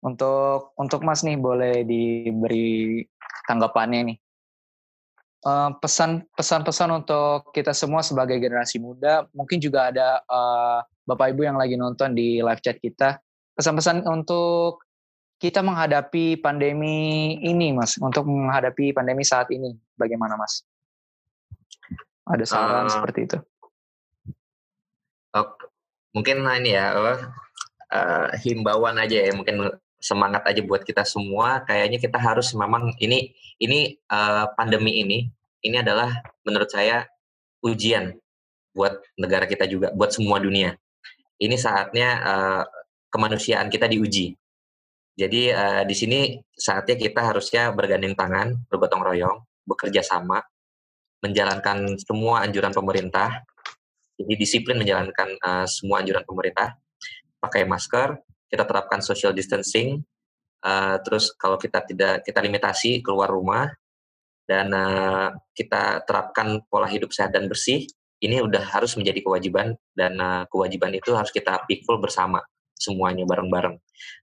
Untuk 0.00 0.72
untuk 0.80 1.00
Mas 1.04 1.20
nih 1.20 1.36
boleh 1.36 1.84
diberi 1.84 3.04
tanggapannya 3.44 4.00
nih. 4.12 4.16
Uh, 5.40 5.72
pesan 5.80 6.20
pesan-pesan 6.36 7.00
untuk 7.00 7.48
kita 7.56 7.72
semua 7.72 8.04
sebagai 8.04 8.36
generasi 8.36 8.76
muda, 8.76 9.24
mungkin 9.32 9.56
juga 9.56 9.88
ada 9.88 10.20
uh, 10.28 10.84
bapak 11.08 11.32
ibu 11.32 11.48
yang 11.48 11.56
lagi 11.56 11.80
nonton 11.80 12.12
di 12.12 12.44
live 12.44 12.60
chat 12.60 12.76
kita. 12.76 13.16
Pesan-pesan 13.56 14.04
untuk 14.04 14.84
kita 15.40 15.64
menghadapi 15.64 16.36
pandemi 16.44 17.40
ini, 17.40 17.72
mas, 17.72 17.96
untuk 17.96 18.28
menghadapi 18.28 18.92
pandemi 18.92 19.24
saat 19.24 19.48
ini, 19.48 19.72
bagaimana, 19.96 20.36
mas? 20.36 20.60
Ada 22.28 22.44
saran 22.44 22.84
uh, 22.84 22.92
seperti 22.92 23.20
itu? 23.24 23.38
Uh, 25.32 25.48
mungkin 26.12 26.44
ini 26.44 26.76
ya, 26.76 26.92
uh, 26.92 28.28
himbauan 28.44 29.00
aja 29.00 29.24
ya, 29.24 29.32
mungkin 29.32 29.72
semangat 30.00 30.42
aja 30.48 30.64
buat 30.64 30.82
kita 30.82 31.04
semua. 31.04 31.62
Kayaknya 31.68 31.98
kita 32.00 32.18
harus 32.18 32.50
memang 32.56 32.96
ini 32.98 33.36
ini 33.60 33.94
uh, 34.08 34.50
pandemi 34.56 35.04
ini 35.04 35.28
ini 35.60 35.76
adalah 35.76 36.10
menurut 36.42 36.72
saya 36.72 37.04
ujian 37.60 38.16
buat 38.72 38.96
negara 39.20 39.44
kita 39.44 39.68
juga, 39.68 39.92
buat 39.92 40.10
semua 40.10 40.40
dunia. 40.40 40.72
Ini 41.36 41.56
saatnya 41.56 42.08
uh, 42.20 42.62
kemanusiaan 43.12 43.68
kita 43.68 43.84
diuji. 43.88 44.32
Jadi 45.20 45.52
uh, 45.52 45.84
di 45.84 45.92
sini 45.92 46.40
saatnya 46.56 46.96
kita 46.96 47.20
harusnya 47.20 47.76
bergandeng 47.76 48.16
tangan, 48.16 48.56
bergotong 48.72 49.04
royong, 49.04 49.44
bekerja 49.68 50.00
sama, 50.00 50.40
menjalankan 51.20 52.00
semua 52.00 52.40
anjuran 52.46 52.72
pemerintah. 52.72 53.44
Jadi 54.16 54.32
disiplin 54.36 54.80
menjalankan 54.80 55.36
uh, 55.40 55.66
semua 55.68 56.00
anjuran 56.00 56.24
pemerintah, 56.24 56.76
pakai 57.40 57.68
masker, 57.68 58.16
kita 58.50 58.66
terapkan 58.66 58.98
social 59.00 59.30
distancing, 59.30 60.02
uh, 60.66 60.98
terus 61.06 61.30
kalau 61.38 61.56
kita 61.56 61.86
tidak 61.86 62.26
kita 62.26 62.42
limitasi 62.42 63.00
keluar 63.00 63.30
rumah 63.30 63.70
dan 64.44 64.74
uh, 64.74 65.30
kita 65.54 66.02
terapkan 66.02 66.58
pola 66.66 66.90
hidup 66.90 67.14
sehat 67.14 67.30
dan 67.30 67.46
bersih, 67.46 67.86
ini 68.20 68.42
udah 68.42 68.60
harus 68.74 68.98
menjadi 68.98 69.22
kewajiban 69.22 69.78
dan 69.94 70.18
uh, 70.18 70.42
kewajiban 70.50 70.90
itu 70.92 71.14
harus 71.14 71.30
kita 71.30 71.62
pikul 71.70 72.02
bersama. 72.02 72.42
semuanya 72.80 73.28
bareng-bareng. 73.28 73.76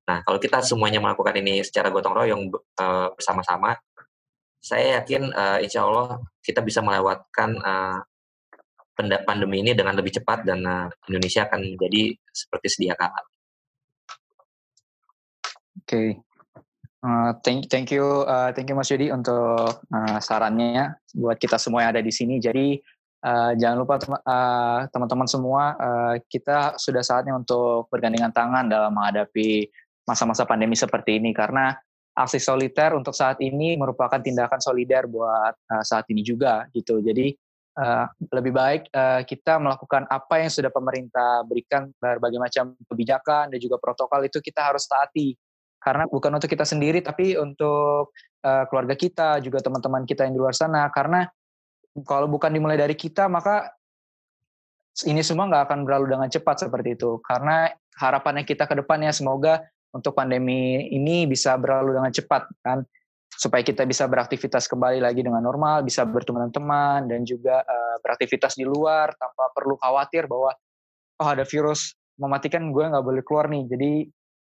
Nah, 0.10 0.26
kalau 0.26 0.42
kita 0.42 0.66
semuanya 0.66 0.98
melakukan 0.98 1.38
ini 1.38 1.62
secara 1.62 1.94
gotong 1.94 2.18
royong 2.18 2.50
uh, 2.82 3.14
bersama-sama, 3.14 3.78
saya 4.58 5.00
yakin 5.00 5.30
uh, 5.30 5.62
insya 5.62 5.86
Allah 5.86 6.18
kita 6.42 6.66
bisa 6.66 6.82
melewatkan 6.82 7.54
uh, 7.62 8.02
pandemi 8.98 9.62
ini 9.62 9.78
dengan 9.78 9.94
lebih 9.94 10.18
cepat 10.18 10.42
dan 10.42 10.66
uh, 10.66 10.90
Indonesia 11.06 11.46
akan 11.46 11.78
menjadi 11.78 12.18
seperti 12.34 12.68
sedia 12.74 12.98
kala. 12.98 13.22
Oke, 15.78 15.94
okay. 15.94 16.08
uh, 17.06 17.38
thank 17.46 17.70
thank 17.70 17.94
you 17.94 18.26
uh, 18.26 18.50
thank 18.50 18.66
you 18.66 18.74
Mas 18.74 18.90
Yudi 18.90 19.14
untuk 19.14 19.78
uh, 19.78 20.18
sarannya 20.18 20.98
buat 21.14 21.38
kita 21.38 21.62
semua 21.62 21.86
yang 21.86 21.94
ada 21.94 22.02
di 22.02 22.10
sini. 22.10 22.42
Jadi 22.42 22.82
uh, 23.22 23.54
jangan 23.54 23.78
lupa 23.78 24.02
teman-teman 24.90 25.28
uh, 25.28 25.32
semua 25.32 25.64
uh, 25.78 26.16
kita 26.26 26.82
sudah 26.82 27.06
saatnya 27.06 27.38
untuk 27.38 27.86
bergandengan 27.94 28.34
tangan 28.34 28.66
dalam 28.66 28.90
menghadapi 28.90 29.70
masa-masa 30.10 30.50
pandemi 30.50 30.74
seperti 30.74 31.22
ini 31.22 31.30
karena 31.30 31.78
aksi 32.18 32.42
soliter 32.42 32.98
untuk 32.98 33.14
saat 33.14 33.38
ini 33.46 33.78
merupakan 33.78 34.18
tindakan 34.18 34.58
solider 34.58 35.06
buat 35.06 35.54
uh, 35.54 35.84
saat 35.86 36.10
ini 36.10 36.26
juga 36.26 36.66
gitu. 36.74 37.06
Jadi 37.06 37.38
uh, 37.78 38.10
lebih 38.34 38.50
baik 38.50 38.82
uh, 38.90 39.22
kita 39.22 39.62
melakukan 39.62 40.10
apa 40.10 40.42
yang 40.42 40.50
sudah 40.50 40.74
pemerintah 40.74 41.46
berikan 41.46 41.94
berbagai 42.02 42.42
macam 42.42 42.74
kebijakan 42.90 43.54
dan 43.54 43.60
juga 43.62 43.78
protokol 43.78 44.26
itu 44.26 44.42
kita 44.42 44.74
harus 44.74 44.90
taati 44.90 45.38
karena 45.88 46.04
bukan 46.04 46.36
untuk 46.36 46.52
kita 46.52 46.68
sendiri 46.68 47.00
tapi 47.00 47.40
untuk 47.40 48.12
uh, 48.44 48.64
keluarga 48.68 49.00
kita 49.00 49.40
juga 49.40 49.64
teman-teman 49.64 50.04
kita 50.04 50.28
yang 50.28 50.36
di 50.36 50.42
luar 50.44 50.52
sana. 50.52 50.92
Karena 50.92 51.24
kalau 52.04 52.28
bukan 52.28 52.52
dimulai 52.52 52.76
dari 52.76 52.92
kita 52.92 53.32
maka 53.32 53.72
ini 55.08 55.24
semua 55.24 55.48
nggak 55.48 55.64
akan 55.72 55.80
berlalu 55.88 56.20
dengan 56.20 56.28
cepat 56.28 56.68
seperti 56.68 57.00
itu. 57.00 57.24
Karena 57.24 57.72
harapannya 58.04 58.44
kita 58.44 58.68
ke 58.68 58.76
depannya 58.84 59.16
semoga 59.16 59.64
untuk 59.96 60.12
pandemi 60.12 60.92
ini 60.92 61.24
bisa 61.24 61.56
berlalu 61.56 61.96
dengan 61.96 62.12
cepat 62.12 62.44
kan. 62.60 62.84
Supaya 63.32 63.64
kita 63.64 63.88
bisa 63.88 64.04
beraktivitas 64.12 64.68
kembali 64.68 65.00
lagi 65.00 65.24
dengan 65.24 65.40
normal, 65.40 65.88
bisa 65.88 66.04
bertemu 66.04 66.52
teman 66.52 67.08
dan 67.08 67.24
juga 67.24 67.64
uh, 67.64 67.96
beraktivitas 68.04 68.60
di 68.60 68.68
luar 68.68 69.16
tanpa 69.16 69.56
perlu 69.56 69.80
khawatir 69.80 70.28
bahwa 70.28 70.52
oh 71.24 71.28
ada 71.32 71.48
virus 71.48 71.96
mematikan 72.20 72.76
gue 72.76 72.84
nggak 72.92 73.06
boleh 73.08 73.24
keluar 73.24 73.48
nih. 73.48 73.64
Jadi 73.72 73.92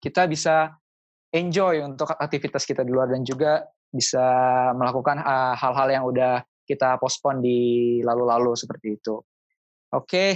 kita 0.02 0.26
bisa 0.26 0.74
enjoy 1.32 1.84
untuk 1.84 2.12
aktivitas 2.16 2.64
kita 2.64 2.84
di 2.84 2.92
luar 2.92 3.12
dan 3.12 3.24
juga 3.24 3.64
bisa 3.88 4.22
melakukan 4.76 5.20
eh, 5.20 5.54
hal-hal 5.56 5.88
uh, 5.88 5.94
yang 5.94 6.04
udah 6.04 6.44
kita 6.68 7.00
pospon 7.00 7.40
di 7.40 8.00
lalu-lalu 8.04 8.52
seperti 8.52 9.00
itu. 9.00 9.16
Oke, 9.88 10.04
okay. 10.04 10.30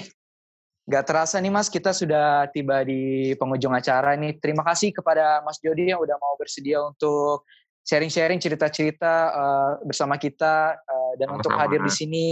Gak 0.82 1.06
terasa 1.06 1.38
nih 1.38 1.52
Mas, 1.54 1.70
kita 1.70 1.94
sudah 1.94 2.50
tiba 2.50 2.82
di 2.82 3.30
penghujung 3.38 3.70
acara 3.70 4.18
nih. 4.18 4.42
Terima 4.42 4.66
kasih 4.66 4.90
kepada 4.90 5.38
Mas 5.46 5.62
Jody 5.62 5.94
yang 5.94 6.02
udah 6.02 6.18
mau 6.18 6.34
bersedia 6.34 6.82
untuk 6.82 7.46
sharing-sharing 7.86 8.42
cerita-cerita 8.42 9.14
uh, 9.30 9.70
bersama 9.86 10.18
kita 10.18 10.74
uh, 10.74 11.12
dan 11.22 11.30
Sama-sama. 11.30 11.38
untuk 11.38 11.52
hadir 11.54 11.80
di 11.86 11.92
sini. 11.92 12.26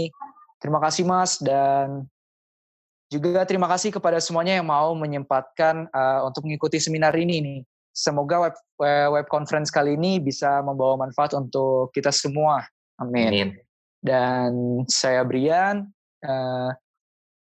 Terima 0.59 0.83
kasih 0.83 1.07
Mas 1.07 1.39
dan 1.39 2.03
juga 3.07 3.47
terima 3.47 3.71
kasih 3.71 3.95
kepada 3.95 4.19
semuanya 4.19 4.59
yang 4.59 4.67
mau 4.67 4.91
menyempatkan 4.99 5.87
uh, 5.87 6.27
untuk 6.27 6.43
mengikuti 6.43 6.75
seminar 6.79 7.15
ini 7.15 7.39
nih. 7.39 7.59
Semoga 7.91 8.47
web 8.47 8.55
web 9.11 9.27
conference 9.27 9.67
kali 9.67 9.99
ini 9.99 10.23
bisa 10.23 10.63
membawa 10.63 11.07
manfaat 11.07 11.35
untuk 11.35 11.91
kita 11.91 12.09
semua. 12.09 12.63
Amin. 12.99 13.27
Amin. 13.29 13.49
Dan 13.99 14.81
saya 14.87 15.21
Brian. 15.27 15.91
Uh, 16.21 16.71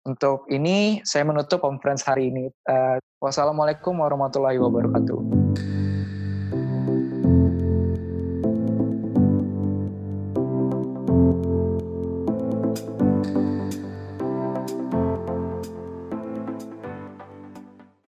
untuk 0.08 0.48
ini 0.48 1.04
saya 1.04 1.28
menutup 1.28 1.60
conference 1.60 2.00
hari 2.02 2.32
ini. 2.32 2.48
Uh, 2.64 2.96
wassalamualaikum 3.20 3.92
warahmatullahi 4.00 4.56
wabarakatuh. 4.56 5.39